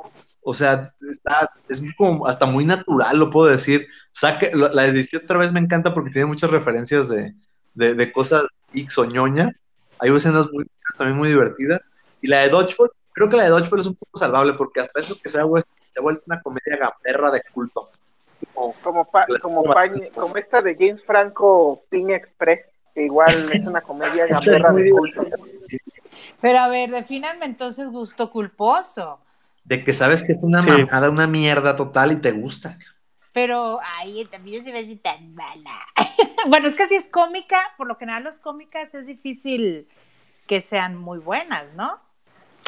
[0.50, 3.86] o sea, está, es como hasta muy natural, lo puedo decir.
[4.14, 7.34] Saque, lo- la 17 otra vez me encanta porque tiene muchas referencias de,
[7.74, 8.44] de, de cosas
[8.74, 9.52] X o ñoña.
[10.00, 10.66] Hay escenas muy,
[10.98, 11.82] también muy divertidas.
[12.22, 15.02] Y la de Dodgeball, creo que la de Dodgeball es un poco salvable porque hasta
[15.02, 17.90] eso que se ha vuelto, se ha vuelto una comedia gamberra de culto.
[18.54, 22.62] Como- Como, pa- como, pa- como esta de James Franco, Ping Express,
[22.96, 25.26] que igual es una comedia gamberra de culto.
[26.40, 29.20] Pero a ver, defínanme entonces gusto culposo.
[29.68, 30.70] De que sabes que es una Sí.
[30.70, 32.78] mamada, una mierda total y te gusta.
[33.34, 35.86] Pero, ay, también se ve así tan mala.
[36.48, 39.88] bueno, es que si es cómica, por lo general los cómicas es difícil
[40.48, 42.02] que sean muy buenas, ¿no?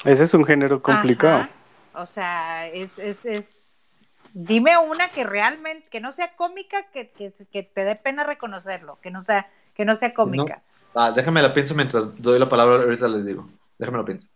[0.04, 1.48] ese es un género complicado.
[1.48, 1.50] Ajá.
[1.94, 4.16] O sea, es, es, es...
[4.34, 9.00] Dime una que realmente, que no sea cómica, que, que, que te dé pena reconocerlo,
[9.02, 10.64] que no sea, que no sea cómica.
[10.94, 13.50] Ah, déjame la pienso mientras doy la palabra, ahorita les digo.
[13.78, 14.30] Déjame la pienso.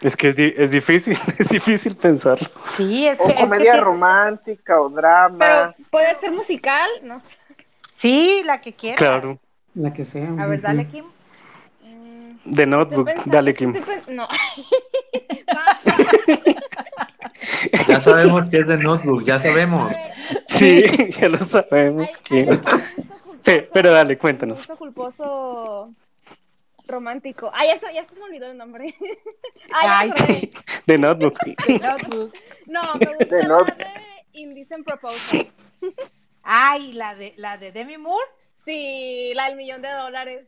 [0.00, 2.48] Es que es, di- es difícil, es difícil pensarlo.
[2.60, 3.30] Sí, es O que...
[3.32, 5.38] es que comedia romántica o drama.
[5.38, 7.26] Pero puede ser musical, no sé.
[7.90, 8.98] Sí, la que quieras.
[8.98, 9.34] Claro.
[9.74, 10.28] La que sea.
[10.38, 10.86] A ver, dale.
[10.86, 11.04] Kim.
[12.44, 13.74] The estoy Notebook, pensando- dale, Kim.
[14.08, 14.28] No.
[17.88, 19.92] Ya sabemos que es de Notebook, ya sabemos.
[20.48, 20.82] Sí,
[21.20, 22.16] ya lo sabemos.
[22.18, 22.60] Kim.
[23.44, 24.66] Pero dale, cuéntanos.
[24.66, 25.90] culposo
[26.86, 27.50] romántico.
[27.64, 28.94] Ya se, ya se me olvidó el nombre.
[29.72, 30.52] Ay, sí.
[30.86, 31.38] The Notebook.
[31.66, 32.34] The Notebook.
[32.66, 33.86] No, me gusta la no- de
[34.32, 35.50] Indecent Proposal.
[36.42, 38.24] Ay, la de, la de Demi Moore.
[38.64, 40.46] Sí, la del millón de dólares.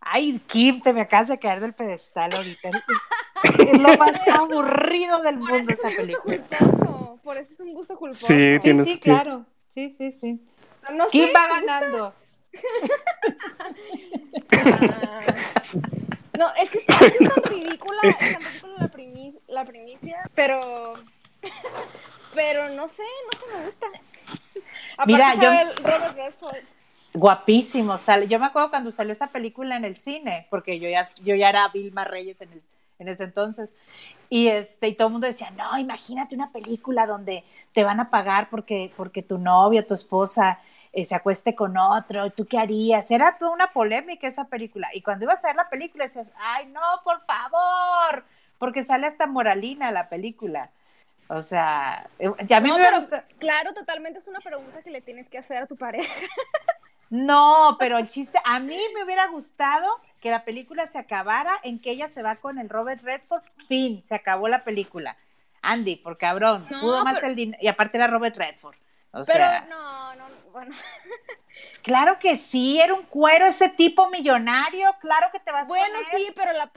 [0.00, 2.70] Ay, Kim, te me acabas de caer del pedestal ahorita.
[3.58, 6.58] Es lo más aburrido del Por mundo eso esa es un gusto película.
[6.58, 7.18] culposo.
[7.22, 8.26] Por eso es un gusto culposo.
[8.26, 9.44] Sí, Sí, tienes sí, que- claro.
[9.66, 10.40] Sí, sí, sí.
[10.92, 12.14] No sé, Kim va gusta.
[14.52, 15.20] Ah.
[16.38, 20.92] No, es que está, es tan ridícula, tan ridícula la, primi- la primicia, pero
[22.34, 23.02] pero no sé,
[23.32, 23.86] no se me gusta.
[24.96, 26.56] Aparte Mira, yo- sale el Robert Redford.
[27.14, 27.96] Guapísimo.
[27.96, 28.28] Sale.
[28.28, 31.48] Yo me acuerdo cuando salió esa película en el cine, porque yo ya, yo ya
[31.48, 32.62] era Vilma Reyes en, el-
[33.00, 33.74] en ese entonces.
[34.30, 38.10] Y, este, y todo el mundo decía, no, imagínate una película donde te van a
[38.10, 40.60] pagar porque, porque tu novio, tu esposa
[41.00, 43.10] eh, se acueste con otro, ¿tú qué harías?
[43.10, 44.88] Era toda una polémica esa película.
[44.94, 48.24] Y cuando ibas a ver la película decías, ay, no, por favor,
[48.58, 50.70] porque sale hasta moralina la película.
[51.28, 53.24] O sea, eh, ya a mí No, me pero- gusta.
[53.38, 56.12] Claro, totalmente es una pregunta que le tienes que hacer a tu pareja.
[57.10, 59.88] No, pero el chiste, a mí me hubiera gustado
[60.20, 64.02] que la película se acabara en que ella se va con el Robert Redford, fin,
[64.02, 65.16] se acabó la película.
[65.62, 68.76] Andy, por cabrón, No, pudo más pero- el dinero, y aparte era Robert Redford.
[69.12, 70.74] O Pero sea, no, no, bueno.
[71.82, 75.94] claro que sí, era un cuero ese tipo millonario, claro que te vas Bueno, con
[75.96, 76.06] él.
[76.10, 76.70] sí, pero la,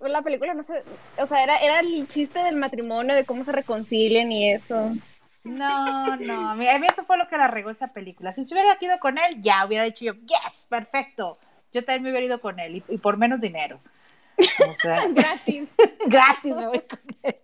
[0.00, 0.84] la película no sé,
[1.18, 4.96] o sea, era, era el chiste del matrimonio, de cómo se reconcilian y eso.
[5.42, 8.30] No, no, a mí, a mí eso fue lo que la regó esa película.
[8.32, 11.38] Si se hubiera ido con él, ya hubiera dicho yo, yes, perfecto.
[11.72, 13.80] Yo también me hubiera ido con él y, y por menos dinero.
[14.68, 15.68] O sea, Gratis.
[16.06, 17.36] gratis me voy con él.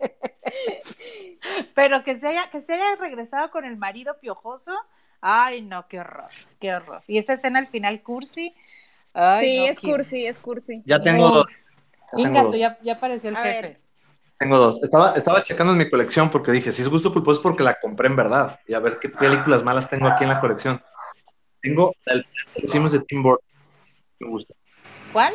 [1.75, 4.73] Pero que se haya, que se haya regresado con el marido piojoso,
[5.21, 6.29] ay no, qué horror,
[6.61, 7.03] qué horror.
[7.07, 8.55] Y esa escena al final cursi,
[9.13, 10.83] ay sí, no, es cursi, es cursi.
[10.85, 11.47] Ya tengo dos.
[12.83, 13.63] ya apareció el A jefe.
[13.63, 13.81] ver.
[14.39, 14.83] Tengo dos.
[14.83, 17.75] Estaba, estaba checando en mi colección porque dije, si es gusto culposo es porque la
[17.81, 18.61] compré en verdad.
[18.67, 20.83] Y a ver qué películas malas tengo aquí en la colección.
[21.63, 23.47] Tengo la del planeta de los simios de Tim Burton.
[24.21, 24.55] Me gusta.
[25.13, 25.33] ¿Cuál?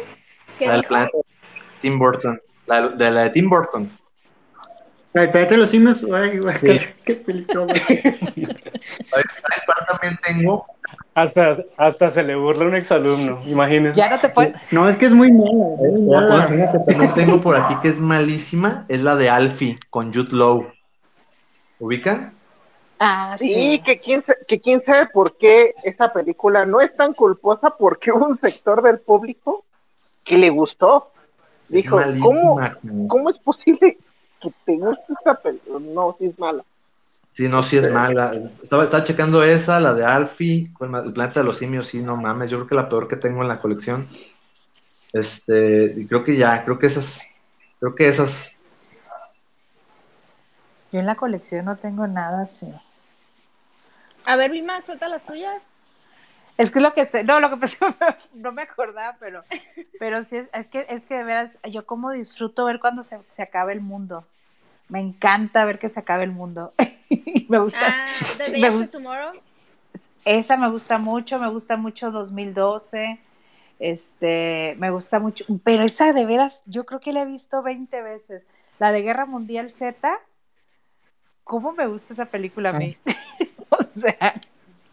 [0.59, 0.89] ¿Qué La del dijo?
[0.89, 1.23] planeta de
[1.81, 2.39] Tim Burton.
[2.67, 3.89] La de, la de Tim Burton.
[5.11, 6.67] Planeta de los simios, ay, güey, Sí.
[6.67, 7.67] qué, qué película.
[7.67, 10.65] ¿Sabes cuál también tengo?
[11.13, 13.97] Hasta, hasta se le burla un exalumno, imagínense.
[13.97, 14.53] Ya no te puedes.
[14.71, 15.65] No, es que es muy mala,
[16.21, 16.47] mala.
[16.47, 18.85] Una que también tengo por aquí que es malísima.
[18.87, 20.67] Es la de Alfie con Jude Law.
[21.79, 22.33] ¿Ubican?
[22.99, 23.81] Ah, Sí, sí.
[23.83, 28.27] que quién, que quién sabe por qué esa película no es tan culposa porque hubo
[28.27, 29.65] un sector del público
[30.23, 31.11] que le gustó.
[31.69, 33.07] Dijo, es ¿cómo, malísima.
[33.07, 33.97] ¿cómo es posible
[34.39, 35.79] que te guste esa película?
[35.79, 36.63] No, sí es mala.
[37.33, 38.33] Sí, no, sí es mala.
[38.61, 42.17] Estaba, estaba checando esa, la de Alfie, con el planeta de los simios, sí, no
[42.17, 44.07] mames, yo creo que la peor que tengo en la colección.
[45.13, 47.27] Este, y creo que ya, creo que esas,
[47.79, 48.61] creo que esas,
[50.91, 52.73] Yo en la colección no tengo nada así.
[54.25, 55.61] A ver, Vilma, suelta las tuyas.
[56.61, 57.79] Es que es lo que estoy, no, lo que pensé,
[58.35, 59.43] no me acordaba, pero,
[59.97, 63.19] pero sí es, es que, es que de veras, yo como disfruto ver cuando se,
[63.29, 64.27] se acaba el mundo.
[64.87, 66.73] Me encanta ver que se acabe el mundo.
[67.49, 67.79] me gusta.
[67.81, 69.41] Ah, The Day me gusta- Tomorrow.
[70.23, 73.19] Esa me gusta mucho, me gusta mucho 2012.
[73.79, 78.03] Este, me gusta mucho, pero esa de veras, yo creo que la he visto 20
[78.03, 78.45] veces.
[78.77, 80.19] La de Guerra Mundial Z,
[81.43, 82.97] ¿cómo me gusta esa película a mí?
[83.69, 84.39] o sea,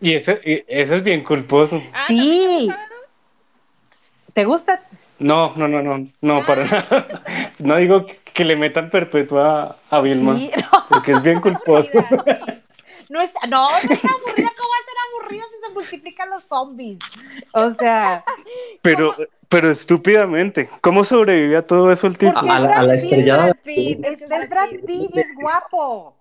[0.01, 1.83] Y ese, y ese es bien culposo.
[1.93, 2.71] Ah, sí.
[4.33, 4.81] ¿Te gusta?
[5.19, 7.53] No, no, no, no, no, para nada.
[7.59, 11.91] No digo que le metan perpetua a Vilma, Sí, no, porque es bien culposo.
[13.09, 16.45] No es, no, no es aburrida, ¿cómo va a ser aburrida si se multiplican los
[16.45, 16.99] zombies?
[17.53, 18.25] O sea,
[18.83, 19.17] Pero,
[19.49, 20.71] pero estúpidamente.
[20.83, 22.37] ¿Cómo sobrevive a todo eso el tipo?
[22.39, 23.45] A a Brad la estrellada.
[23.47, 26.15] Brad Pitt, Es, es Brad Pitt es guapo.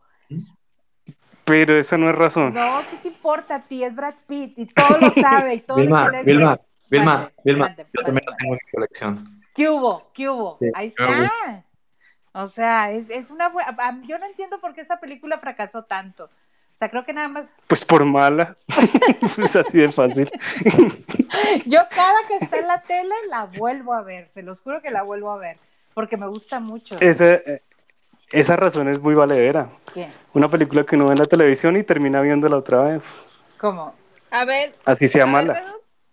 [1.47, 2.53] Pero esa no es razón.
[2.53, 3.81] No, ¿qué te importa a ti?
[3.81, 6.25] Es Brad Pitt y todo lo sabe y todo Vilma, bien.
[6.25, 6.59] Vilma,
[6.89, 8.35] Vilma, Vilma, yo también la mande.
[8.37, 9.41] tengo en mi colección.
[9.55, 10.11] ¿Qué hubo?
[10.13, 10.57] ¿Qué hubo?
[10.59, 11.63] Sí, Ahí está.
[12.33, 13.75] O sea, es, es una buena...
[14.03, 16.25] Yo no entiendo por qué esa película fracasó tanto.
[16.25, 17.51] O sea, creo que nada más...
[17.65, 18.55] Pues por mala.
[19.37, 20.29] es así de fácil.
[21.65, 24.29] Yo cada que está en la tele la vuelvo a ver.
[24.33, 25.57] Se los juro que la vuelvo a ver.
[25.95, 26.99] Porque me gusta mucho.
[26.99, 27.63] Esa, eh,
[28.31, 29.69] esa razón es muy valedera.
[29.93, 30.09] ¿Qué?
[30.33, 33.03] Una película que uno ve en la televisión y termina viéndola otra vez.
[33.57, 33.95] ¿Cómo?
[34.31, 35.63] A ver, Así sea a ver, mala.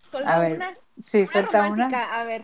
[0.09, 0.73] Suelta A ver, una.
[0.97, 2.19] Sí, Una suelta una.
[2.19, 2.43] A ver.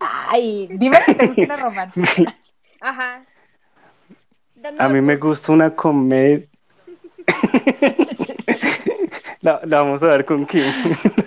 [0.00, 2.24] Ay, dime que te gusta una romántica.
[2.80, 3.24] Ajá.
[4.78, 6.46] A mí me gusta una comedia.
[9.40, 10.64] la, la vamos a ver con Kim.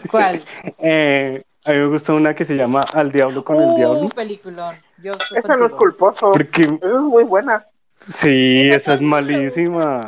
[0.10, 0.44] ¿Cuál?
[0.80, 4.10] Eh, a mí me gusta una que se llama Al Diablo con el Uh, Diablo.
[4.10, 4.76] peliculón.
[5.02, 6.31] Yo Esa no es culposo.
[6.34, 7.65] Porque, es muy buena.
[8.14, 10.06] sí, Esa es malísima.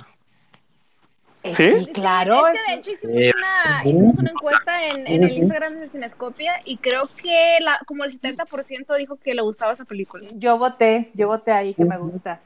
[1.44, 1.86] Es ¿Sí?
[1.94, 2.48] claro.
[2.48, 6.53] es que de hecho hicimos una, hicimos una encuesta en, en el Instagram de Cinescopia
[6.65, 10.27] y creo que la, como el 70% dijo que le gustaba esa película.
[10.34, 12.40] Yo voté, yo voté ahí que me gusta.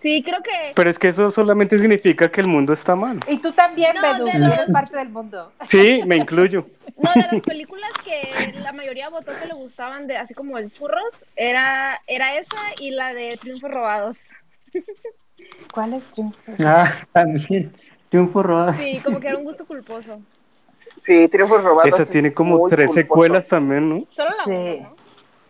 [0.00, 3.20] Sí, creo que Pero es que eso solamente significa que el mundo está mal.
[3.28, 5.52] Y tú también, No, Bedu, de que los- eres parte del mundo.
[5.66, 6.66] Sí, me incluyo.
[6.96, 10.70] no de las películas que la mayoría votó que le gustaban de así como el
[10.72, 14.16] churros era era esa y la de Triunfos Robados.
[15.72, 16.38] ¿Cuál es Triunfo?
[16.64, 17.72] Ah, también.
[18.08, 18.74] Triunfo robado.
[18.74, 20.20] Sí, como que era un gusto culposo.
[21.04, 21.92] Sí, Triunfos Robados.
[21.94, 23.00] Esa es tiene como tres culposo.
[23.00, 24.06] secuelas también, ¿no?
[24.10, 24.50] Solo la Sí.
[24.50, 24.94] uno, ¿no?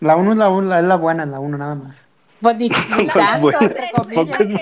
[0.01, 2.03] La 1 es la, uno, es la buena, la 1 nada más.
[2.45, 4.41] Pues ni, ni tanto, entre Esa comillas.
[4.41, 4.61] es la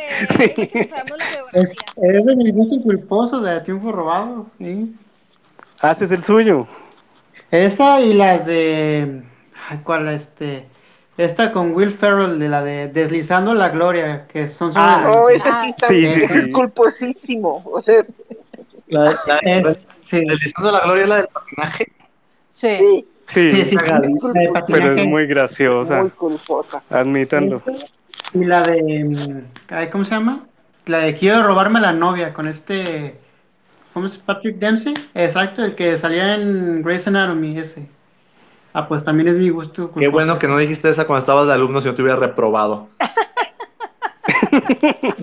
[0.54, 4.46] que, que la Es, es de mis gustos culposos de Triunfo robado.
[4.58, 4.94] ¿sí?
[5.80, 6.68] Haces el suyo.
[7.50, 9.22] Esa y las de.
[9.68, 10.08] ay, ¿Cuál?
[10.08, 10.64] Este.
[11.18, 15.42] Esta con Will Ferrell, de la de Deslizando la Gloria, que son sobre Ah, ese
[15.44, 16.52] Ah, sí también sí, sí, es sí.
[16.52, 17.62] culposísimo.
[17.66, 18.06] O sea,
[18.86, 21.86] La, la, es- sí, Deslizando la gloria, la del patinaje.
[22.48, 23.06] Sí.
[23.28, 24.10] Sí, Sí, sí, sí, la de
[24.66, 26.00] pero es muy graciosa.
[26.00, 26.82] muy culposa.
[26.90, 27.56] Admítanlo.
[27.56, 27.72] Esa
[28.34, 29.04] Y la de.
[29.04, 30.46] mm, ¿Cómo se llama?
[30.86, 33.18] La de Quiero robarme a la novia con este.
[33.94, 34.18] ¿Cómo es?
[34.18, 34.94] Patrick Dempsey.
[35.14, 37.88] Exacto, el que salía en Grey's Anatomy, ese.
[38.74, 39.88] Ah, pues también es mi gusto.
[39.88, 40.10] Qué culposo.
[40.12, 42.88] bueno que no dijiste esa cuando estabas de alumno, si no te hubiera reprobado.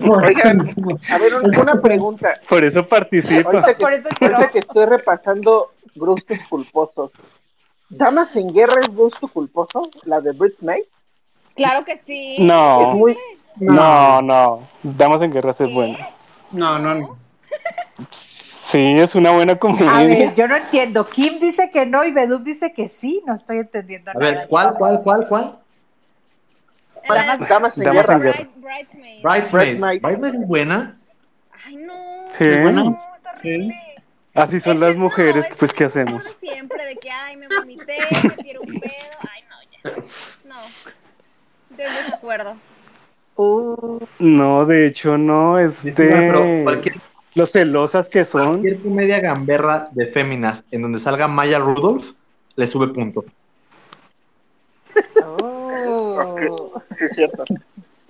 [0.04, 0.68] Por eso Oigan.
[1.10, 2.40] A ver, un- una pregunta.
[2.48, 2.80] Por eso.
[2.88, 7.10] Ahorita que, Por eso ahorita que estoy repasando gustos culposos.
[7.90, 9.90] ¿Damas en guerra es gusto culposo?
[10.04, 10.82] ¿La de Brit May?
[11.56, 12.36] Claro que sí.
[12.38, 13.16] Es No, muy...
[13.56, 14.68] no, no.
[14.82, 15.98] Damas en guerra es buena.
[16.52, 17.18] No, no, no.
[18.70, 19.92] Sí, es una buena A comedia.
[20.06, 21.08] ver, yo no entiendo.
[21.08, 23.22] Kim dice que no y Bedub dice que sí.
[23.26, 24.30] No estoy entendiendo A nada.
[24.32, 25.58] ver, ¿cuál, cuál, cuál, cuál?
[27.08, 28.14] Damas, damas en Damas guerra.
[28.14, 28.38] en guerra.
[28.38, 29.22] Bright- Bridesmaid.
[29.22, 29.80] Bridesmaid.
[29.80, 30.02] Bridesmaid.
[30.02, 31.00] Bridesmaid es buena.
[31.66, 31.92] Ay, no.
[32.38, 32.44] Sí.
[32.44, 33.74] No, está horrible.
[34.34, 36.24] Así son Ese las no, mujeres, ese pues es ¿qué hacemos?
[36.24, 39.18] de siempre, de que, ay, me vomité, me tiré un pedo.
[39.28, 39.80] Ay, no, ya.
[40.44, 40.56] No.
[41.76, 42.56] De desacuerdo.
[43.36, 47.02] Uh, No, de hecho no, es Pero de cualquier,
[47.34, 48.60] lo celosas que son.
[48.60, 52.12] cualquier comedia gamberra de féminas en donde salga Maya Rudolph,
[52.56, 53.24] le sube punto.
[55.28, 56.82] oh.
[56.98, 57.44] Sí, es cierto.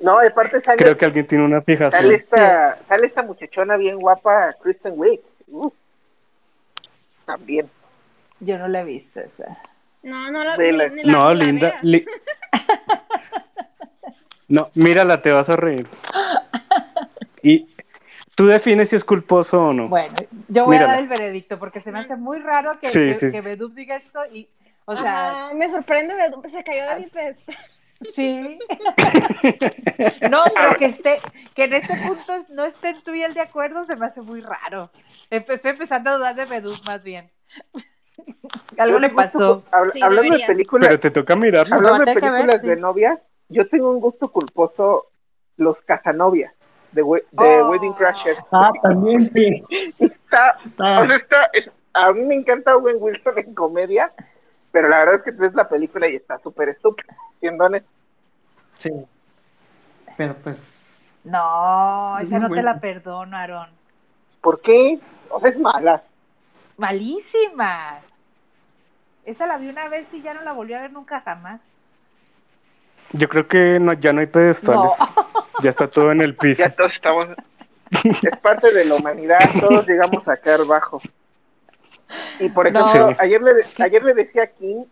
[0.00, 2.12] No, aparte sale, Creo que alguien tiene una sale, fijación.
[2.12, 5.20] esta, sale esta muchachona bien guapa, Kristen Wiig.
[5.48, 5.70] Uh,
[7.32, 7.70] también.
[8.40, 9.56] Yo no la he visto esa.
[10.02, 11.74] No, no la, De la- ni la- No, ni la linda.
[11.82, 12.06] li-
[14.48, 15.86] No, mírala, te vas a reír.
[17.42, 17.68] Y
[18.34, 19.88] tú defines si es culposo o no.
[19.88, 20.14] Bueno,
[20.48, 23.14] yo voy a dar el veredicto porque se me hace muy raro que, Sí, que,
[23.20, 23.30] sí.
[23.30, 24.48] que diga esto y,
[24.86, 27.38] o sea, Ajá, me sorprende de dónde se cayó de mi pez.
[28.00, 28.58] Sí.
[30.30, 31.18] no, pero que esté,
[31.54, 34.40] que en este punto no estén tú y él de acuerdo se me hace muy
[34.40, 34.90] raro.
[35.30, 37.30] Estoy empezando a dudar de Beduk más bien.
[38.78, 39.64] Algo le pasó.
[39.70, 40.46] habla- Sí, hablando debería.
[40.46, 41.74] de películas, Pero te toca mirarlo.
[41.74, 42.66] Habla- hablando de ver, películas sí.
[42.68, 45.10] de novia, yo tengo un gusto culposo,
[45.56, 46.54] Los Casanovia,
[46.92, 47.70] de, We- de Oh.
[47.70, 48.38] Wedding Crashers.
[48.52, 49.62] Ah, también sí.
[49.98, 54.12] Está, Está- o sea, está- es- a mí me encanta Owen Wilson en comedia,
[54.70, 57.16] pero la verdad es que ves la película y está súper estúpida.
[57.40, 57.88] Siendo honesto.
[58.78, 58.90] sí.
[60.16, 61.04] Pero pues.
[61.24, 63.70] No, Es esa no te la perdono, Aarón.
[64.40, 64.98] ¿Por qué?
[65.30, 66.02] O sea, es mala.
[66.76, 68.00] Malísima.
[69.24, 71.74] Esa la vi una vez y ya no la volví a ver nunca jamás.
[73.12, 74.80] Yo creo que no, ya no hay pedestales.
[74.80, 74.94] No.
[75.62, 76.58] Ya está todo en el piso.
[76.62, 77.26] Ya todos estamos.
[78.22, 81.00] Es parte de la humanidad, todos llegamos a caer bajo.
[82.38, 83.52] Y por ejemplo, ayer, le,
[83.84, 84.84] ayer le decía a King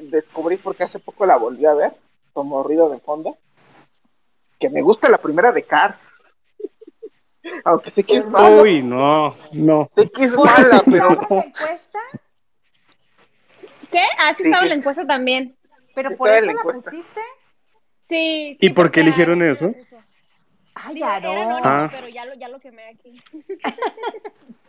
[0.00, 1.92] descubrí porque hace poco la volví a ver,
[2.32, 3.36] como ruido de fondo,
[4.58, 5.96] que me gusta la primera de Cars.
[7.64, 9.90] Aunque sé que es malo, Uy, no, no.
[9.96, 11.98] sé que es ¿Por eso mala, pero en la encuesta?
[13.90, 14.02] ¿Qué?
[14.18, 15.56] Ah, sí Sí, estaba en la encuesta también.
[15.94, 17.20] ¿Pero Sí, por eso la la pusiste?
[18.08, 19.72] Sí, ¿Y sí, por qué porque eligieron eso?
[20.74, 21.36] Ay, Aarón.
[21.36, 21.88] anónimo, Ah.
[21.90, 23.20] pero ya lo, ya lo quemé aquí.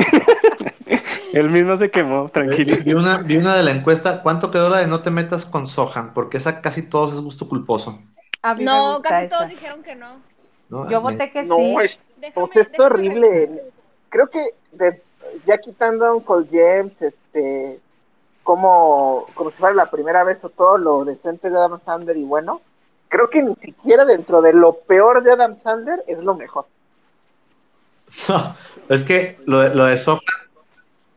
[1.32, 2.76] Él mismo se quemó, tranquilo.
[2.84, 4.22] Vi una, vi una de la encuesta.
[4.22, 6.12] ¿Cuánto quedó la de no te metas con Sohan?
[6.12, 8.00] Porque esa casi todos es gusto culposo.
[8.42, 9.36] A mí me No, gusta casi esa.
[9.38, 10.20] todos dijeron que no.
[10.68, 10.90] ¿no?
[10.90, 11.76] Yo Me- voté que no, sí.
[11.82, 13.62] es, Déjame, sea, es déjame horrible.
[14.08, 15.02] Creo que de-
[15.46, 17.78] ya quitando a Uncle James, este,
[18.42, 22.24] como, como si fuera la primera vez o todo lo decente de Adam Sandler y
[22.24, 22.60] bueno,
[23.08, 26.66] creo que ni siquiera dentro de lo peor de Adam Sandler es lo mejor.
[28.28, 28.56] No,
[28.88, 30.20] es que lo de, lo de Sohan,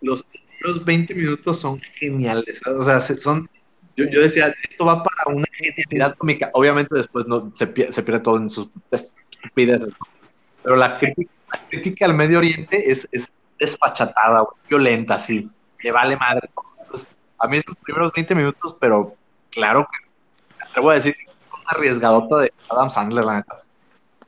[0.02, 2.61] los primeros 20 minutos son geniales.
[2.68, 3.48] O sea, se- son.
[3.95, 6.49] Yo, yo decía, esto va para una genialidad cómica.
[6.53, 9.90] Obviamente, después no, se, pie- se pierde todo en sus estupideces.
[10.64, 13.28] Pero la crítica, la crítica al Medio Oriente es, es
[13.60, 15.49] despachatada, violenta, sí.
[15.84, 16.49] Le vale madre.
[16.80, 17.10] Entonces,
[17.40, 19.18] a mí esos primeros 20 minutos, pero
[19.52, 19.99] claro que
[20.60, 21.15] me atrevo a decir
[21.52, 23.62] una arriesgadota de Adam Sandler, la neta.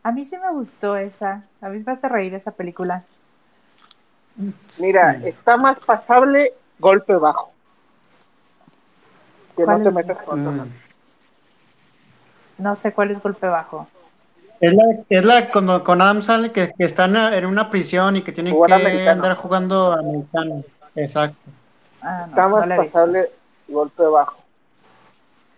[0.06, 1.42] A mí sí me gustó esa.
[1.62, 3.04] A mí me hace reír esa película.
[4.80, 7.52] Mira, está más pasable golpe bajo.
[9.58, 10.74] Que no ¿Cuál te metas con mm.
[12.60, 13.88] No sé cuál es golpe bajo.
[14.62, 18.22] Es la, es la con, con Adam Sandler que, que están en una prisión y
[18.22, 19.24] que tienen Jugar que americano.
[19.24, 20.64] andar jugando americano.
[20.94, 21.50] Exacto.
[22.04, 23.32] Ah, Está no, no más pasable
[23.68, 24.38] golpe bajo.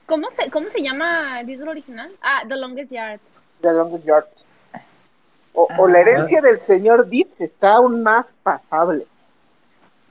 [0.05, 2.13] ¿Cómo se, ¿Cómo se llama el título original?
[2.21, 3.19] Ah, The Longest Yard.
[3.61, 4.25] De Longest Yard.
[5.53, 6.01] O, o la Ah.
[6.01, 9.07] herencia del señor Deep está aún más pasable.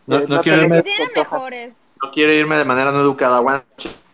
[0.06, 0.82] No, Eh, no no quiero irme, no
[2.12, 3.40] quiero de manera no educada.
[3.40, 3.62] Bueno,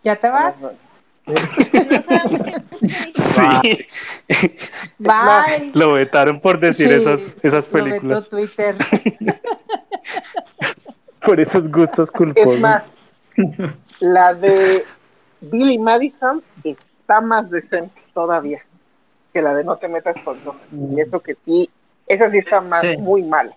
[0.05, 0.81] ¿Ya te vas?
[1.27, 2.55] No sabemos qué.
[4.29, 4.57] Sí,
[4.99, 5.71] Bye.
[5.75, 8.29] lo vetaron por decir Sí, esas, esas Lo vetó películas.
[8.29, 8.77] Twitter.
[11.25, 12.61] Por esos gustos Es culposos.
[12.61, 12.97] más,
[14.01, 14.85] la de
[15.41, 18.61] Billy Madison está más decente todavía
[19.33, 20.59] que la de No te metas con Sohan.
[20.95, 21.71] Y eso que sí,
[22.07, 22.97] esa sí está más, Sí.
[22.97, 23.57] muy mala.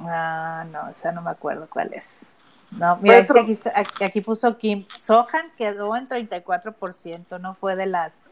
[0.00, 2.32] Ah, no, o sea, no me acuerdo cuál es.
[2.70, 4.86] No, mira, es que aquí, está- aquí- aquí puso Kim.
[4.96, 8.26] Sohan quedó en 34%, no fue de las...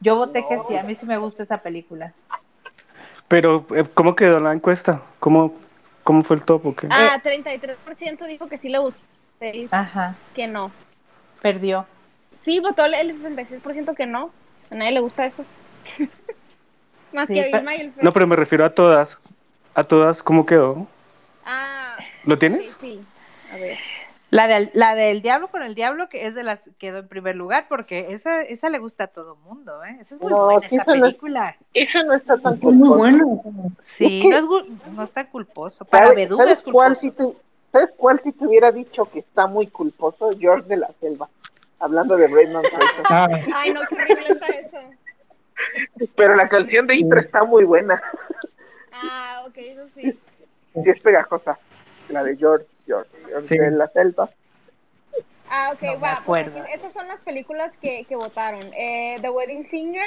[0.00, 2.12] Yo voté que sí, a mí sí me gusta esa película.
[3.26, 5.02] Pero, eh, ¿cómo quedó la encuesta?
[5.18, 5.54] ¿Cómo,
[6.04, 6.86] cómo fue el top o qué?
[6.90, 9.02] Ah, 33% dijo que sí le gustó.
[9.70, 10.70] Ajá, Que no.
[11.42, 11.86] perdió.
[12.44, 14.30] Sí, votó el- el 66% que no.
[14.70, 15.44] A nadie le gusta eso.
[17.12, 18.04] Más Sí, que Vilma y el Fer.
[18.04, 19.20] No, pero me refiero a todas.
[19.74, 20.86] A todas, ¿cómo quedó?
[21.44, 22.60] Ah, ¿Lo tienes?
[22.60, 23.00] sí, sí.
[23.52, 23.78] A ver.
[24.30, 27.34] La del, la del Diablo con el Diablo, que es de las quedó en primer
[27.34, 29.96] lugar, porque esa, esa le gusta a todo mundo, ¿eh?
[30.00, 31.56] Esa es muy No, buena, sí, esa esa no es- película.
[31.72, 32.98] Esa no está tan Es muy culposa.
[32.98, 33.42] bueno.
[33.78, 35.86] Sí, Es que- no, es, no está culposo.
[35.86, 37.00] Para ¿Sabes, Beduga es cuál culposo.
[37.00, 37.36] sí te,
[37.72, 40.30] ¿Sabes cuál si te hubiera dicho que está muy culposo?
[40.38, 41.28] George de la Selva.
[41.78, 42.70] Hablando de Fraser.
[43.08, 44.78] Ah, Ay, no, qué horrible está eso.
[46.16, 48.00] Pero la canción de intro está muy buena.
[48.92, 50.02] Ah, ok, eso sí.
[50.74, 51.58] Sí es pegajosa.
[52.08, 53.58] La de George, George, George Sí.
[53.58, 54.30] de la Selva.
[55.50, 56.22] Ah, ok, No va.
[56.26, 58.70] Pues estas son las películas que, que votaron.
[58.74, 60.06] Eh, The Wedding Singer,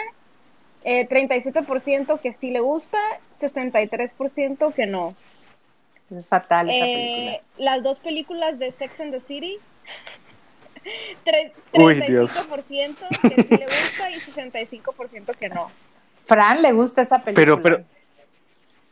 [0.83, 2.97] eh, 37% que sí le gusta,
[3.39, 5.15] 63% que no.
[6.09, 7.41] Es fatal esa Eh, película.
[7.57, 9.59] las dos películas de Sex and the City,
[11.25, 12.31] tre- Uy, Dios.
[12.35, 15.71] 35% que sí le gusta y 65% que no.
[16.21, 17.45] Fran le gusta esa película.
[17.45, 17.85] Pero, pero,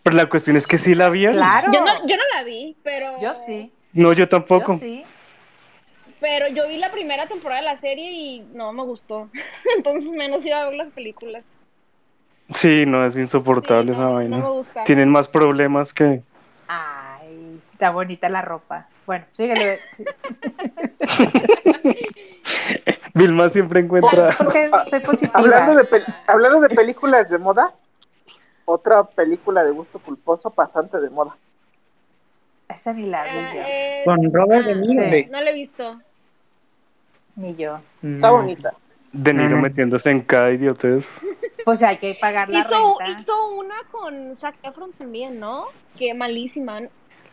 [0.04, 1.36] pero la cuestión es que sí la vieron.
[1.36, 1.72] Claro.
[1.72, 3.20] Yo no, yo no la vi, pero...
[3.22, 3.72] Yo sí.
[3.94, 4.74] No, yo tampoco.
[4.74, 5.06] Yo sí.
[6.20, 9.30] Pero yo vi la primera temporada de la serie y no me gustó.
[9.78, 11.44] Entonces menos iba a ver las películas.
[12.56, 14.38] Sí, no, es insoportable Sí, esa vaina.
[14.38, 14.84] no me gusta.
[14.84, 16.24] Tienen más problemas que...
[16.68, 18.88] Ay, está bonita la ropa.
[19.10, 19.80] Bueno, síguele.
[19.98, 20.06] sí.
[23.16, 24.36] Vilma siempre encuentra...
[24.38, 25.40] Porque soy positiva.
[25.40, 27.74] Hablando de, pel- hablando de películas de moda,
[28.66, 31.36] otra película de gusto culposo pasante de moda.
[32.68, 33.62] Esa ni la vi yo.
[33.66, 35.04] es- con Robert De Niro.
[35.10, 35.28] Sí.
[35.32, 36.00] No la he visto.
[37.36, 37.80] Ni yo.
[38.04, 38.36] Está Mm.
[38.36, 38.74] bonita.
[39.12, 39.62] De Niro Mm.
[39.64, 41.08] metiéndose en cada idiotez.
[41.66, 43.22] Pues hay que pagar la Hizo, renta.
[43.22, 45.66] hizo una con Zac Efron también, ¿no?
[45.98, 46.82] Que malísima.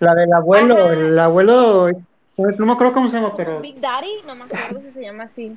[0.00, 0.92] La del abuelo, Ajá.
[0.92, 1.90] el abuelo,
[2.36, 5.24] no me acuerdo cómo se llama, pero Big Daddy, no me acuerdo si se llama
[5.24, 5.56] así.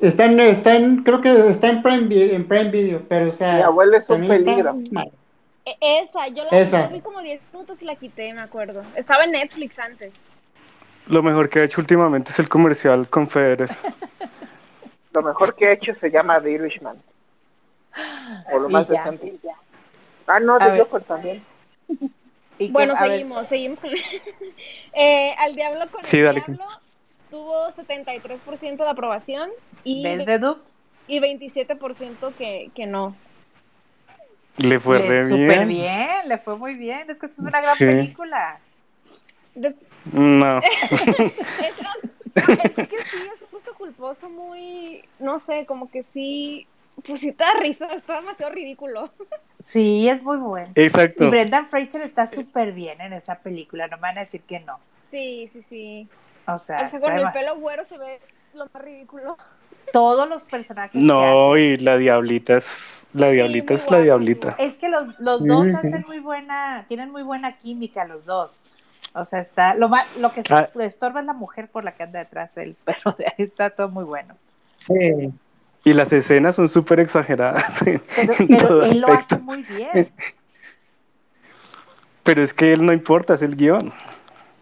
[0.00, 3.54] está en, está en, creo que está en Prime, en Prime Video, pero o sea,
[3.56, 4.76] Mi abuelo es un peligro.
[5.64, 6.88] E- Esa, yo la Esa.
[6.88, 8.82] yo vi como 10 minutos y la quité, me acuerdo.
[8.96, 10.26] Estaba en Netflix antes.
[11.06, 13.74] Lo mejor que ha hecho últimamente es el comercial Confederate.
[15.12, 16.96] Lo mejor que he hecho se llama The Irishman.
[18.52, 19.36] O lo más decente.
[20.26, 20.78] Ah, no, de.
[20.80, 21.42] Joker también.
[22.62, 23.90] Y que- Bueno, ver, seguimos, seguimos con...
[24.94, 26.40] eh, Al Diablo con Sí, el dale.
[26.46, 26.66] Diablo
[27.30, 29.50] tuvo 73% de aprobación
[29.84, 30.58] y, ¿Ves, Bedu?
[31.08, 33.16] y 27% que, que no.
[34.58, 35.68] Le fue Le- re súper bien.
[35.68, 37.08] bien, le fue muy bien.
[37.10, 37.86] Es que eso es una gran Sí.
[37.86, 38.60] película.
[39.54, 39.76] Des-
[40.12, 40.60] No.
[42.34, 46.66] Es, es que sí, es un gusto culposo muy, no sé, como que sí,
[47.06, 49.10] pues sí te da risa, está demasiado ridículo.
[49.64, 50.72] Sí, es muy bueno.
[50.74, 51.22] Exacto.
[51.22, 54.58] Y Brendan Fraser está súper bien en esa película, no me van a decir que
[54.58, 54.80] no.
[55.12, 56.08] Sí, sí, sí.
[56.48, 58.18] O sea, con el pelo güero se ve
[58.54, 59.36] lo más ridículo.
[59.92, 61.62] todos los personajes que No, hacen.
[61.64, 63.04] y la diablita es...
[63.12, 64.56] La diablita es la diablita.
[64.58, 68.62] Es que los, los dos hacen muy buena, tienen muy buena química los dos.
[69.14, 70.70] O sea, está, lo, ma- lo que Ah.
[70.74, 73.70] le estorba es la mujer por la que anda detrás él, pero de ahí está
[73.70, 74.34] todo muy bueno.
[74.76, 75.30] Sí,
[75.84, 77.64] Y las escenas son súper exageradas.
[77.84, 80.12] Pero, pero él lo hace muy bien.
[82.22, 83.92] Pero es que él no importa, es el guion.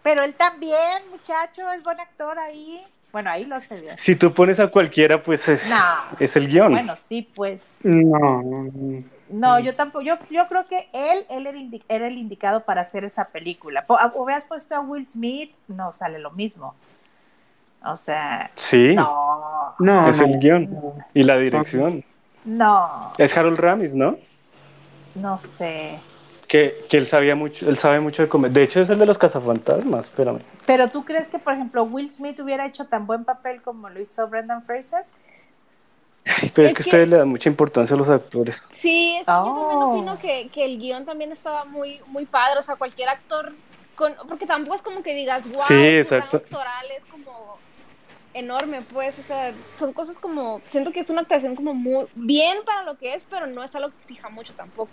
[0.01, 0.75] Pero él también,
[1.11, 2.83] muchacho, es buen actor ahí.
[3.11, 3.97] Bueno, ahí lo hace bien.
[3.99, 5.75] Si tú pones a cualquiera, pues es, No.
[6.19, 6.71] es el guion.
[6.71, 7.69] Bueno, sí, pues.
[7.83, 8.41] no,
[9.29, 10.03] No, yo tampoco.
[10.03, 13.85] Yo, yo creo que él, él era, indi- era el indicado para hacer esa película.
[13.85, 16.73] Po- ah, Hubieras puesto a Will Smith, no sale lo mismo.
[17.83, 20.25] O sea, sí, no, no, es no.
[20.27, 22.03] el guion y la dirección.
[22.45, 24.17] no, Es Harold Ramis, ¿no?
[25.15, 25.99] no sé.
[26.47, 28.51] Que, que él sabía mucho, él sabe mucho de comer.
[28.51, 30.41] De hecho, es el de los cazafantasmas, espérame.
[30.65, 33.99] Pero tú crees que, por ejemplo, Will Smith hubiera hecho tan buen papel como lo
[33.99, 35.03] hizo Brendan Fraser?
[36.25, 38.65] Ay, Pero es, Es que, que- ustedes le dan mucha importancia a los actores.
[38.73, 39.91] Sí, es que yo también Oh.
[39.93, 43.53] opino que, que el guion también estaba muy, muy padre, o sea, cualquier actor,
[43.95, 46.37] con, porque tampoco es como que digas, wow, Sí, su exacto.
[46.37, 47.60] actoral es como
[48.33, 52.57] enorme, pues, o sea, son cosas como, siento que es una actuación como muy bien
[52.65, 54.89] para lo que es, pero no es algo que exija mucho tampoco.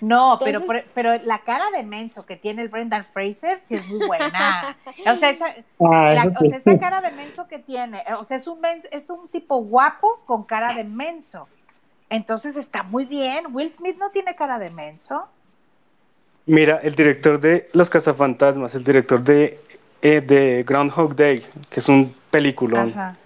[0.00, 3.86] No, pero, Entonces- pero la cara de menso que tiene el Brendan Fraser sí es
[3.88, 4.76] muy buena.
[5.10, 5.46] O sea, esa,
[5.80, 8.60] Ah, la- o sea, esa cara de menso que tiene, eh, o sea, es un,
[8.60, 11.48] mens- es un tipo guapo con cara de menso.
[12.10, 13.46] Entonces está muy bien.
[13.52, 15.26] Will Smith no tiene cara de menso.
[16.46, 19.60] Mira, el director de Los cazafantasmas, el director de,
[20.02, 23.16] eh, de Groundhog Day, que es un peliculón Ajá.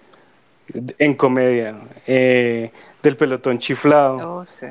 [0.99, 1.75] en comedia,
[2.05, 2.71] eh,
[3.01, 4.35] del pelotón chiflado.
[4.39, 4.67] Oh, sí.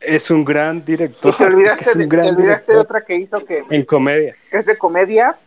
[0.00, 1.36] Es un gran Y director.
[1.36, 3.84] te olvidaste, es de, un te gran olvidaste de director otra que hizo que, en
[3.84, 4.34] comedia.
[4.50, 5.38] que es de comedia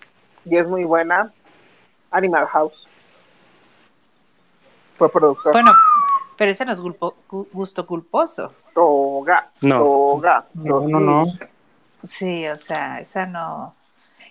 [0.46, 1.34] y es muy buena.
[2.12, 2.88] Animal House.
[4.96, 5.52] Fue productor.
[5.54, 5.72] Bueno,
[6.38, 8.54] pero ese no es gulpo- gu- gusto culposo.
[8.74, 9.50] Toga.
[9.62, 9.80] No.
[9.80, 10.46] Toga.
[10.54, 11.26] No, no, no.
[12.04, 13.74] Sí, o sea, esa no.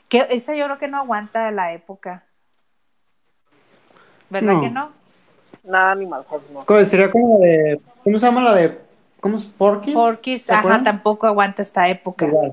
[0.09, 2.23] Que esa yo creo que no aguanta la época.
[4.31, 4.61] ¿Verdad No.
[4.61, 4.93] que no?
[5.65, 6.65] Nada, Animal House no.
[6.65, 7.81] ¿Cómo- Sería como de.
[8.05, 8.79] ¿Cómo se llama la de.
[9.21, 9.45] ¿Cómo es?
[9.45, 9.95] Porky's.
[9.95, 10.85] Porky's, ¿Se ajá, acuerdan?
[10.85, 12.27] tampoco aguanta esta época.
[12.27, 12.53] Igual.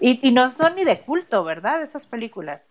[0.00, 1.82] Y, y no son ni de culto, ¿verdad?
[1.82, 2.70] Esas películas.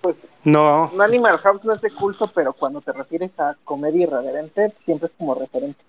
[0.00, 4.04] Pues No, no, Animal House no es de culto, pero cuando te refieres a comedia
[4.04, 5.82] irreverente, siempre es como referente.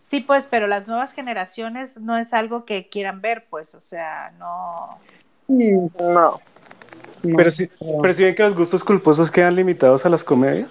[0.00, 4.32] Sí, pues, pero las nuevas generaciones no es algo que quieran ver, pues, o sea,
[4.38, 4.98] no.
[5.48, 6.40] No.
[7.22, 7.68] No, pero sí,
[8.02, 10.70] pero sí ven que los gustos culposos quedan limitados a las comedias.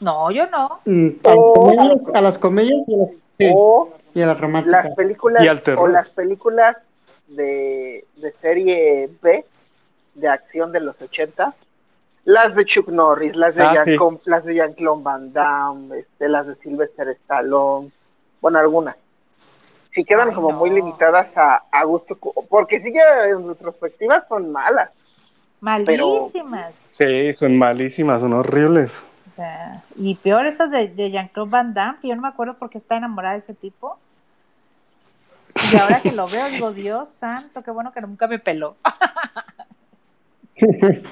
[0.00, 0.80] No, yo no.
[0.84, 3.08] Mm, a, las comedias, a las comedias y a las,
[3.38, 4.84] sí, O y a las románticas.
[4.86, 5.88] las películas Y al terror.
[5.88, 6.76] o las películas
[7.28, 9.44] de, de serie B
[10.14, 11.54] de acción de los 80
[12.24, 13.96] las de Chuck Norris las de Ah, Jean sí.
[13.96, 17.90] Com- las de Jean-Claude Van Damme este, las de Sylvester Stallone
[18.40, 18.96] bueno algunas
[19.92, 20.58] si quedan Ay, como no.
[20.58, 22.16] muy limitadas a, a gusto
[22.48, 23.00] porque sí que
[23.30, 24.90] en retrospectiva son malas
[25.66, 26.76] Malísimas.
[26.76, 29.02] Sí, son malísimas, son horribles.
[29.26, 32.56] O sea, y peor esas de, de Jean-Claude Van Damme, que yo no me acuerdo
[32.56, 33.98] por qué está enamorada de ese tipo.
[35.72, 38.76] Y ahora que lo veo, digo, Dios santo, qué bueno que nunca me peló.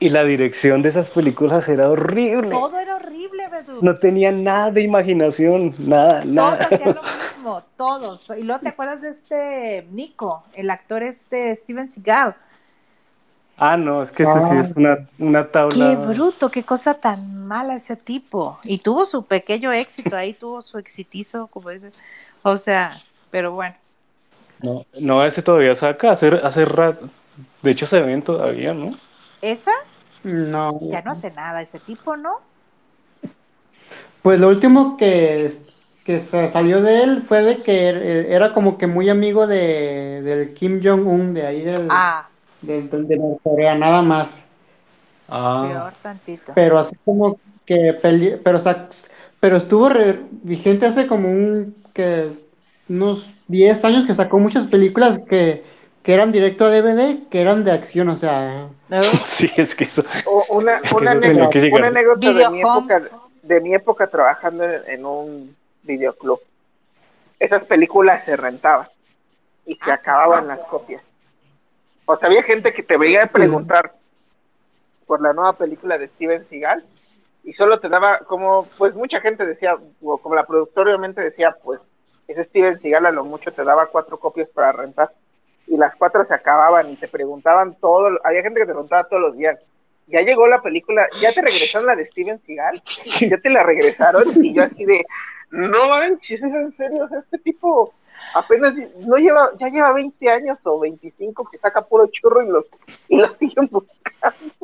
[0.00, 2.50] Y la dirección de esas películas era horrible.
[2.50, 3.80] Todo era horrible, Bedu.
[3.82, 6.52] No tenía nada de imaginación, nada, Todos nada.
[6.70, 7.02] hacían lo
[7.36, 8.30] mismo, todos.
[8.38, 12.36] Y luego te acuerdas de este Nico, el actor este Steven Seagal.
[13.60, 14.60] Ah, no, es que ese sí Ah.
[14.60, 15.74] es una, una tabla.
[15.90, 18.58] Qué bruto, qué cosa tan mala ese tipo.
[18.62, 22.04] Y tuvo su pequeño éxito, ahí tuvo su exitizo, como dices.
[22.44, 22.92] O sea,
[23.30, 23.74] pero bueno.
[24.62, 27.08] No, no, ese todavía saca, hace, hace rato.
[27.62, 28.96] De hecho, se ven todavía, ¿no?
[29.42, 29.72] Esa
[30.22, 30.78] No.
[30.82, 32.40] ya no hace nada, ese tipo, ¿no?
[34.22, 35.50] Pues lo último que,
[36.04, 40.22] que sa- salió de él fue de que er- era como que muy amigo de,
[40.22, 42.27] del Kim Jong-un, de ahí del, Ah,
[42.62, 44.46] del, del- de Norcorea, nada más.
[45.28, 46.52] Ah, peor tantito.
[46.54, 48.88] Pero así como que peli- pero, sa-
[49.40, 52.32] pero estuvo re- vigente hace como un que
[52.88, 55.64] unos 10 años que sacó muchas películas que,
[56.02, 59.02] que eran directo a DVD, que eran de acción, o sea, ¿No?
[59.26, 60.02] sí, es que eso.
[60.24, 63.02] O una, Es que una, anécdota, que una anécdota de mi época
[63.42, 66.40] de mi época trabajando en, en un videoclub.
[67.38, 68.88] Esas películas se rentaban
[69.66, 71.02] y se Ah, acababan las copias.
[72.10, 73.94] O sea, había gente que te veía preguntar
[75.06, 76.82] por la nueva película de Steven Seagal
[77.44, 81.54] y solo te daba como, pues mucha gente decía, o como la productora obviamente decía,
[81.62, 81.80] pues
[82.26, 85.12] ese Steven Seagal a lo mucho te daba cuatro copias para rentar
[85.66, 89.24] y las cuatro se acababan y te preguntaban todo, había gente que te preguntaba todos
[89.24, 89.58] los días,
[90.06, 92.82] ya llegó la película, ya te regresaron la de Steven Seagal,
[93.20, 95.04] ya te la regresaron y yo así de,
[95.50, 97.92] no manches, es en serio, o sea, este tipo
[98.34, 102.64] apenas no lleva, ya lleva 20 años o 25 que saca puro churro y los,
[103.08, 104.54] y los siguen buscando.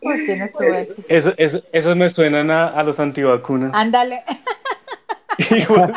[0.00, 1.06] Pues tiene su éxito.
[1.12, 3.72] Eso, eso, esos me suenan a, a los antivacunas.
[3.74, 4.22] Ándale.
[5.50, 5.92] Igual-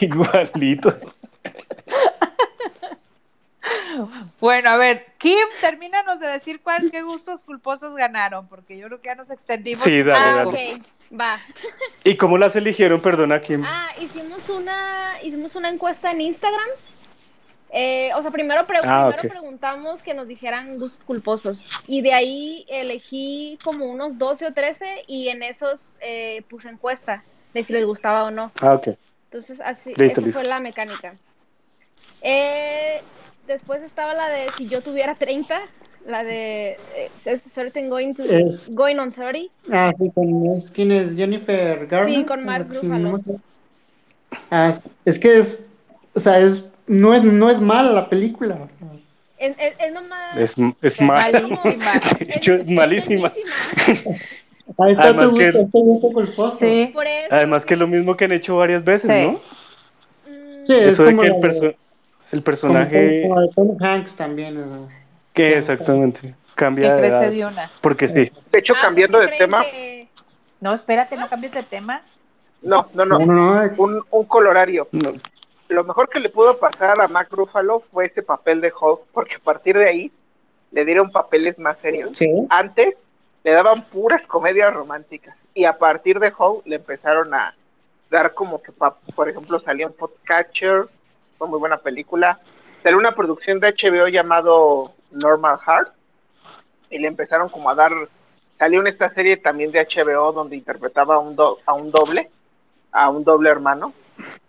[0.00, 1.26] igualitos.
[4.40, 9.00] Bueno, a ver, Kim, termínanos de decir cuál, qué gustos culposos ganaron, porque yo creo
[9.00, 9.82] que ya nos extendimos.
[9.84, 10.74] Sí, dale, Ah, dale.
[10.76, 11.40] ok, va.
[12.04, 13.00] ¿Y cómo las eligieron?
[13.00, 13.62] Perdona, Kim.
[13.64, 16.68] Ah, hicimos una, hicimos una encuesta en Instagram.
[17.74, 21.70] Eh, o sea, primero, pre- Ah, primero preguntamos que nos dijeran gustos culposos.
[21.86, 27.24] Y de ahí elegí como unos 12 o 13 y en esos eh, puse encuesta
[27.54, 28.52] de si les gustaba o no.
[28.60, 28.88] Ah, ok.
[29.24, 30.38] Entonces, así, Listo, esa listo.
[30.40, 31.14] fue la mecánica.
[32.20, 33.00] Eh,
[33.46, 35.60] después estaba la de si yo tuviera 30,
[36.06, 39.52] la de eh, is 30 going, to, Es- going on 30.
[39.70, 41.14] ah, sí, con, es, ¿quién es?
[41.16, 42.14] Jennifer Garner.
[42.20, 43.20] Sí, con Mark Ruffalo.
[44.50, 45.64] Ah, es- es que es,
[46.14, 48.54] o sea, es, no es, no es mala la película.
[48.56, 48.88] o sea.
[49.38, 50.36] Es, es, es nomás...
[50.36, 51.32] Es, es Es mal.
[51.32, 51.92] malísima.
[52.18, 53.32] De hecho, es malísima.
[54.78, 56.56] Ahí está Además tu que- gusto, tu gusto culposo.
[56.56, 56.90] Sí.
[56.94, 59.22] Por eso, Además que es lo mismo que han hecho varias veces, Sí.
[59.26, 59.32] ¿no?
[59.32, 61.76] mm, Sí, es Eso de como que la el, de- perso-
[62.32, 64.56] el personaje como Hanks también.
[64.58, 65.00] o sea.
[65.32, 67.30] que exactamente Que cambia de crece edad.
[67.30, 67.70] de una.
[67.80, 68.32] Porque sí.
[68.50, 70.08] De hecho, ah, cambiando ¿sí de tema, que-
[70.60, 72.02] No, espérate, no cambies de tema.
[72.62, 73.72] no, no, no, No, no, no.
[73.82, 74.88] un, un colorario.
[74.92, 75.12] No,
[75.68, 79.36] Lo mejor que le pudo pasar a Mac Ruffalo fue ese papel de Hulk, porque
[79.36, 80.12] a partir de ahí
[80.70, 82.10] le dieron papeles más serios.
[82.16, 82.28] Sí.
[82.50, 82.94] Antes
[83.44, 87.54] le daban puras comedias románticas y a partir de Hulk le empezaron a
[88.10, 90.88] dar como que, pa- por ejemplo, salió en Podcatcher,
[91.42, 92.38] fue muy buena película.
[92.84, 95.92] Salió una producción de HBO llamado Normal Heart
[96.88, 97.90] y le empezaron como a dar,
[98.60, 102.30] salió en esta serie también de HBO donde interpretaba a un, do- a un doble
[102.92, 103.92] a un doble hermano,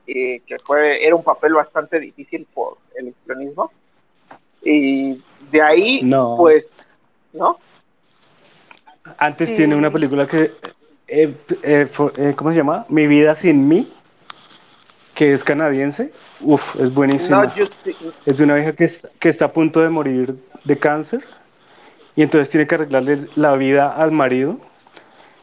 [0.05, 3.71] eh, que fue, era un papel bastante difícil por el extremismo.
[4.61, 6.35] Y de ahí, No.
[6.37, 6.65] pues,
[7.31, 7.57] ¿no?
[9.17, 9.55] Antes Sí.
[9.55, 10.51] tiene una película que,
[11.07, 11.33] eh,
[11.63, 12.85] eh, fue- eh, ¿cómo se llama?
[12.89, 13.91] Mi vida sin mí,
[15.13, 16.11] que es canadiense.
[16.41, 17.43] Uf, es buenísima.
[17.43, 17.95] No Justi-
[18.25, 21.23] Es de una vieja que, es- que está a punto de morir de cáncer
[22.15, 24.59] y entonces tiene que arreglarle la vida al marido.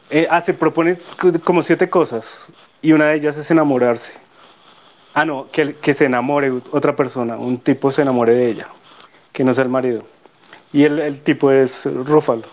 [0.09, 2.45] Eh, ah, se propone co- como siete cosas
[2.81, 4.11] y una de ellas es enamorarse.
[5.13, 8.67] Ah, no, que, que se enamore otra persona, un tipo se enamore de ella,
[9.33, 10.03] que no sea el marido.
[10.73, 12.43] Y el, el tipo es Rúfalo.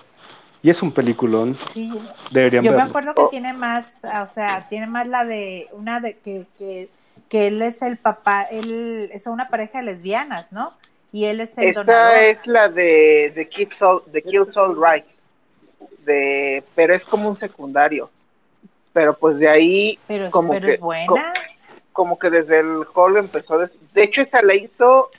[0.60, 1.88] Y es un peliculón, Sí.
[2.32, 2.90] deberían Yo me verlo.
[2.90, 6.88] acuerdo que tiene más, o sea, tiene más la de una de que, que,
[7.28, 10.74] que él es el papá, él es una pareja de lesbianas, ¿no?
[11.12, 12.14] Y él es el donador.
[12.16, 15.04] Esta es la de, de Kill Soul, de Kill Soul Right,
[16.04, 18.10] de, pero es como un secundario.
[18.92, 21.06] Pero pues de ahí, pero es, como pero que- es buena.
[21.06, 21.18] co-
[21.92, 23.58] como que desde el hall empezó.
[23.58, 23.70] De
[24.02, 25.10] hecho, esa la hizo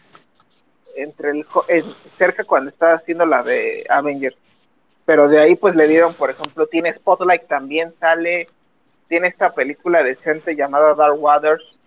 [0.95, 1.85] entre el en-
[2.17, 4.37] cerca cuando estaba haciendo la de Avengers.
[5.05, 8.47] Pero de ahí pues le dieron, por ejemplo, tiene Spotlight también sale,
[9.07, 11.78] tiene esta película decente llamada Dark Waters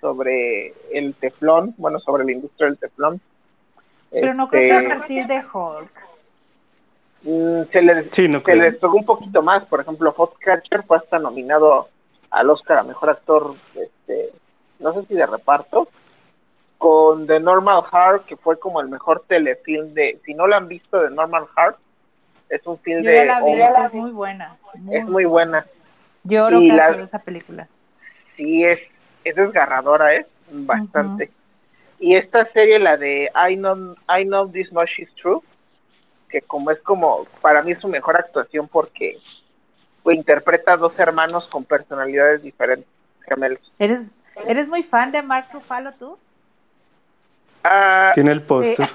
[0.00, 3.20] sobre el teflón, bueno, sobre la industria del teflón.
[4.10, 6.06] Pero no creo que Este, a partir de Hulk.
[7.22, 11.88] mm, se le, Sí, no se un poquito más, por ejemplo, Foxcatcher fue hasta nominado
[12.30, 14.30] al Oscar a Mejor Actor, este,
[14.78, 15.88] no sé si de reparto,
[16.78, 20.66] con The Normal Heart, que fue como el mejor telefilm de, si no lo han
[20.66, 21.76] visto, The Normal Heart,
[22.48, 23.26] es un film Yo de...
[23.26, 24.56] la vi, esa es muy buena.
[24.74, 25.66] Muy, es muy buena.
[26.24, 27.68] Lloro y cada la- esa película.
[28.36, 28.80] Sí, es,
[29.24, 30.26] es desgarradora, ¿eh?
[30.50, 31.30] Bastante.
[31.98, 35.40] Y esta serie, la de I Know, I Know This Much Is True,
[36.28, 39.18] que como es como, para mí es su mejor actuación porque
[40.02, 42.88] pues, interpreta a dos hermanos con personalidades diferentes,
[43.28, 43.72] gemelos.
[43.78, 44.06] ¿Eres,
[44.46, 46.18] ¿Eres muy fan de Mark Ruffalo tú?
[47.62, 48.76] Ah, Tiene el póster.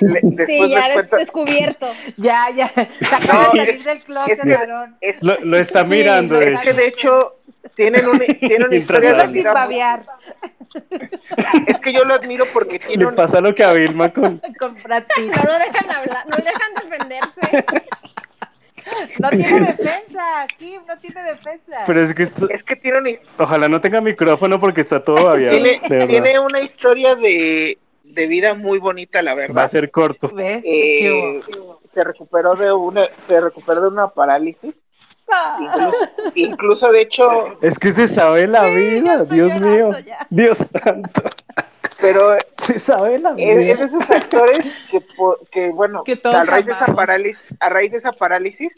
[0.00, 1.86] le- después Sí, ya cuento- descubierto.
[2.16, 2.68] Ya, ya.
[2.68, 4.96] Te acabas de No, salir del closet, es que- Aarón.
[5.00, 6.76] es, Lo, lo está Sí, mirando, es que hecho.
[6.76, 7.36] de hecho
[7.74, 10.04] tienen una, tienen una historia sin babear
[11.66, 14.40] Es que yo lo admiro porque tiene Le un, pasa lo que a Vilma con...
[14.60, 17.64] No lo dejan hablar, no lo dejan defenderse.
[19.18, 21.84] No tiene defensa, Kim, no tiene defensa.
[21.86, 25.62] Pero es que esto- es que tiene ojalá no tenga micrófono porque está todo abierto.
[25.88, 27.78] tiene, tiene una historia de,
[28.14, 29.64] de vida muy bonita, la Va verdad.
[29.64, 30.28] a ser corto.
[30.34, 30.62] ¿Ves?
[30.64, 31.40] Eh,
[31.92, 34.74] se recuperó de una se recuperó de una parálisis
[35.32, 39.90] Ah, incluso, incluso, de hecho Es que se sabe la Sí, vida, Dios mío.
[40.04, 40.26] ya.
[40.28, 41.22] Dios santo.
[42.00, 43.60] pero Se sabe la es, vida.
[43.72, 45.02] es de esos actores que,
[45.50, 48.70] que bueno Que a raíz de esa parálisis a raíz de esa parálisis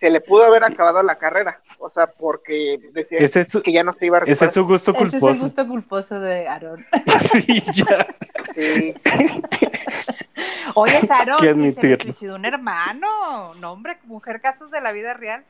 [0.00, 3.72] se le pudo haber acabado la carrera o sea porque decía Ese es su, que
[3.72, 5.32] ya no se iba a ese recuperar es su gusto Ese es culposo.
[5.32, 6.84] el gusto culposo de Aarón.
[7.32, 8.06] Sí, ya.
[8.54, 8.94] Sí.
[10.74, 13.54] Oye, Aarón, que se le suicidó un hermano.
[13.54, 15.44] No, hombre, mujer, casos de la vida real.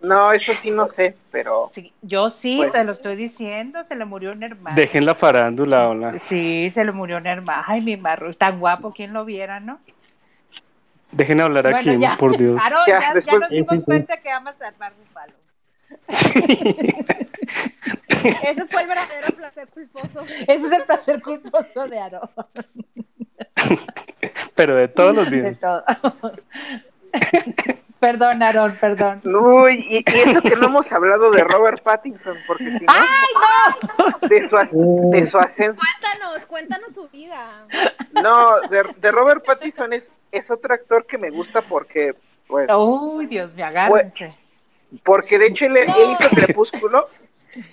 [0.00, 3.96] no eso sí no sé pero Sí, yo sí, Pues- te lo estoy diciendo, se
[3.96, 4.76] le murió un hermano.
[4.76, 6.18] Dejen la farándula, hola.
[6.18, 7.62] Sí, se le murió un hermano.
[7.66, 9.78] Ay, mi marro, tan guapo, ¿quién lo viera, no?
[11.12, 12.52] Dejen hablar Bueno, aquí, ya, por Dios.
[12.62, 15.32] Aarón, Ya, ya, ya después- nos dimos cuenta que amas a Mark Ruffalo.
[18.42, 20.22] Ese fue el verdadero placer culposo.
[20.22, 22.30] Ese es el placer culposo de Aarón.
[24.54, 25.58] Pero de todos los De días.
[25.60, 25.84] todo.
[28.00, 29.22] perdón, Aarón, perdón.
[29.24, 32.92] Uy, y, y eso que no hemos hablado de Robert Pattinson porque si no
[34.28, 37.66] de su, as- de su ascenso Cuéntanos, cuéntanos su vida.
[38.22, 42.14] No, de, de Robert Pattinson es, es otro actor que me gusta porque,
[42.48, 44.38] pues, Uy, Dios mío, agárrense.
[45.04, 47.06] Porque de hecho él, hizo Crepúsculo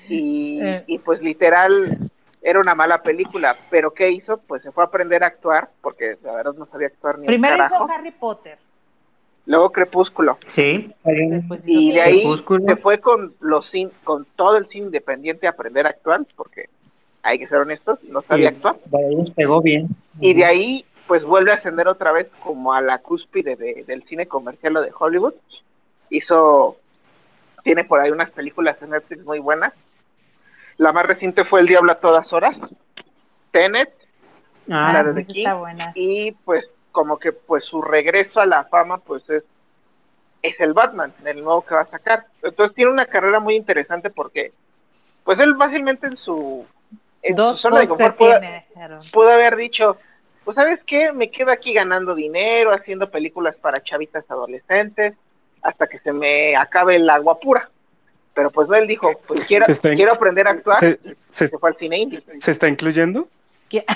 [0.10, 0.84] y, Eh.
[0.88, 1.98] y, pues literal
[2.42, 4.38] era una mala película, pero ¿qué hizo?
[4.38, 7.28] Pues se fue a aprender a actuar porque la verdad no sabía actuar ni un
[7.28, 7.86] Primero carajo.
[7.86, 8.58] hizo Harry Potter,
[9.46, 12.66] Luego Crepúsculo Sí, después hizo y de ahí Crepúsculo.
[12.66, 16.70] se fue con los cin- con todo el cine independiente a aprender a actuar porque
[17.24, 18.78] hay que ser honestos, no sabía Sí, actuar.
[18.86, 19.88] de ahí despegó bien.
[20.20, 24.04] Y de ahí, pues vuelve a ascender otra vez como a la cúspide de- del
[24.04, 25.34] cine comercial o de Hollywood.
[26.10, 26.78] Hizo,
[27.64, 29.74] tiene por ahí unas películas en Netflix muy buenas.
[30.78, 32.56] La más reciente fue El Diablo a todas horas,
[33.52, 33.94] Tenet,
[34.70, 35.40] Ah, la de sí, King.
[35.42, 35.92] está buena.
[35.94, 39.44] y pues como que pues su regreso a la fama pues es,
[40.42, 42.28] es el Batman, el nuevo que va a sacar.
[42.42, 44.54] Entonces tiene una carrera muy interesante porque
[45.26, 46.66] pues él fácilmente en su,
[47.22, 48.44] en Dos su zona de confort
[48.76, 49.00] Aarón.
[49.12, 49.98] pudo haber dicho,
[50.46, 55.14] pues sabes qué, me quedo aquí ganando dinero, haciendo películas para chavitas adolescentes,
[55.64, 57.70] hasta que se me acabe el agua pura.
[58.34, 60.80] Pero pues no, él dijo, pues quiero, in- quiero aprender a actuar.
[60.80, 61.00] ¿Se,
[61.30, 62.24] Se, se, fue al cine indie.
[62.40, 63.28] se está incluyendo?
[63.70, 63.86] ¿Qué?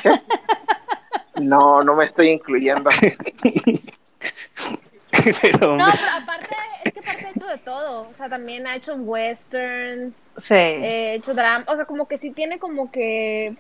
[1.40, 2.90] No, no me estoy incluyendo.
[5.42, 8.08] Pero, No, pero aparte, es que aparte ha hecho de todo.
[8.10, 11.66] O sea, también ha hecho westerns, Sí, eh, ha hecho drama.
[11.68, 13.56] O sea, como que sí tiene como que.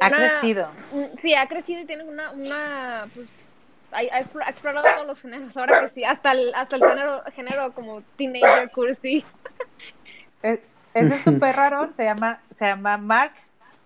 [0.00, 0.68] ha crecido.
[0.92, 2.30] un- Sí, ha crecido y tiene una.
[2.32, 3.48] una pues,
[3.92, 5.56] ha, ha explo- ha explorado todos los géneros.
[5.56, 9.24] Ahora que sí, hasta el, hasta el género, género como teenager cursi.
[10.42, 10.60] Es-
[10.94, 13.32] Ese es tu perro, Aaron, se llama, se llama Mark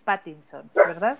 [0.04, 1.18] Pattinson, ¿verdad?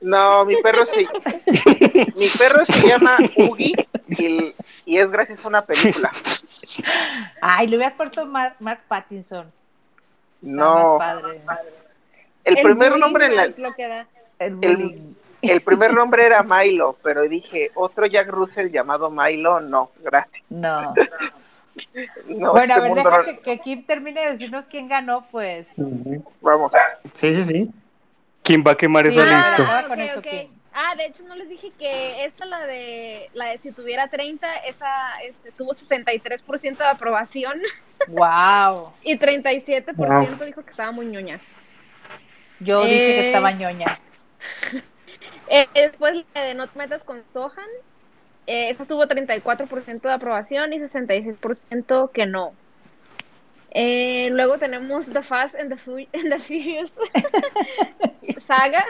[0.00, 1.06] No, mi perro se,
[2.16, 3.74] mi perro se llama Ugi
[4.08, 4.54] y, el-
[4.86, 6.10] y es gracias a una película.
[7.42, 9.52] Ay, le hubieras puesto Mar- Mark Pattinson.
[10.40, 11.42] No, padre.
[12.44, 14.06] el primer nombre en la, es lo que da.
[14.38, 15.14] El.
[15.42, 20.42] El primer nombre era Milo, pero dije otro Jack Russell llamado Milo, no, gracias.
[20.48, 20.94] No.
[22.26, 24.88] No, bueno, a este ver, mundo deja no- que, que Kim termine de decirnos quién
[24.88, 25.74] ganó, pues.
[26.40, 26.72] Vamos.
[27.14, 27.70] Sí, sí, sí.
[28.42, 29.88] ¿quién va a quemar Sí, eso ah, listo?
[29.88, 30.22] con eso.
[30.22, 30.48] Kim.
[30.72, 34.46] Ah, de hecho no les dije que esta la de la de si tuviera 30,
[34.66, 37.60] esa este, tuvo 63% de aprobación
[38.08, 38.92] Wow.
[39.02, 41.40] y 37% dijo que estaba muy ñoña.
[42.60, 43.26] Yo dije que Eh.
[43.26, 43.98] estaba ñoña.
[45.50, 47.66] Eh, después la de No te metas con Sohan,
[48.46, 52.52] eh, esa tuvo 34% de aprobación y 66% que no.
[53.72, 56.92] Eh, luego tenemos The Fast and the, Fu- and the Furious
[58.46, 58.84] Saga,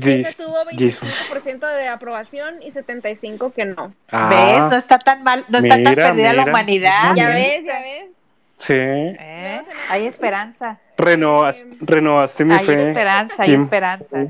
[0.00, 1.02] esa tuvo Jesus.
[1.30, 3.92] 25% de aprobación y 75% que no.
[4.10, 4.62] Ah, ¿Ves?
[4.70, 7.14] No está tan mal, no está tan mira, perdida la humanidad.
[7.16, 8.10] Ya ves, ya ves.
[8.58, 9.62] Sí, ¿Eh?
[9.88, 10.80] Hay esperanza.
[10.96, 12.80] renovas, renovaste mi Hay fe.
[12.80, 14.26] esperanza, hay esperanza.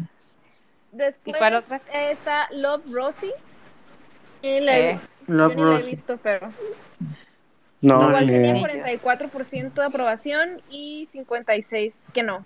[0.96, 1.76] Después cuál otra?
[1.92, 3.32] eh, está Love Rosie.
[4.42, 5.90] Y la- Eh, yo Love ni la he Rosie.
[5.90, 6.50] visto, pero
[7.80, 8.60] No, igual ni tenía idea.
[9.00, 12.44] 44% de aprobación y 56% que no.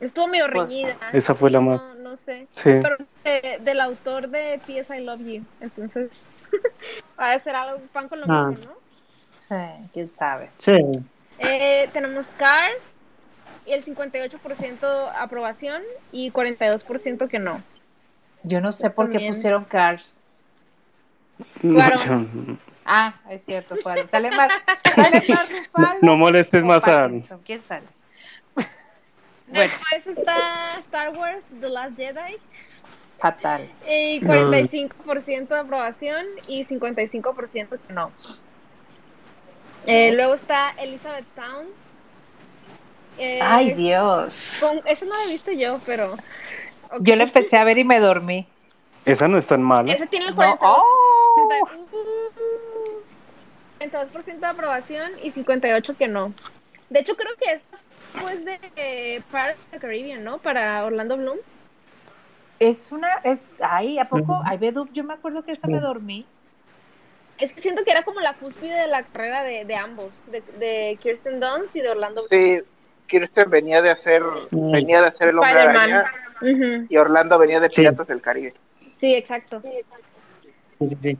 [0.00, 0.96] Estuvo medio Pues, reñida.
[1.12, 1.80] Esa fue la más.
[1.82, 2.46] No, no sé.
[2.52, 2.70] Sí.
[2.80, 4.96] Pero eh, del autor de P.S.
[4.96, 5.44] I Love You.
[5.60, 6.10] Entonces,
[7.20, 8.46] va a ser algo pan con lo Ah.
[8.48, 8.80] mismo, ¿no?
[9.32, 9.54] sí,
[9.92, 10.50] quién sabe.
[10.58, 10.72] Sí.
[11.38, 12.89] Eh, tenemos Cars y
[13.72, 15.82] el 58% aprobación
[16.12, 17.62] y 42% que no.
[18.42, 20.20] Yo no sé por qué pusieron Cars.
[21.62, 21.96] No, Claro.
[22.04, 23.76] yo- Ah, es cierto.
[24.08, 24.50] Sale Mar,
[24.94, 27.08] sale Mar Ruffalo no molestes más a
[27.44, 27.86] ¿Quién sale?
[29.46, 32.36] Bueno, Después está Star Wars The Last Jedi
[33.18, 33.68] fatal.
[33.88, 38.10] y 45% de aprobación y 55% que no.
[39.86, 40.12] Eh.
[40.14, 41.66] Luego está Elizabeth Town.
[43.22, 44.56] Eh, Ay, Dios.
[44.60, 46.04] con- esa no la he visto yo, pero.
[47.00, 48.46] Yo la empecé a ver y me dormí.
[49.04, 49.92] Esa no es tan mala.
[49.92, 50.42] Ese tiene el No.
[50.42, 51.76] 42%, ¡Oh!
[51.92, 53.02] uh,
[53.78, 56.32] 42% de aprobación y 58% que no.
[56.88, 57.78] De hecho, creo que esta
[58.14, 60.38] fue de eh, of the Caribbean, ¿no?
[60.38, 61.38] Para Orlando Bloom.
[62.58, 63.08] Es una.
[63.24, 64.40] es- ay, ¿a poco?
[64.44, 66.26] Ay, Bedu, yo me acuerdo que esa me dormí.
[67.38, 70.42] Es que siento que era como la cúspide de la carrera de, de ambos, de,
[70.58, 72.42] de Kirsten Dunst y de Orlando Bloom.
[72.58, 72.62] Sí,
[73.10, 74.22] Kirsten venía de hacer,
[74.52, 75.90] venía de hacer el hombre Spider-Man.
[75.90, 77.80] araña Ujú, y Orlando venía de Sí.
[77.80, 78.54] Piratas del Caribe.
[78.98, 79.60] Sí, exacto.
[79.62, 81.18] Sí, sí, sí.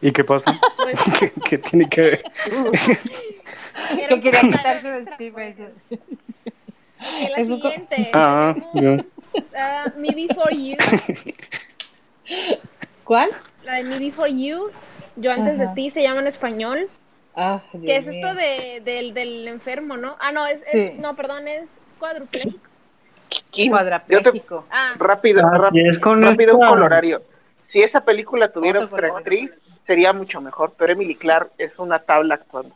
[0.00, 0.50] ¿Y qué pasa?
[0.78, 2.22] Pues, ¿Qué, qué tiene que ver?
[4.10, 5.58] un quería quitarse de encima pues.
[5.60, 5.70] eso.
[7.30, 8.10] La Es un siguiente.
[8.14, 9.02] Ah, tenemos,
[9.54, 10.76] ah, Me Before You.
[13.04, 13.30] ¿Cuál?
[13.64, 14.70] La de Me Before You.
[15.16, 15.68] Yo antes Ajá.
[15.68, 16.88] de ti se llama en español.
[17.40, 20.16] Ah, ¿Qué Dios es esto de, del, del enfermo, no?
[20.18, 20.62] Ah, no, es,
[20.98, 22.58] no, perdón, es cuadrupléjico.
[23.52, 24.66] Yo te, Cuadrapléjico.
[24.70, 27.22] Ah, rápido, Ah, es con rápido un colorario.
[27.68, 29.52] Si esa película tuviera otra actriz,
[29.86, 32.74] sería mucho mejor, pero Emily Clark es una tabla actuando.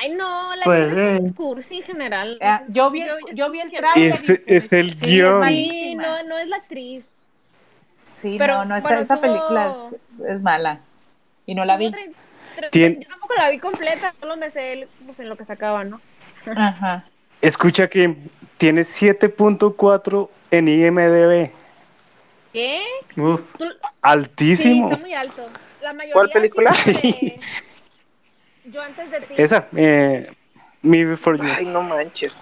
[0.00, 1.32] ay, no, la Pues, historia es eh.
[1.36, 2.38] cursi en general.
[2.40, 4.14] Ah, yo vi el, Yo- yo yo vi el trailer.
[4.14, 5.44] Es- y- es el sí, guion.
[5.48, 7.04] Sí, no, no es la actriz.
[8.10, 10.80] Sí, Pero, no, no, esa, bueno, esa tuvo- película es, es mala.
[11.44, 11.92] Y no la vi.
[12.70, 16.00] Tien- Yo tampoco la vi completa, solo me sé pues, en lo que sacaba, ¿no?
[16.56, 17.04] Ajá.
[17.42, 18.16] Escucha que
[18.58, 21.50] tiene 7.4 en IMDB.
[22.52, 22.82] ¿Qué?
[23.16, 23.42] Uf.
[23.58, 24.88] Tú- Sí, Altísimo.
[24.90, 25.48] está muy alto.
[25.82, 26.72] La mayoría ¿Cuál película?
[26.72, 27.38] sí
[28.72, 29.34] Yo antes de ti.
[29.36, 30.32] Esa, eh,
[30.82, 31.44] Me Before You.
[31.56, 32.32] Ay, no manches.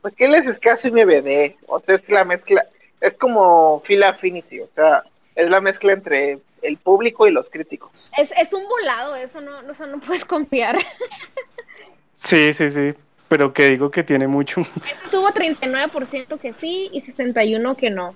[0.00, 1.56] ¿Por qué les es casi MBD?
[1.66, 2.64] O sea, es la mezcla,
[3.00, 5.02] es como Phil Affinity, o sea,
[5.34, 7.90] es la mezcla entre el público y los críticos.
[8.18, 10.76] Es, es un volado eso, no, no, o sea, no puedes confiar.
[12.18, 12.94] Sí, sí, sí.
[13.28, 14.60] Pero que digo que tiene mucho.
[14.60, 18.14] Este tuvo 39% que sí y 61% que no.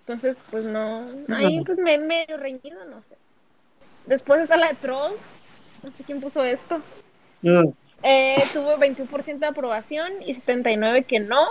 [0.00, 1.06] Entonces, pues no.
[1.28, 3.14] Ahí, pues me medio reñido, no sé.
[4.06, 5.12] Después está la de Troll.
[5.82, 6.80] No sé quién puso esto.
[7.42, 7.68] Mm.
[8.02, 11.42] Eh, tuvo 21% de aprobación y 79% que no.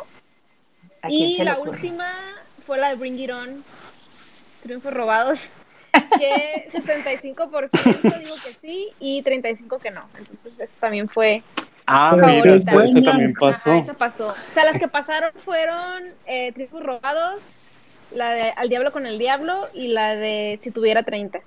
[1.02, 1.72] ¿A quién Y se la ocurre?
[1.72, 2.12] última
[2.66, 3.64] fue la de Bring It On,
[4.62, 5.50] Triunfos Robados,
[5.92, 10.04] que 65% dijo que sí y 35% que no.
[10.18, 11.44] Entonces eso también fue...
[11.88, 12.72] Ah, Favorita.
[12.72, 13.74] mira, eso, también Ajá, pasó.
[13.74, 14.28] eso pasó.
[14.30, 17.42] O sea, las que pasaron fueron eh, Triunfos Robados,
[18.12, 21.40] la de Al Diablo con el Diablo y la de Si tuviera 30.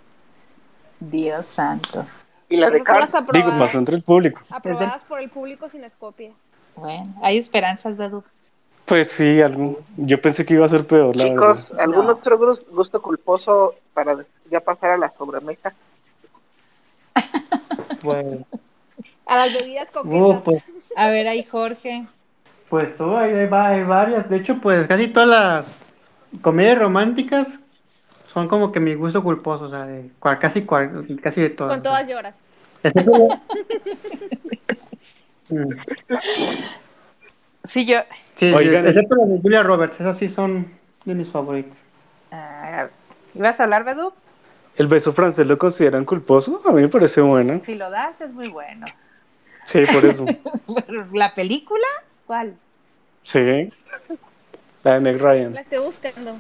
[1.01, 2.05] Dios santo.
[2.49, 3.07] Y la de Cars.
[3.11, 4.43] Digo, aprobadas, pasó entre el público.
[4.51, 6.33] aprobadas por el público sin escopia.
[6.77, 8.23] Bueno, hay esperanzas, Bedu.
[8.85, 9.39] Pues sí.
[9.97, 11.81] Yo pensé que iba a ser peor, la Chicos, verdad.
[11.81, 12.13] ¿algún No.
[12.13, 12.39] otro
[12.71, 14.17] gusto culposo para
[14.51, 15.73] ya pasar a la sobremesa?
[19.27, 20.43] A las bebidas uh, coquetas.
[20.45, 20.63] pues,
[20.97, 22.07] A ver, ahí Jorge.
[22.69, 24.29] pues oh, hay, hay va- hay varias.
[24.29, 25.85] De hecho, pues casi todas las
[26.43, 27.61] comedias románticas
[28.33, 31.75] son como que mi gusto culposo, o sea, de cual- casi, cual- casi de todas.
[31.75, 32.39] Con todas lloras.
[32.83, 33.29] Excepto-
[35.51, 35.69] Mm.
[37.65, 37.99] Sí, yo.
[38.35, 40.67] Sí, sí, Oigan, excepto las de Julia Roberts, esas sí son
[41.05, 41.77] de mis favoritas.
[42.33, 42.87] ah,
[43.35, 44.15] ¿Ibas a hablar, Bedu?
[44.77, 46.61] ¿El beso francés lo consideran culposo?
[46.67, 47.61] A mí me parece bueno.
[47.63, 48.87] Si lo das, es muy bueno.
[49.67, 50.25] Sí, por eso.
[51.13, 51.87] ¿La película?
[52.27, 52.57] ¿Cuál?
[53.23, 53.71] Sí.
[54.83, 55.55] La de Meg Ryan.
[55.55, 56.37] La estoy buscando.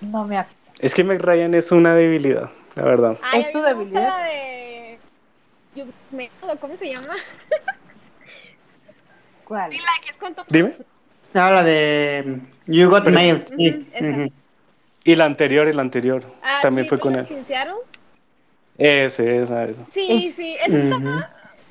[0.00, 0.58] No me acuerdo.
[0.78, 3.18] Es que Meg Ryan es una debilidad, la verdad.
[3.22, 4.08] Ay, ¿Es tu debilidad?
[4.08, 4.98] La de...
[5.74, 6.30] Yo- me-
[6.60, 7.14] ¿Cómo se llama?
[9.44, 9.72] ¿Cuál?
[9.72, 10.76] Sí, la que es con Tom Dime.
[11.34, 13.44] Ah, la de You Got Mail.
[13.56, 13.88] sí.
[13.92, 14.26] Esa.
[15.06, 16.24] Y la anterior, y la anterior.
[16.42, 17.26] Ah, También sí, fue con él.
[17.30, 17.74] in Seattle.
[18.76, 19.82] Ese, esa, esa.
[19.92, 21.04] Sí, Es- sí, esa está Ujú.
[21.06, 21.26] más-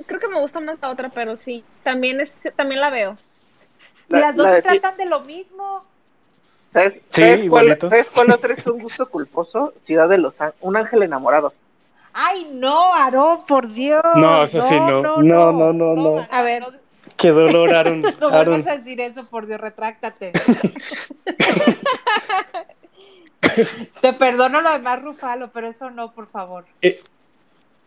[0.07, 1.63] Creo que me gusta más la otra, pero sí.
[1.83, 3.17] También, es, también la veo.
[4.07, 5.83] La- Las dos la se de ti- tratan de lo mismo.
[6.73, 7.77] ¿Sabes, Sí, ¿sabes cuál.
[7.79, 9.73] ¿Sabes cuál otro es un gusto culposo?
[9.85, 10.55] Ciudad de los Ángeles.
[10.61, 11.53] Un ángel enamorado.
[12.13, 14.01] Ay, no, Aarón, por Dios.
[14.15, 15.01] No, eso sí, no.
[15.01, 16.27] No, no, no, no.
[16.31, 16.61] A ver.
[16.61, 16.69] No,
[17.17, 18.01] Qué dolor, Aaron.
[18.19, 18.45] no Aaron.
[18.53, 20.33] vuelvas a decir eso, por Dios, retráctate.
[24.01, 26.65] Te perdono lo demás, Rufalo, pero eso no, por favor.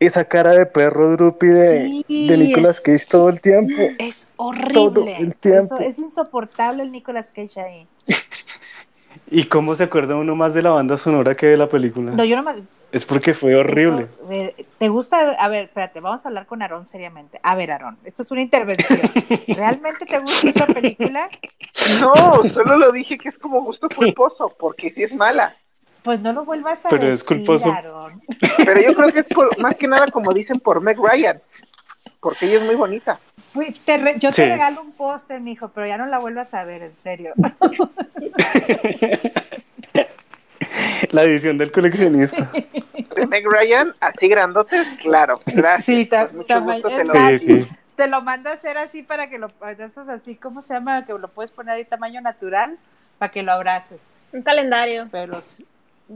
[0.01, 3.75] Esa cara de perro drupi de, Sí, de Nicolas es- Cage todo el tiempo.
[3.99, 5.17] Es Todo horrible.
[5.19, 5.77] el tiempo.
[5.77, 7.87] Eso, es insoportable el Nicolas Cage ahí.
[9.31, 12.13] ¿Y cómo se acuerda uno más de la banda sonora que de la película?
[12.13, 12.63] No, yo no me.
[12.91, 14.09] Es porque fue horrible.
[14.31, 15.33] eso, ¿Te gusta?
[15.39, 17.39] A ver, espérate, vamos a hablar con Aarón seriamente.
[17.43, 19.01] A ver, Aarón, esto es una intervención.
[19.49, 21.29] ¿Realmente te gusta esa película?
[22.01, 22.15] No,
[22.55, 25.55] solo lo dije que es como gusto culposo, porque sí es mala.
[26.03, 27.71] Pues no lo vuelvas a Pero decir, es culposo.
[27.71, 28.23] Aarón.
[28.57, 31.43] Pero yo creo que es por- más que nada como dicen por Meg Ryan,
[32.21, 33.21] porque ella es muy bonita.
[33.53, 34.37] Fui- te re- yo Sí.
[34.37, 37.35] te regalo un póster, mijo, pero ya no la vuelvas a ver, en serio.
[41.13, 42.51] La edición del coleccionista.
[43.17, 45.41] De Meg Ryan, así grandote, claro.
[45.47, 45.85] Gracias.
[45.85, 47.69] Sí, ta- mucho gusto te lo Sí, sí.
[47.97, 49.51] Te lo mando a hacer así para que lo.
[49.79, 51.05] Esos así, ¿cómo se llama?
[51.05, 52.77] Que lo puedes poner ahí tamaño natural
[53.19, 54.11] para que lo abraces.
[54.33, 55.09] Un calendario.
[55.11, 55.67] Pero sí-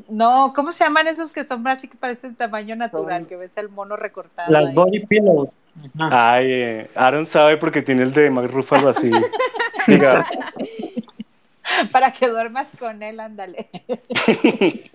[0.09, 3.27] no, ¿cómo se llaman esos que son así que parecen tamaño natural?
[3.27, 4.51] Que ves el mono recortado.
[4.51, 4.75] Las ahí?
[4.75, 5.49] body pillows.
[5.99, 6.35] Ajá.
[6.35, 9.11] Ay, eh, Aaron sabe porque tiene el de Mac Ruffalo así.
[9.87, 10.25] Diga,
[11.93, 13.69] Para que duermas con él, ándale.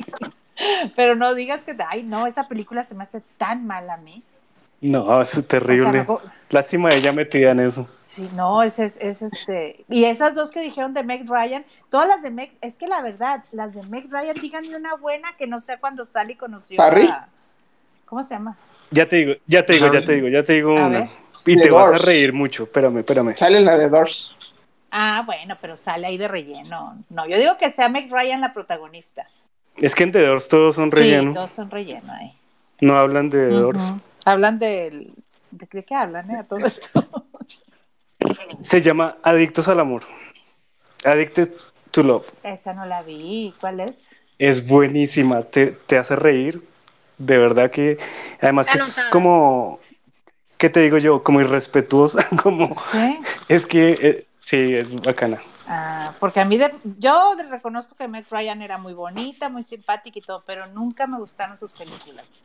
[0.95, 4.23] Pero no digas que, ay, no, esa película se me hace tan mal a mí.
[4.81, 5.91] no, es O sea, terrible.
[5.91, 7.87] me acu- Lástima ella metida en eso.
[7.97, 9.83] Sí, no, ese es, es este.
[9.89, 13.01] Y esas dos que dijeron de Meg Ryan, todas las de Meg, es que la
[13.01, 17.05] verdad, las de Meg Ryan, díganme una buena que no sé cuando Sally conoció ¿Harry?
[17.07, 17.27] a.
[18.05, 18.57] ¿Cómo se llama?
[18.91, 20.99] Ya te digo, ya te digo, ya te digo, ya te digo A una.
[21.01, 21.09] ver.
[21.45, 22.63] Y The te vas a reír mucho.
[22.63, 23.35] Espérame, espérame.
[23.35, 24.55] Sale en la de Doors.
[24.91, 26.97] Ah, bueno, pero sale ahí de relleno.
[27.09, 29.27] No, yo digo que sea Meg Ryan la protagonista.
[29.75, 31.33] Es que en The Doors todos son Sí, relleno.
[31.33, 32.33] todos son relleno ahí.
[32.81, 33.81] No hablan de The Doors.
[34.25, 35.13] Hablan del.
[35.51, 36.37] ¿De qué, qué hablan, eh?
[36.39, 36.89] A todo esto.
[38.63, 40.03] Se llama Adictos al Amor.
[41.03, 41.51] Addicted
[41.91, 42.25] to Love.
[42.43, 43.53] Esa no la vi.
[43.59, 44.15] ¿Cuál es?
[44.39, 46.61] Es buenísima, te, te hace reír.
[47.17, 47.97] De verdad que.
[48.41, 49.79] Además que es como.
[50.57, 51.23] ¿Qué te digo yo?
[51.23, 52.27] Como irrespetuosa.
[52.43, 52.69] Como.
[52.71, 53.19] Sí.
[53.47, 53.89] Es que.
[54.01, 55.41] eh, sí, es bacana.
[55.67, 60.17] Ah, porque a mí, de- yo reconozco que Meg Ryan era muy bonita, muy simpática
[60.19, 62.41] y todo, pero nunca me gustaron sus películas.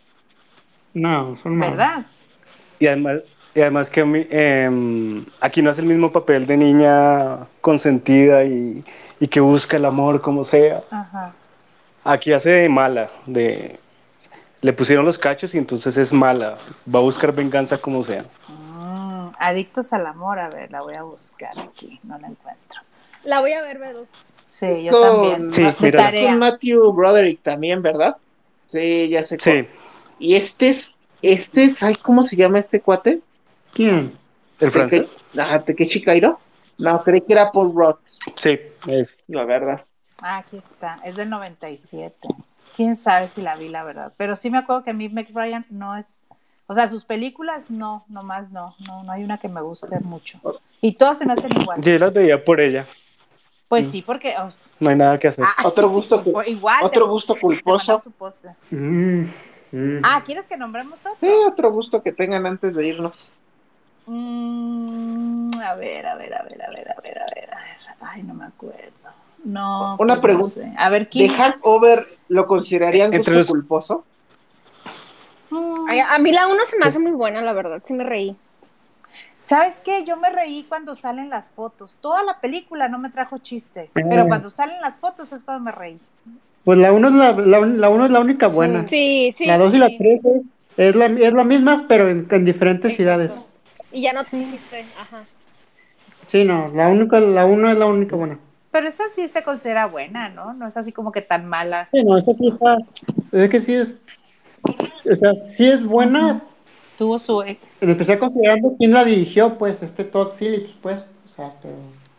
[0.92, 1.76] No, son malas.
[1.78, 2.06] ¿Verdad?
[2.80, 3.20] Y además,
[3.54, 8.84] y además que em, aquí no hace el mismo papel de niña consentida y,
[9.20, 10.82] y que busca el amor como sea.
[10.90, 11.32] Ajá.
[12.04, 13.78] Aquí hace de mala, de
[14.62, 16.56] le pusieron los cachos y entonces es mala.
[16.92, 18.24] Va a buscar venganza como sea.
[18.48, 18.61] Mm,
[19.38, 22.80] adictos al amor, a ver, la voy a buscar aquí, no la encuentro.
[23.24, 24.06] La voy a ver, Bedu.
[24.42, 25.54] Sí, es yo con, también.
[25.54, 26.08] Sí, mira.
[26.08, 28.16] es con Matthew Broderick también, ¿verdad?
[28.66, 29.38] Sí, ya sé.
[29.40, 29.68] Sí,
[30.18, 33.20] Y este es, este es, ay, ¿cómo se llama este cuate?
[33.72, 34.12] ¿Quién?
[34.60, 35.06] ¿El francés?
[36.04, 36.38] Kairo.
[36.78, 38.00] No, creí que era Paul Roth,
[38.42, 39.16] Sí, es.
[39.28, 39.80] la verdad.
[40.20, 42.28] Ah, aquí está, es del 97.
[42.74, 44.12] Quién sabe si la vi, la verdad.
[44.16, 46.24] Pero sí me acuerdo que a mí Meg Ryan no es.
[46.72, 48.74] O sea, sus películas no, nomás no.
[48.88, 50.40] No, no hay una que me guste mucho.
[50.80, 51.84] Y todas se me hacen iguales.
[51.84, 52.86] Yo las veía por ella.
[53.68, 54.34] Pues sí, porque.
[54.40, 54.46] oh,
[54.80, 55.44] No hay nada que hacer.
[55.46, 56.78] ah, Otro gusto, pues igual.
[56.82, 58.02] otro te- gusto culposo.
[58.70, 59.24] Mm,
[59.70, 60.00] mm.
[60.02, 61.18] Ah, ¿quieres que nombremos otro?
[61.20, 63.40] Sí, otro gusto que tengan antes de irnos.
[64.06, 67.78] Mm, a ver, a ver, a ver, a ver, a ver, a ver, a ver.
[68.00, 68.78] Ay, no me acuerdo.
[69.44, 69.96] No.
[69.96, 70.48] Una pues no pregunta.
[70.48, 70.72] sé.
[70.78, 71.32] A ver, ¿The ¿quién?
[71.34, 74.04] Hangover lo considerarían Entre gusto los- culposo?
[75.88, 77.82] Ay, a mí la uno se me hace muy buena, la verdad.
[77.86, 78.36] Sí me reí.
[79.42, 80.04] ¿Sabes qué?
[80.04, 81.98] Yo me reí cuando salen las fotos.
[82.00, 83.90] Toda la película no me trajo chiste.
[83.94, 84.00] Ah.
[84.08, 85.98] Pero cuando salen las fotos es cuando me reí.
[86.64, 88.86] Pues la 1 es la, la, la uno es la única buena.
[88.86, 89.46] Sí, sí.
[89.46, 89.98] la 2 y la sí.
[89.98, 90.42] 3 es,
[90.76, 92.96] es, la, es la misma, pero en, en diferentes Exacto.
[92.96, 93.46] ciudades.
[93.90, 94.44] Y ya no Sí.
[94.44, 94.86] te chiste.
[94.98, 95.24] Ajá.
[96.28, 98.38] Sí, no, la única, la 1 es la única buena.
[98.70, 100.54] Pero esa sí se considera buena, ¿no?
[100.54, 101.88] No es así como que tan mala.
[101.90, 102.78] Sí, no, esta sí está,
[103.32, 103.98] es que sí es,
[104.64, 106.42] o sea, sí es buena,
[106.96, 107.42] Tuvo su...
[107.42, 111.74] en especial considerando quién la dirigió, pues, este Todd Phillips, pues, o sea, pero...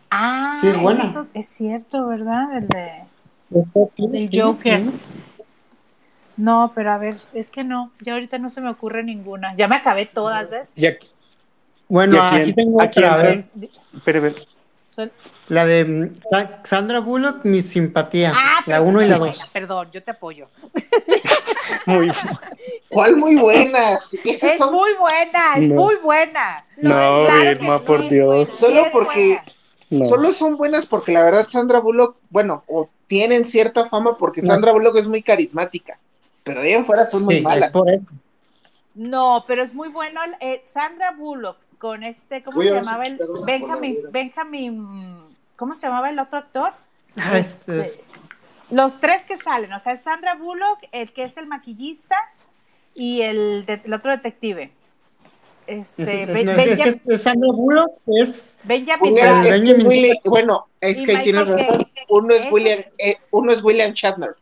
[0.09, 1.11] Ah, Sí, es buena.
[1.11, 2.57] to- es cierto, ¿verdad?
[2.57, 3.03] El de...
[3.49, 4.81] Del Joker.
[6.35, 7.91] No, pero a ver, es que no.
[8.01, 9.55] Ya ahorita no se me ocurre ninguna.
[9.55, 10.77] Ya me acabé todas, ¿ves?
[10.77, 11.07] Y aquí,
[11.87, 13.45] Bueno, ¿Y a quién- aquí tengo a quién otra, a ver,
[14.03, 14.33] pero,
[15.49, 19.27] la de mm, Sa- Sandra Bullock, Mi Simpatía, Ah, la esa 1 y la muy
[19.29, 19.37] 2.
[19.37, 19.51] buena.
[19.53, 20.47] Perdón, yo te apoyo.
[21.85, 22.11] muy.
[22.89, 24.13] ¿Cuál muy buenas?
[24.25, 25.75] Es son muy buena, es No.
[25.75, 26.65] muy buena.
[26.77, 26.89] No,
[27.25, 28.53] claro Vilma, sí, por Dios.
[28.53, 29.39] Solo porque-.
[29.89, 30.03] No.
[30.03, 34.47] Solo son buenas porque la verdad Sandra Bullock, bueno, o tienen cierta fama porque No.
[34.47, 35.99] Sandra Bullock es muy carismática,
[36.43, 37.71] pero de ahí en fuera son muy Sí, es malas.
[38.95, 40.21] No, pero es muy bueno.
[40.23, 43.97] el- eh, Sandra Bullock con este, ¿cómo se llamaba el Benjamin.
[44.11, 45.21] Benjamin,
[45.55, 46.71] ¿cómo se llamaba el otro actor?
[47.17, 48.03] Ah, Este, este,
[48.71, 52.15] los tres que salen, o sea, es Sandra Bullock, el que es el maquillista
[52.93, 54.71] y el, de- el otro detective.
[55.65, 59.45] es, Este, es- Ben- no, es- Benja- es- es Sandra Bullock es Benjamin William- Bratt.
[59.45, 61.91] es que es Benjamin- Willy- bueno, es Y que ahí tienes Michael razón.
[62.09, 64.35] Uno es William, eh, uno es William Shatner.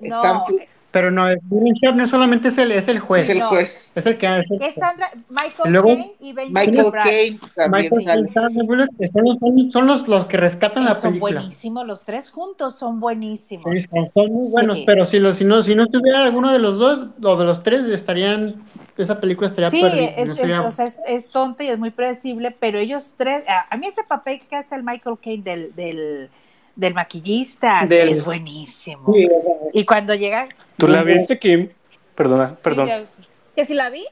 [0.00, 0.44] No,
[0.90, 3.24] Pero no, es William Shatner solamente es el, es el juez.
[3.24, 3.48] es el no.
[3.48, 3.92] juez.
[3.94, 4.46] Es el que hace.
[4.58, 6.92] es Sandra, Michael luego- Caine y Benjamin Michael.
[7.02, 8.32] Caine también Michael sale.
[8.32, 11.40] Son, los- son, son los, los que rescatan la Eh, son película.
[11.40, 13.66] buenísimos, los tres juntos son buenísimos.
[13.78, 14.52] Sí, son, son muy Sí.
[14.52, 17.44] buenos, pero si, los, si, no, si no estuviera alguno de los dos o de
[17.44, 18.54] los tres, estarían.
[18.96, 20.04] Esa película estaría Sí, perdida.
[20.06, 23.14] es, no es- sería- o sea, es, es tonto y es muy predecible, pero ellos
[23.16, 26.30] tres, a, a mí ese papel que hace el Michael Caine del, del,
[26.78, 29.12] del maquillista Del- es buenísimo.
[29.12, 29.28] Sí,
[29.72, 30.48] Y cuando llega...
[30.76, 31.68] ¿Tú la viste, Kim?
[32.14, 32.86] Perdona, perdón.
[32.86, 33.24] Sí,
[33.56, 34.06] Que si la vi,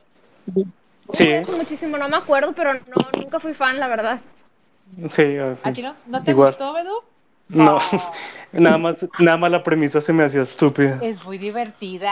[1.12, 4.18] Sí, muchísimo, no me acuerdo, pero no, nunca fui fan, la verdad.
[5.09, 5.36] sí.
[5.62, 6.48] ¿A ti no, no te Igual.
[6.48, 6.94] gustó, Bedu?
[7.48, 8.12] No, Oh,
[8.52, 10.98] nada más, nada más la premisa se me hacía estúpida.
[11.02, 12.10] es muy divertida.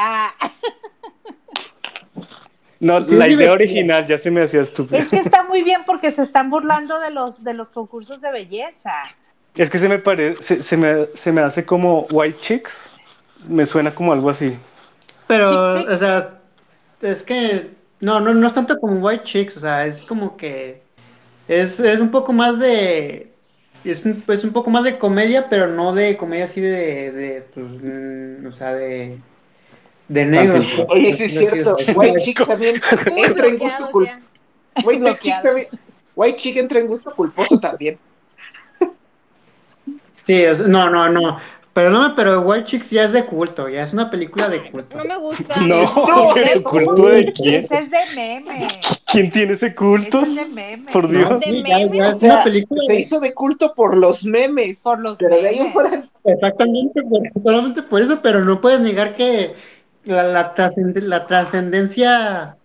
[2.78, 4.98] No, Sí, la idea original ya se me hacía estúpida.
[5.00, 8.30] Es que está muy bien porque se están burlando de los, de los concursos de
[8.30, 8.92] belleza.
[9.56, 12.72] Es que se me parece, se, se me, se me hace como White Chicks.
[13.48, 14.56] Me suena como algo así.
[15.26, 16.40] Pero, o sea,
[17.00, 17.70] es que.
[18.00, 20.82] No, no, no es tanto como White Chicks, o sea, es como que.
[21.46, 23.32] Es, es un poco más de.
[23.84, 27.12] Es un, es un poco más de comedia, pero no de comedia así de.
[27.12, 29.18] de pues, mm, o sea, de.
[30.08, 30.66] De negros.
[30.76, 31.76] Pues, Oye, sí es cierto.
[31.94, 32.80] White Chick también
[33.16, 34.18] entra en gusto culposo.
[34.84, 35.66] White Chick también.
[36.16, 37.98] White Chick entra en gusto culposo también.
[40.26, 41.38] Sí, o sea, no, no, no.
[41.72, 44.96] Perdóname, pero White Chicks ya es de culto, ya es una película de culto.
[44.96, 45.56] No me gusta.
[45.60, 45.74] No,
[46.06, 47.54] No, ¿el eso- culto de quién?
[47.64, 48.80] Ese es de meme.
[49.10, 50.20] ¿Quién tiene ese culto?
[50.20, 50.92] Ese es de meme.
[50.92, 51.40] Por No, Dios.
[51.40, 51.96] ¿De sí, ya, meme?
[51.98, 54.82] ya O es una sea, película se de- hizo de culto por los memes.
[54.84, 56.04] Por los pero de ahí fuera.
[56.24, 57.00] Exactamente,
[57.42, 59.54] solamente por eso, pero no puedes negar que
[60.04, 62.56] la, la, trascend- la trascendencia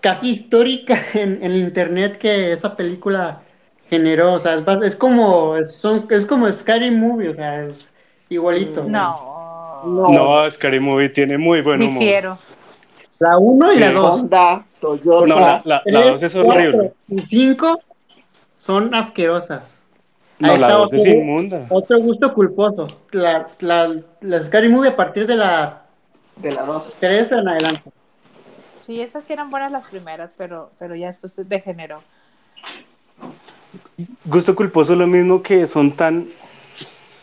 [0.00, 3.42] casi histórica en, en internet que esa película
[3.90, 7.92] generó, o sea, es, como es, son, es como Scary Movie, o sea, es
[8.28, 8.84] igualito.
[8.84, 9.82] No.
[9.84, 10.10] No.
[10.10, 11.98] No, Scary Movie tiene muy buen humor.
[12.00, 12.38] Difiero.
[13.20, 13.94] La 1 y la Sí.
[13.94, 14.20] 2.
[14.20, 15.26] Honda, Toyota.
[15.26, 16.92] No, la, la, la dos es horrible.
[17.08, 17.78] y 5
[18.56, 19.88] son asquerosas.
[20.38, 21.66] No, Ahí la está dos es otro- inmunda.
[21.68, 22.86] Otro gusto culposo.
[23.10, 25.82] La, la, la Scary Movie a partir de la
[26.36, 26.96] De la 2.
[27.00, 27.90] 3 en adelante.
[28.78, 32.02] Sí, esas sí eran buenas las primeras, pero, pero ya después se degeneró.
[34.24, 36.28] Gusto culposo lo mismo que son tan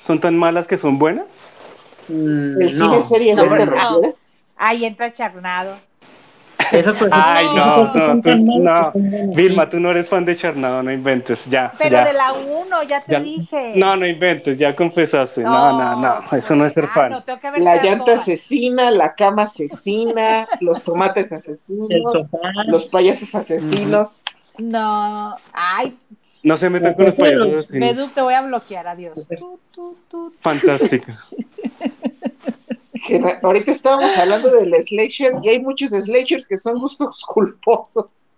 [0.06, 1.28] son tan malas que son buenas.
[2.08, 2.68] Mm, El no.
[2.70, 3.72] cine serie No, B, ¿te no.
[3.72, 4.16] refieres?
[4.58, 5.78] Ahí entra Charnado.
[6.72, 9.34] Esas pues, Ay, no, no, tú, no.
[9.36, 11.74] Vilma, tú no eres fan de Charnado, no inventes, ya.
[11.78, 12.06] Pero ya.
[12.06, 13.74] de la 1, ya te Ya- dije.
[13.76, 15.42] No, no inventes, ya confesaste.
[15.42, 17.12] No, no, no, eso no es ser ah, fan.
[17.12, 17.84] no, La todas.
[17.84, 21.90] llanta asesina, la cama asesina, los tomates asesinos,
[22.68, 24.24] los payasos asesinos.
[24.58, 25.98] No, ay,
[26.46, 27.72] No se metan con los payasos.
[27.72, 29.28] Medu, te voy a bloquear, adiós.
[33.08, 38.34] Que no- ahorita estábamos hablando del slasher y hay muchos slashers que son gustos culposos.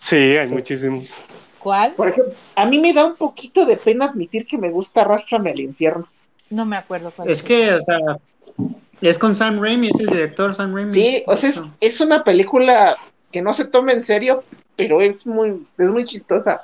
[0.00, 1.10] Sí, hay muchísimos.
[1.58, 1.94] ¿Cuál?
[1.94, 5.50] Por ejemplo, a mí me da un poquito de pena admitir que me gusta Arrástrame
[5.50, 6.06] al infierno.
[6.50, 8.18] No me acuerdo cuál Es que, o sea,
[9.00, 10.90] es con Sam Raimi, es el director Sam Raimi.
[10.92, 12.96] Sí, o sea, es, es una película
[13.32, 14.44] que no se toma en serio,
[14.76, 16.62] pero es muy, es muy chistosa.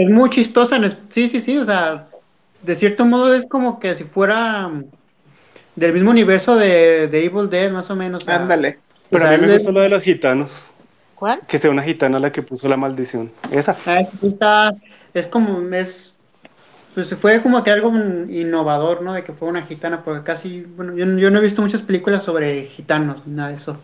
[0.00, 0.76] Es muy chistosa.
[0.76, 1.58] en es- Sí, sí, sí.
[1.58, 2.06] O sea,
[2.62, 4.84] de cierto modo es como que si fuera mm,
[5.76, 8.22] del mismo universo de, de Evil Dead, más o menos.
[8.22, 8.78] o sea, Ándale.
[9.10, 10.50] Pero a mí me es- gustó lo de los gitanos.
[11.14, 11.40] ¿Cuál?
[11.46, 13.30] Que sea una gitana la que puso la maldición.
[13.50, 13.76] Esa.
[13.84, 14.72] Ah, está-
[15.12, 16.14] es como, es,
[16.94, 17.92] pues fue como que algo
[18.30, 19.12] innovador, ¿no?
[19.12, 22.22] De que fue una gitana, porque casi, bueno, yo, yo no he visto muchas películas
[22.22, 23.76] sobre gitanos, ni nada de eso.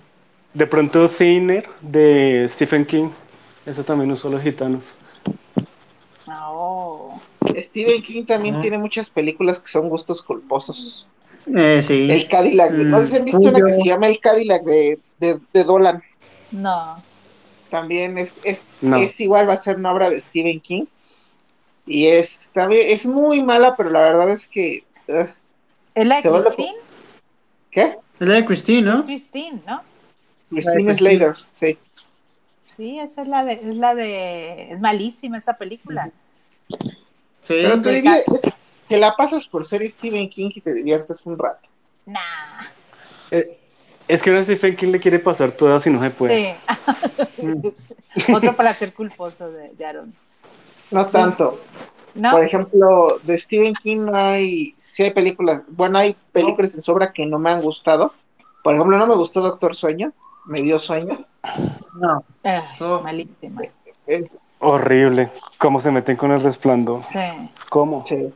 [0.55, 3.11] De pronto Thinner de Stephen King.
[3.67, 4.85] Eso también usó los gitanos.
[6.27, 7.21] No.
[7.57, 8.63] Stephen King también Ajá.
[8.63, 11.07] tiene muchas películas que son gustos culposos.
[11.57, 12.09] Eh, sí.
[12.11, 15.41] El Cadillac, no sé si han visto una que se llama El Cadillac de, de,
[15.53, 16.03] de Dolan.
[16.51, 17.03] No.
[17.71, 18.97] También es, es, No.
[18.97, 20.85] es igual, va a ser una obra de Stephen King.
[21.87, 24.85] Y es también, es muy mala, pero la verdad es que.
[25.09, 25.29] ugh,
[25.95, 26.75] ¿Es la de Se Christine?
[27.71, 27.83] ¿Qué?
[28.19, 29.05] Es la de Christine, Es ¿no?
[29.05, 29.83] Christine, ¿no?
[30.51, 30.95] Christine Christine.
[30.95, 31.79] Slater, sí.
[32.77, 36.11] Sí, esa es la de, es la de, es malísima esa película.
[36.69, 36.95] Sí.
[37.49, 38.53] Pero te diría, es-
[38.85, 41.69] se la pasas por ser Stephen King y te diviertes un rato.
[42.05, 42.21] Nah.
[43.31, 43.59] Eh,
[44.07, 46.57] es que a Stephen King le quiere pasar todas y no se puede.
[47.37, 47.73] Sí.
[48.33, 50.15] Otro para ser culposo de, de Aaron.
[50.91, 51.61] No tanto.
[52.15, 52.31] ¿No?
[52.31, 57.13] Por ejemplo, de Stephen King hay, sí hay películas, bueno, hay películas en su obra
[57.13, 58.15] que no me han gustado.
[58.63, 60.13] Por ejemplo, no me gustó Doctor Sueño,
[60.47, 61.19] me dio sueño.
[61.95, 62.25] No.
[62.43, 62.61] Ay,
[63.03, 63.61] malísima.
[64.59, 65.31] Horrible.
[65.59, 67.03] Cómo se meten con el resplandor.
[67.03, 67.19] Sí.
[67.71, 68.05] ¿Cómo?
[68.05, 68.33] sí.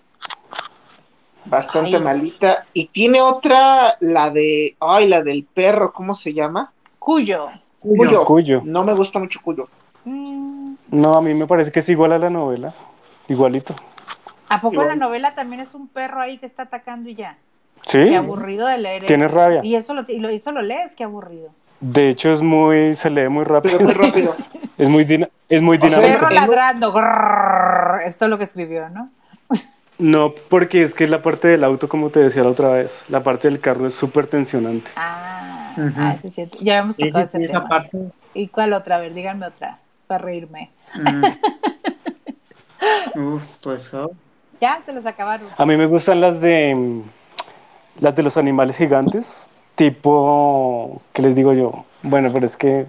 [1.46, 2.02] Bastante Ay.
[2.02, 2.66] malita.
[2.74, 6.70] Y tiene otra, la de, ay, la del perro, ¿cómo se llama?
[6.98, 7.46] Cuyo.
[7.80, 8.24] Cuyo.
[8.26, 8.60] Cuyo.
[8.64, 9.66] No me gusta mucho Cuyo.
[10.04, 12.74] Mm, No, a mí me parece que es igual a la novela.
[13.28, 13.74] Igualito.
[14.50, 14.88] ¿A poco Igual.
[14.88, 17.38] la novela también es un perro ahí que está atacando y ya?
[17.86, 17.98] Sí.
[18.08, 19.34] Qué aburrido de leer Tienes eso.
[19.36, 19.60] rabia.
[19.64, 21.50] Y eso lo, y lo, eso lo lees, qué aburrido.
[21.80, 23.78] De hecho es muy, se lee muy rápido.
[23.78, 24.36] Pero muy rápido.
[24.78, 26.00] Es muy, dina- es muy dinámico.
[26.00, 26.90] Perro ladrando.
[26.90, 29.04] grrr, esto es lo que escribió, ¿no?
[29.98, 33.22] No, porque es que la parte del auto, como te decía la otra vez, la
[33.22, 34.90] parte del carro es súper tensionante.
[34.96, 35.92] Ah, Ujú.
[35.98, 36.56] ah, sí, es cierto.
[36.62, 37.68] Ya Sí, tocado ese esa tema.
[37.68, 37.98] parte.
[38.32, 38.96] ¿Y cuál otra?
[38.96, 40.70] A ver, díganme otra, para reírme.
[40.94, 41.26] Mm.
[43.34, 44.10] Uf, pues, oh.
[44.62, 45.48] Ya, se los acabaron.
[45.58, 47.02] A mí me gustan las de
[48.00, 49.26] las de los animales gigantes,
[49.84, 51.84] tipo, ¿qué les digo yo?
[52.02, 52.86] Bueno, pero es que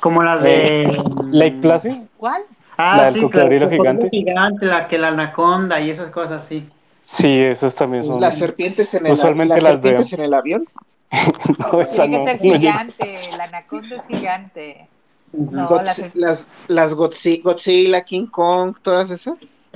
[0.00, 0.84] Como la de.
[1.32, 2.42] Lake Placid, ¿Cuál?
[2.76, 4.08] Ah, La del sí, cocodrilo claro, gigante.
[4.10, 6.68] gigante, la que la anaconda y esas cosas, sí.
[7.04, 8.20] sí, esas también son.
[8.20, 10.64] Las serpientes en el, Usualmente las las serpientes en el avión.
[11.58, 13.18] No, Tiene que no, ser no gigante.
[13.36, 14.88] La anaconda es gigante.
[15.32, 19.66] No, Godzi- las, las Godzi- Godzilla, King Kong, todas esas.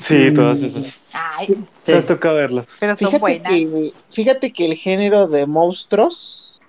[0.00, 0.64] Sí, todas Mm.
[0.66, 1.00] esas.
[1.12, 2.68] Ay, Te toca verlas.
[2.78, 3.50] pero son Fíjate buenas.
[3.50, 6.60] que, fíjate que el género de monstruos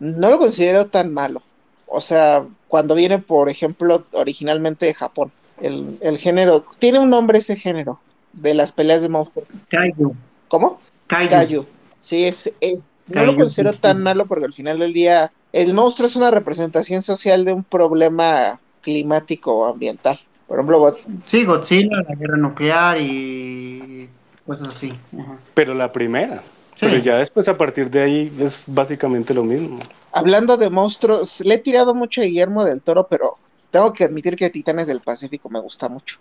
[0.00, 1.42] no lo considero tan malo.
[1.86, 5.30] O sea, cuando viene, por ejemplo, originalmente de Japón.
[5.60, 8.00] El, el género, tiene un nombre ese género,
[8.32, 9.46] de las peleas de monstruos.
[9.68, 10.16] Kaiju.
[10.48, 10.78] ¿Cómo?
[11.06, 11.28] Kaiju.
[11.30, 11.66] Kaiju.
[12.00, 13.80] Sí, es, es- no lo considero sí, sí.
[13.82, 17.62] tan malo porque al final del día el monstruo es una representación social de un
[17.62, 20.18] problema climático o ambiental.
[20.46, 24.08] Por ejemplo, Godz- Sí, Godzilla, la guerra nuclear y
[24.46, 24.90] cosas así.
[25.18, 25.36] Ajá.
[25.54, 26.42] Pero la primera.
[26.74, 26.86] Sí.
[26.86, 29.78] Pero ya después a partir de ahí es básicamente lo mismo.
[30.12, 33.34] hablando de monstruos, le he tirado mucho a Guillermo del Toro, pero
[33.70, 36.18] tengo que admitir que Titanes del Pacífico me gusta mucho.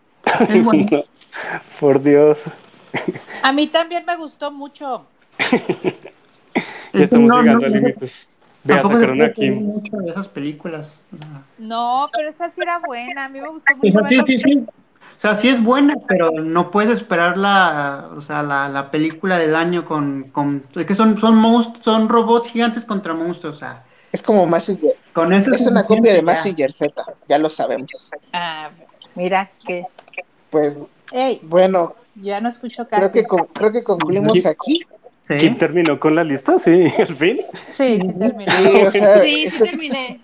[0.49, 0.85] Es bueno.
[0.91, 1.03] No,
[1.79, 2.37] por Dios.
[3.43, 5.05] A mí también me gustó mucho.
[6.93, 8.27] Ya estamos No, llegando no, a no, límites.
[8.65, 9.49] Se sacaron puede aquí.
[9.49, 11.01] mucho de esas películas.
[11.57, 13.25] No, pero esa sí era buena.
[13.25, 14.27] A mí me gustó mucho sea, sí, verlos.
[14.27, 14.65] sí, sí.
[15.17, 19.37] O sea, sí es buena, pero no puedes esperar la, o sea, la, la película
[19.37, 23.59] del año con, con es que son, son monstruos, son robots gigantes contra monstruos, o
[23.59, 26.23] sea, Es como Massinger, con eso es una copia de.
[26.23, 28.09] Massinger Z, ya lo sabemos.
[28.33, 28.71] Ah,
[29.13, 29.85] mira que.
[30.49, 30.75] Pues
[31.11, 33.19] Ey, bueno, ya no escucho creo casi.
[33.21, 34.81] que, con- creo que concluimos aquí.
[35.31, 35.37] Sí.
[35.39, 36.59] ¿Quién terminó con la lista?
[36.59, 37.39] Sí, al fin.
[37.65, 38.51] Sí, sí terminó.
[38.61, 40.19] Sí, o sea, Sí, sí este- terminé.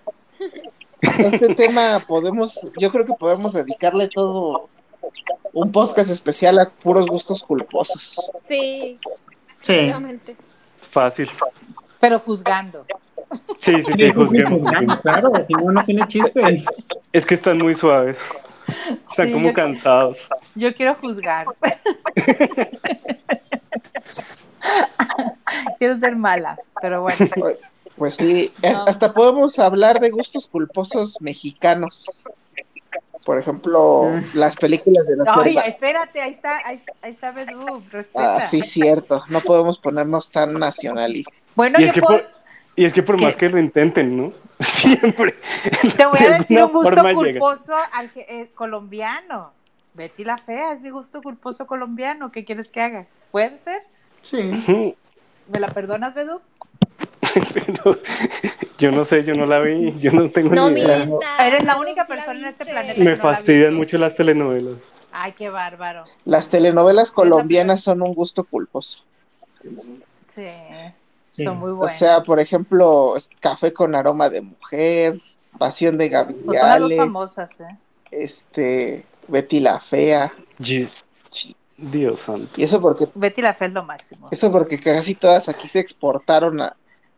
[1.01, 4.67] Este tema podemos, yo creo que podemos dedicarle todo
[5.53, 8.31] un podcast especial a puros gustos culposos.
[8.49, 8.99] Sí,
[9.61, 9.91] Sí.
[10.91, 11.29] Fácil.
[11.99, 12.85] Pero juzgando.
[13.61, 14.71] Sí, sí, sí, Sí, juzguemos.
[15.01, 16.63] claro, si no, no tiene chiste.
[17.13, 18.17] Es que están muy suaves.
[19.09, 20.17] Están Sí, como yo- cansados.
[20.55, 21.45] Yo quiero juzgar.
[25.77, 27.17] quiero ser mala, pero bueno.
[27.95, 32.29] Pues sí, es- hasta podemos hablar de gustos culposos mexicanos.
[33.25, 35.61] Por ejemplo, las películas de la Ay, selva.
[35.63, 38.35] espérate, ahí está, ahí, ahí está Bedú, respeta.
[38.37, 39.21] Ah, sí, cierto.
[39.29, 41.37] No podemos ponernos tan nacionalistas.
[41.55, 42.27] Bueno, Y yo es que puedo- por,
[42.77, 44.33] y es que por más que lo intenten, ¿no?
[44.61, 45.35] Siempre.
[45.97, 47.75] te voy a decir un gusto culposo
[48.15, 49.51] eh, colombiano.
[49.93, 52.31] Betty la fea es mi gusto culposo colombiano.
[52.31, 53.07] ¿Qué quieres que haga?
[53.31, 53.81] ¿Puede ser?
[54.23, 54.95] Sí.
[55.51, 56.41] ¿Me la perdonas, Bedú?
[57.53, 57.97] Pero
[58.79, 61.07] yo no sé, yo no la vi, yo no tengo No ni idea.
[61.41, 63.77] Eres la única la persona en este planeta Me que no la fastidian entonces.
[63.77, 64.75] mucho las telenovelas.
[65.11, 66.03] Ay, qué bárbaro.
[66.25, 69.05] Las telenovelas colombianas son un gusto culposo.
[70.27, 70.47] Sí,
[71.43, 71.97] son muy O buenas.
[71.97, 75.19] sea, por ejemplo, Café con aroma de mujer,
[75.57, 76.09] Pasión de
[76.45, 77.77] Pues son las dos famosas, ¿eh?
[78.11, 80.29] este, Betty la Fea.
[80.59, 80.89] Ye-
[81.77, 82.49] Dios santo.
[82.57, 84.27] Y eso porque, Betty la fea es lo máximo.
[84.31, 86.75] eso porque casi todas aquí se exportaron a,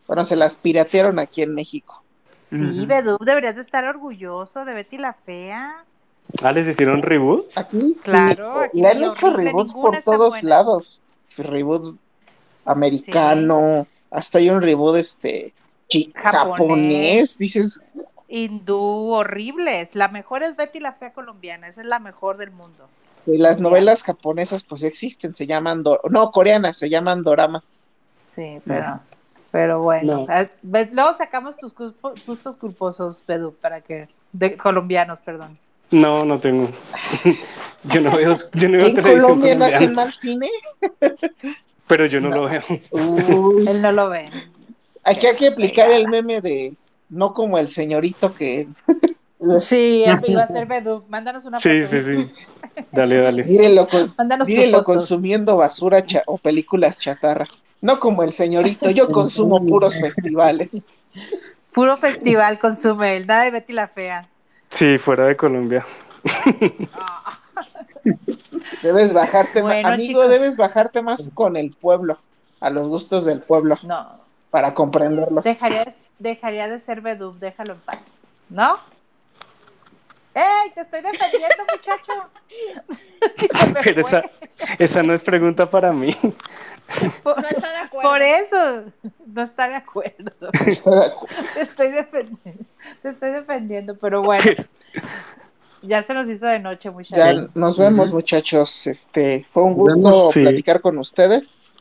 [0.07, 2.03] bueno, se las piratearon aquí en México.
[2.41, 2.87] Sí, Ujú.
[2.87, 5.85] Bedú, deberías de estar orgulloso de Betty la fea.
[6.41, 7.45] Ah, ¿les hicieron reboot?
[7.55, 10.49] Aquí Claro, sí, aquí le han hecho reboots por todos buena.
[10.49, 10.99] lados.
[11.37, 11.95] Reboot
[12.65, 15.53] americano, hasta hay un reboot este
[16.13, 16.13] Japonés.
[16.23, 17.37] japonés.
[17.37, 17.81] Dices,
[18.27, 19.95] Hindú, horribles.
[19.95, 22.87] La mejor es Betty la fea colombiana, esa es la mejor del mundo.
[23.33, 27.95] Y las novelas japonesas pues existen, se llaman, do- no, coreanas, se llaman doramas.
[28.23, 28.99] Sí, pero,
[29.51, 30.25] pero bueno.
[30.27, 30.33] No.
[30.33, 30.49] Eh,
[30.91, 31.73] Luego sacamos tus
[32.25, 35.57] gustos culposos, Bedú, para que, de colombianos, perdón.
[35.91, 36.69] No, no tengo.
[37.85, 40.47] yo no veo, yo no veo ¿En televisión Colombia no hacen mal cine?
[41.87, 42.35] pero yo no, No.
[42.35, 42.63] lo veo.
[42.91, 44.25] Uy, Él no lo ve.
[45.03, 46.73] aquí hay que aplicar el meme de
[47.09, 48.67] no como el señorito que
[49.61, 51.03] Sí, iba a ser Bedú.
[51.07, 51.91] Mándanos una Sí, foto.
[52.03, 52.31] sí, sí.
[52.91, 53.43] Dale, dale.
[53.43, 54.13] mírenlo, con-
[54.45, 57.45] mírenlo consumiendo basura cha- o películas chatarra.
[57.81, 60.97] No como el señorito, yo consumo puros festivales.
[61.73, 64.27] Puro festival consume él, nada de Betty la fea.
[64.71, 65.85] Sí, fuera de Colombia.
[66.93, 67.39] Ah,
[68.81, 70.29] Debes bajarte, Bueno, amigo, chicos.
[70.29, 72.17] debes bajarte más con el pueblo,
[72.59, 75.43] a los gustos del pueblo, no, para comprenderlos.
[75.43, 78.77] dejaría, de- dejaría de ser Bedú, déjalo en paz, ¿no?
[80.35, 80.69] ¡Ey!
[80.75, 82.13] Te estoy defendiendo, muchacho.
[83.37, 84.19] Y se me Pero fue.
[84.19, 84.31] esa,
[84.79, 86.15] esa no es pregunta para mí.
[87.23, 88.09] Por, No está de acuerdo.
[88.09, 88.83] por eso,
[89.27, 90.31] no está de acuerdo.
[90.65, 91.35] Está de acuerdo.
[91.53, 92.65] Te estoy defendiendo,
[93.01, 94.43] te estoy defendiendo, pero bueno,
[95.81, 97.55] ya se nos hizo de noche, Ya muchachos.
[97.55, 98.87] nos vemos, muchachos.
[98.87, 100.41] Este fue un gusto Sí.
[100.41, 101.73] platicar con ustedes.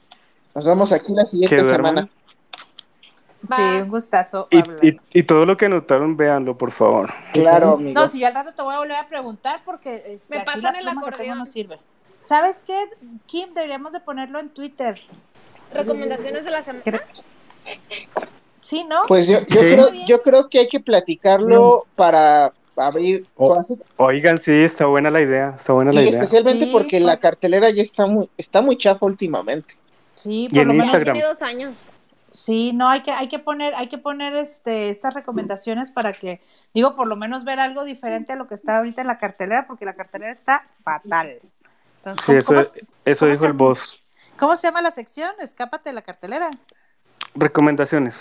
[0.55, 2.09] Nos vemos aquí la siguiente semana.
[3.55, 4.85] Sí, un gustazo Y, hablar.
[4.85, 7.13] y, y todo lo que anotaron, véanlo, por favor.
[7.33, 8.01] Claro, amigo.
[8.01, 10.75] No, si yo al rato te voy a volver a preguntar porque este, Me pasan
[10.77, 11.39] el acordeón.
[11.39, 11.79] no sirve.
[12.21, 12.77] ¿Sabes qué,
[13.27, 13.55] Kim?
[13.55, 14.97] Deberíamos de ponerlo en Twitter.
[15.73, 17.03] Recomendaciones de la semana.
[18.61, 18.97] Sí, ¿no?
[19.07, 19.67] Pues yo, yo Sí.
[19.73, 23.79] creo, yo creo que hay que platicarlo para abrir cosas.
[23.97, 26.11] Oigan, sí, está buena la idea, está buena la Y idea.
[26.13, 27.03] especialmente Sí, porque pues.
[27.03, 29.75] la cartelera ya está muy, está muy chafa últimamente.
[30.15, 31.05] Sí, por lo menos.
[31.23, 31.77] Dos años.
[32.31, 36.43] Sí, no, hay que, hay que poner, hay que poner este, estas recomendaciones para que,
[36.75, 39.67] digo, por lo menos ver algo diferente a lo que está ahorita en la cartelera,
[39.67, 41.39] porque la cartelera está fatal.
[41.97, 43.65] Entonces, Sí, ¿cómo, eso, cómo eso dijo se el llama?
[43.65, 44.05] boss.
[44.39, 45.31] cómo se llama la sección?
[45.41, 46.51] Escápate de la cartelera.
[47.35, 48.21] Recomendaciones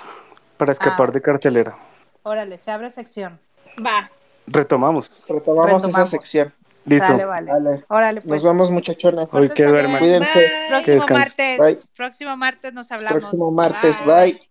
[0.57, 1.11] para escapar Ah.
[1.11, 1.77] de cartelera.
[2.23, 3.39] Órale, se abre sección.
[3.85, 4.09] Va.
[4.47, 5.23] Retomamos.
[5.27, 6.09] Retomamos, esa Retomamos.
[6.09, 6.53] sección.
[6.85, 7.07] Listo.
[7.07, 7.51] Sale, vale.
[7.51, 7.85] Vale.
[7.89, 8.43] Órale, pues.
[8.43, 9.27] Nos vemos, muchachones.
[9.33, 9.99] Hoy que duerman.
[9.99, 10.39] Cuídense.
[10.71, 10.83] Bye.
[10.83, 11.59] Que Próximo martes.
[11.59, 11.77] Bye.
[11.95, 13.17] Próximo martes nos hablamos.
[13.17, 14.05] Próximo martes.
[14.05, 14.33] Bye.
[14.33, 14.49] Bye.